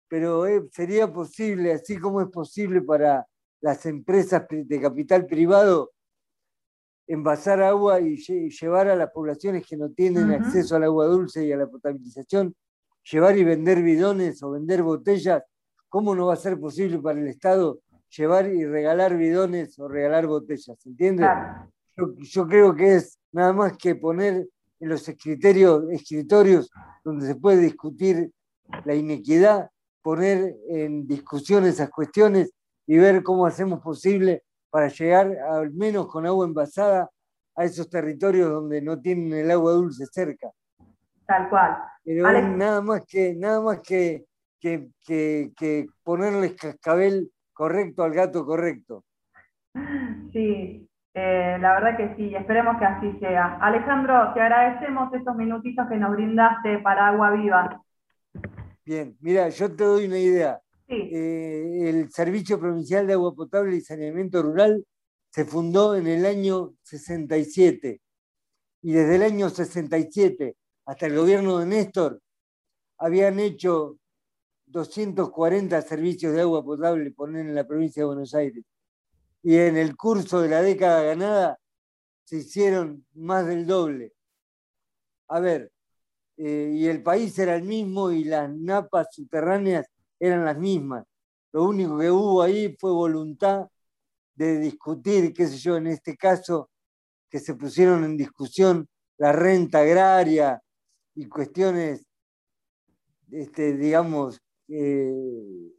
pero 0.08 0.46
eh, 0.46 0.62
sería 0.72 1.12
posible, 1.12 1.72
así 1.72 1.98
como 1.98 2.20
es 2.22 2.28
posible 2.28 2.80
para 2.82 3.26
las 3.60 3.86
empresas 3.86 4.44
de 4.50 4.80
capital 4.80 5.26
privado, 5.26 5.93
envasar 7.06 7.62
agua 7.62 8.01
y 8.01 8.16
llevar 8.16 8.89
a 8.89 8.97
las 8.97 9.10
poblaciones 9.10 9.66
que 9.66 9.76
no 9.76 9.90
tienen 9.90 10.31
acceso 10.31 10.76
al 10.76 10.85
agua 10.85 11.06
dulce 11.06 11.44
y 11.44 11.52
a 11.52 11.56
la 11.56 11.66
potabilización, 11.66 12.55
llevar 13.10 13.36
y 13.36 13.44
vender 13.44 13.82
bidones 13.82 14.43
o 14.43 14.52
vender 14.52 14.82
botellas, 14.82 15.43
¿cómo 15.89 16.14
no 16.14 16.26
va 16.26 16.35
a 16.35 16.36
ser 16.36 16.59
posible 16.59 16.98
para 16.98 17.20
el 17.20 17.28
Estado 17.28 17.81
llevar 18.16 18.47
y 18.47 18.64
regalar 18.64 19.16
bidones 19.16 19.78
o 19.78 19.89
regalar 19.89 20.26
botellas? 20.26 20.85
¿Entiendes? 20.86 21.28
Yo, 21.97 22.48
creo 22.48 22.74
que 22.74 22.97
es 22.97 23.18
nada 23.32 23.52
más 23.52 23.76
que 23.76 23.94
poner 23.94 24.48
en 24.81 24.89
los 24.89 25.09
escritorios, 25.09 25.85
escritorios 25.90 26.70
donde 27.05 27.26
se 27.26 27.36
puede 27.36 27.59
discutir 27.59 28.32
la 28.85 28.94
inequidad, 28.94 29.70
poner 30.02 30.56
en 30.68 31.06
discusión 31.06 31.64
esas 31.64 31.90
cuestiones 31.90 32.52
y 32.86 32.98
ver 32.98 33.22
cómo 33.22 33.47
hacemos 33.47 33.81
posible 33.81 34.43
para 34.74 34.88
llegar 34.88 35.30
al 35.52 35.72
menos 35.72 36.09
con 36.09 36.26
agua 36.26 36.44
envasada 36.44 37.09
a 37.55 37.64
esos 37.64 37.88
territorios 37.88 38.51
donde 38.51 38.82
no 38.82 39.01
tienen 39.01 39.32
el 39.32 39.48
agua 39.52 39.70
dulce 39.70 40.05
cerca. 40.06 40.51
Tal 41.28 41.48
cual. 41.48 41.76
Pero 42.02 42.24
nada 42.56 42.80
más 42.80 43.05
que, 43.06 43.36
nada 43.36 43.60
más 43.60 43.78
que, 43.82 44.24
que, 44.60 44.88
que, 45.06 45.86
ponerle 46.02 46.56
cascabel 46.56 47.30
correcto 47.52 48.02
al 48.02 48.14
gato 48.14 48.44
correcto. 48.44 49.05
Sí, 50.32 50.88
eh, 51.14 51.56
la 51.60 51.74
verdad 51.74 51.96
que 51.96 52.16
sí, 52.16 52.34
esperemos 52.34 52.76
que 52.76 52.84
así 52.84 53.16
sea. 53.20 53.59
Alejandro, 53.60 54.34
te 54.34 54.40
agradecemos 54.40 55.14
estos 55.14 55.36
minutitos 55.36 55.88
que 55.88 55.98
nos 55.98 56.10
brindaste 56.10 56.78
para 56.80 57.10
Agua 57.10 57.30
Viva. 57.30 57.80
Bien, 58.84 59.16
mira, 59.20 59.48
yo 59.51 59.70
te 59.72 59.84
doy 59.84 60.06
una 60.06 60.18
idea. 60.18 60.60
Eh, 60.89 61.89
el 61.89 62.11
Servicio 62.12 62.61
Provincial 62.61 63.06
de 63.06 63.15
Agua 63.15 63.35
Potable 63.35 63.77
y 63.77 63.81
Saneamiento 63.81 64.43
Rural 64.43 64.85
se 65.31 65.44
fundó 65.44 65.97
en 65.97 66.06
el 66.06 66.27
año 66.27 66.74
67 66.82 68.01
y 68.82 68.93
desde 68.93 69.16
el 69.16 69.23
año 69.23 69.48
67 69.48 70.56
hasta 70.85 71.06
el 71.06 71.16
gobierno 71.16 71.59
de 71.59 71.66
Néstor 71.66 72.20
habían 72.98 73.40
hecho 73.40 73.98
240 74.66 75.81
servicios 75.82 76.35
de 76.35 76.43
agua 76.43 76.62
potable 76.62 77.11
poner 77.12 77.47
en 77.47 77.55
la 77.55 77.66
provincia 77.66 78.02
de 78.02 78.06
Buenos 78.06 78.35
Aires. 78.35 78.65
Y 79.43 79.56
en 79.56 79.77
el 79.77 79.97
curso 79.97 80.40
de 80.40 80.48
la 80.48 80.62
década 80.62 81.02
ganada 81.02 81.59
se 82.24 82.39
hicieron 82.39 83.06
más 83.15 83.47
del 83.47 83.66
doble. 83.66 84.12
A 85.28 85.40
ver, 85.40 85.70
eh, 86.36 86.73
y 86.74 86.86
el 86.86 87.02
país 87.02 87.39
era 87.39 87.56
el 87.56 87.62
mismo 87.62 88.11
y 88.11 88.24
las 88.24 88.51
napas 88.51 89.09
subterráneas 89.12 89.86
eran 90.26 90.44
las 90.44 90.59
mismas. 90.59 91.05
Lo 91.52 91.64
único 91.64 91.98
que 91.98 92.10
hubo 92.10 92.42
ahí 92.42 92.76
fue 92.78 92.90
voluntad 92.90 93.68
de 94.34 94.59
discutir, 94.59 95.32
qué 95.32 95.46
sé 95.46 95.59
yo, 95.59 95.76
en 95.76 95.86
este 95.86 96.16
caso, 96.16 96.70
que 97.28 97.38
se 97.38 97.55
pusieron 97.55 98.05
en 98.05 98.16
discusión 98.16 98.88
la 99.18 99.32
renta 99.32 99.80
agraria 99.80 100.60
y 101.14 101.26
cuestiones, 101.26 102.06
este, 103.30 103.76
digamos, 103.76 104.40
eh, 104.68 105.12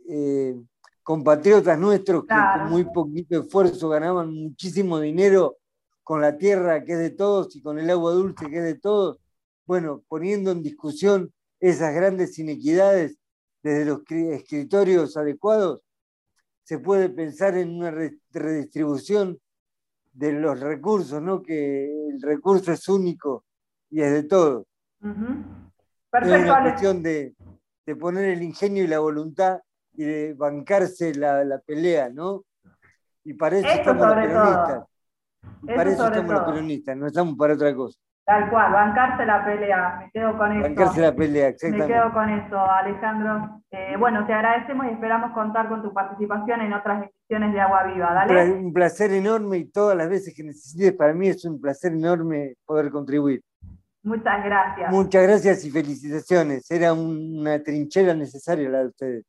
eh, 0.08 0.56
compatriotas 1.04 1.78
nuestros 1.78 2.24
que 2.24 2.36
con 2.36 2.70
muy 2.70 2.86
poquito 2.86 3.42
esfuerzo 3.42 3.90
ganaban 3.90 4.34
muchísimo 4.34 5.00
dinero 5.00 5.58
con 6.04 6.22
la 6.22 6.38
tierra 6.38 6.84
que 6.84 6.94
es 6.94 7.00
de 7.00 7.10
todos 7.10 7.56
y 7.56 7.62
con 7.62 7.80
el 7.80 7.90
agua 7.90 8.12
dulce 8.12 8.50
que 8.50 8.58
es 8.58 8.64
de 8.64 8.76
todos, 8.76 9.20
bueno, 9.66 10.04
poniendo 10.08 10.52
en 10.52 10.62
discusión 10.62 11.34
esas 11.60 11.94
grandes 11.96 12.38
inequidades 12.38 13.18
desde 13.66 13.86
los 13.86 14.02
escritorios 14.08 15.18
adecuados, 15.18 15.82
se 16.62 16.78
puede 16.78 17.10
pensar 17.10 17.58
en 17.58 17.76
una 17.76 17.90
redistribución 18.30 19.40
de 20.14 20.34
los 20.34 20.60
recursos, 20.60 21.20
¿no? 21.20 21.42
que 21.42 21.86
el 22.10 22.22
recurso 22.22 22.72
es 22.72 22.88
único 22.88 23.44
y 23.90 24.04
es 24.04 24.12
de 24.12 24.24
todo. 24.24 24.68
es 25.02 26.44
una 26.44 26.62
cuestión 26.62 27.02
de, 27.02 27.34
poner 28.00 28.26
el 28.26 28.44
ingenio 28.44 28.84
y 28.84 28.88
la 28.88 29.00
voluntad 29.00 29.62
y 29.94 30.04
de 30.04 30.34
bancarse 30.36 31.16
la, 31.16 31.60
pelea, 31.66 32.10
¿no? 32.10 32.46
Y 33.24 33.34
para 33.34 33.58
eso, 33.58 33.68
estamos 33.68 34.06
los 34.06 34.16
peronistas. 34.16 34.84
para 35.66 35.92
eso 35.92 36.06
estamos 36.06 36.34
los 36.34 36.44
peronistas, 36.44 36.98
no 36.98 37.08
estamos 37.08 37.36
para 37.36 37.56
otra 37.56 37.76
cosa. 37.76 38.00
Tal 38.26 38.50
cual, 38.50 38.74
bancarse 38.74 39.24
la 39.24 39.46
pelea, 39.46 40.00
me 40.00 40.12
quedo 40.12 40.36
con 40.36 40.52
eso. 40.52 40.62
Bancarse 40.64 41.02
la 41.02 41.14
pelea, 41.14 41.50
exactamente. 41.50 41.94
Me 41.94 41.94
quedo 41.94 42.12
con 42.12 42.30
eso, 42.30 42.60
Alejandro. 42.60 43.62
Eh, 43.70 43.96
bueno, 44.00 44.26
te 44.26 44.34
agradecemos 44.34 44.88
y 44.88 44.90
esperamos 44.90 45.32
contar 45.34 45.70
con 45.70 45.84
tu 45.84 45.94
participación 45.94 46.62
en 46.62 46.74
otras 46.74 47.04
ediciones 47.04 47.54
de 47.54 47.62
Agua 47.62 47.84
Viva. 47.84 48.14
Dale. 48.14 48.52
Un 48.52 48.74
placer 48.74 49.12
enorme 49.12 49.58
y 49.58 49.66
todas 49.66 49.96
las 49.96 50.10
veces 50.10 50.34
que 50.36 50.44
necesites, 50.44 50.94
para 50.94 51.14
mí 51.14 51.28
es 51.28 51.46
un 51.46 51.62
placer 51.62 51.92
enorme 51.92 52.56
poder 52.66 52.90
contribuir. 52.90 53.42
Muchas 54.02 54.44
gracias. 54.44 54.92
Muchas 54.92 55.24
gracias 55.24 55.66
y 55.66 55.70
felicitaciones. 55.70 56.70
Era 56.72 56.94
una 56.94 57.62
trinchera 57.62 58.16
necesaria 58.16 58.70
la 58.70 58.80
de 58.80 58.88
ustedes. 58.88 59.26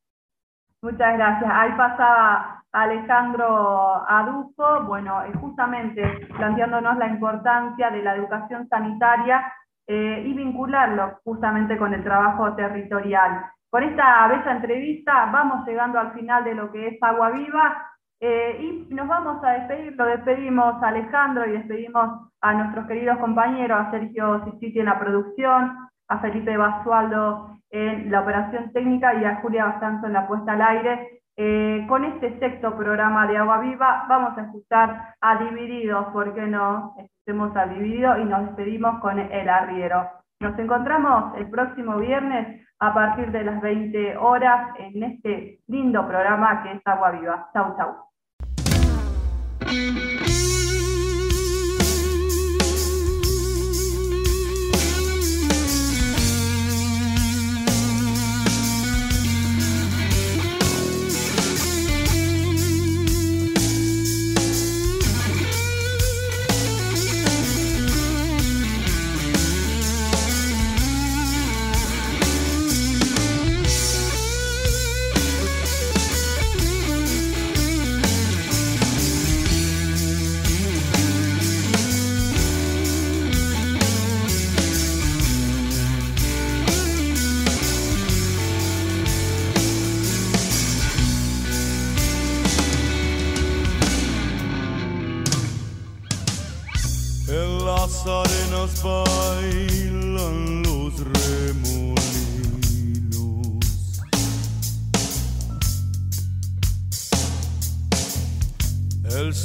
Muchas 0.82 1.16
gracias. 1.16 1.51
Ahí 1.53 1.73
pasaba 1.77 2.62
Alejandro 2.73 4.05
Adujo, 4.09 4.85
bueno, 4.85 5.23
eh, 5.24 5.32
justamente 5.40 6.28
planteándonos 6.36 6.98
la 6.98 7.09
importancia 7.09 7.90
de 7.90 8.03
la 8.03 8.15
educación 8.15 8.69
sanitaria 8.69 9.53
eh, 9.86 10.24
y 10.27 10.35
vincularlo 10.35 11.19
justamente 11.24 11.78
con 11.78 11.94
el 11.94 12.05
trabajo 12.05 12.55
territorial. 12.55 13.47
Con 13.70 13.82
esta 13.82 14.28
bella 14.28 14.53
entrevista 14.53 15.31
vamos 15.32 15.66
llegando 15.66 15.98
al 15.98 16.12
final 16.12 16.44
de 16.44 16.55
lo 16.55 16.70
que 16.70 16.89
es 16.89 17.03
Agua 17.03 17.31
Viva. 17.31 17.93
Eh, 18.20 18.59
y 18.61 18.94
nos 18.94 19.09
vamos 19.09 19.43
a 19.44 19.51
despedir, 19.51 19.94
lo 19.97 20.07
despedimos 20.07 20.82
a 20.82 20.89
Alejandro 20.89 21.47
y 21.47 21.53
despedimos 21.53 22.31
a 22.40 22.55
nuestros 22.55 22.86
queridos 22.86 23.19
compañeros, 23.19 23.78
a 23.78 23.90
Sergio 23.90 24.44
Siciti 24.44 24.81
en 24.81 24.86
la 24.86 24.98
producción, 24.98 25.89
a 26.09 26.19
Felipe 26.20 26.57
Basualdo 26.57 27.55
en 27.77 28.11
la 28.11 28.20
operación 28.20 28.73
técnica 28.73 29.15
y 29.15 29.24
a 29.24 29.36
Julia 29.36 29.66
Bastanzo 29.66 30.07
en 30.07 30.15
la 30.15 30.27
puesta 30.27 30.53
al 30.53 30.62
aire. 30.62 31.20
Eh, 31.36 31.85
con 31.86 32.05
este 32.05 32.39
sexto 32.39 32.74
programa 32.74 33.27
de 33.27 33.36
Agua 33.36 33.59
Viva 33.59 34.07
vamos 34.09 34.39
a 34.39 34.43
escuchar 34.43 35.15
a 35.20 35.36
Divididos, 35.36 36.07
¿por 36.07 36.35
qué 36.35 36.47
no? 36.47 36.94
Escuchemos 36.98 37.55
a 37.55 37.66
Dividido 37.66 38.19
y 38.19 38.24
nos 38.24 38.47
despedimos 38.47 38.98
con 39.01 39.19
el 39.19 39.48
arriero. 39.48 40.09
Nos 40.40 40.59
encontramos 40.59 41.36
el 41.36 41.51
próximo 41.51 41.98
viernes 41.98 42.66
a 42.78 42.94
partir 42.94 43.31
de 43.31 43.44
las 43.44 43.61
20 43.61 44.16
horas 44.16 44.70
en 44.78 45.03
este 45.03 45.59
lindo 45.66 46.07
programa 46.07 46.62
que 46.62 46.73
es 46.73 46.81
Agua 46.86 47.11
Viva. 47.11 47.51
Chau, 47.53 47.77
chau. 47.77 47.94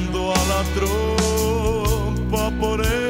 apurando 0.00 0.32
a 0.32 0.44
la 0.46 0.62
tropa 0.74 2.50
por 2.58 2.80
esos 2.80 3.09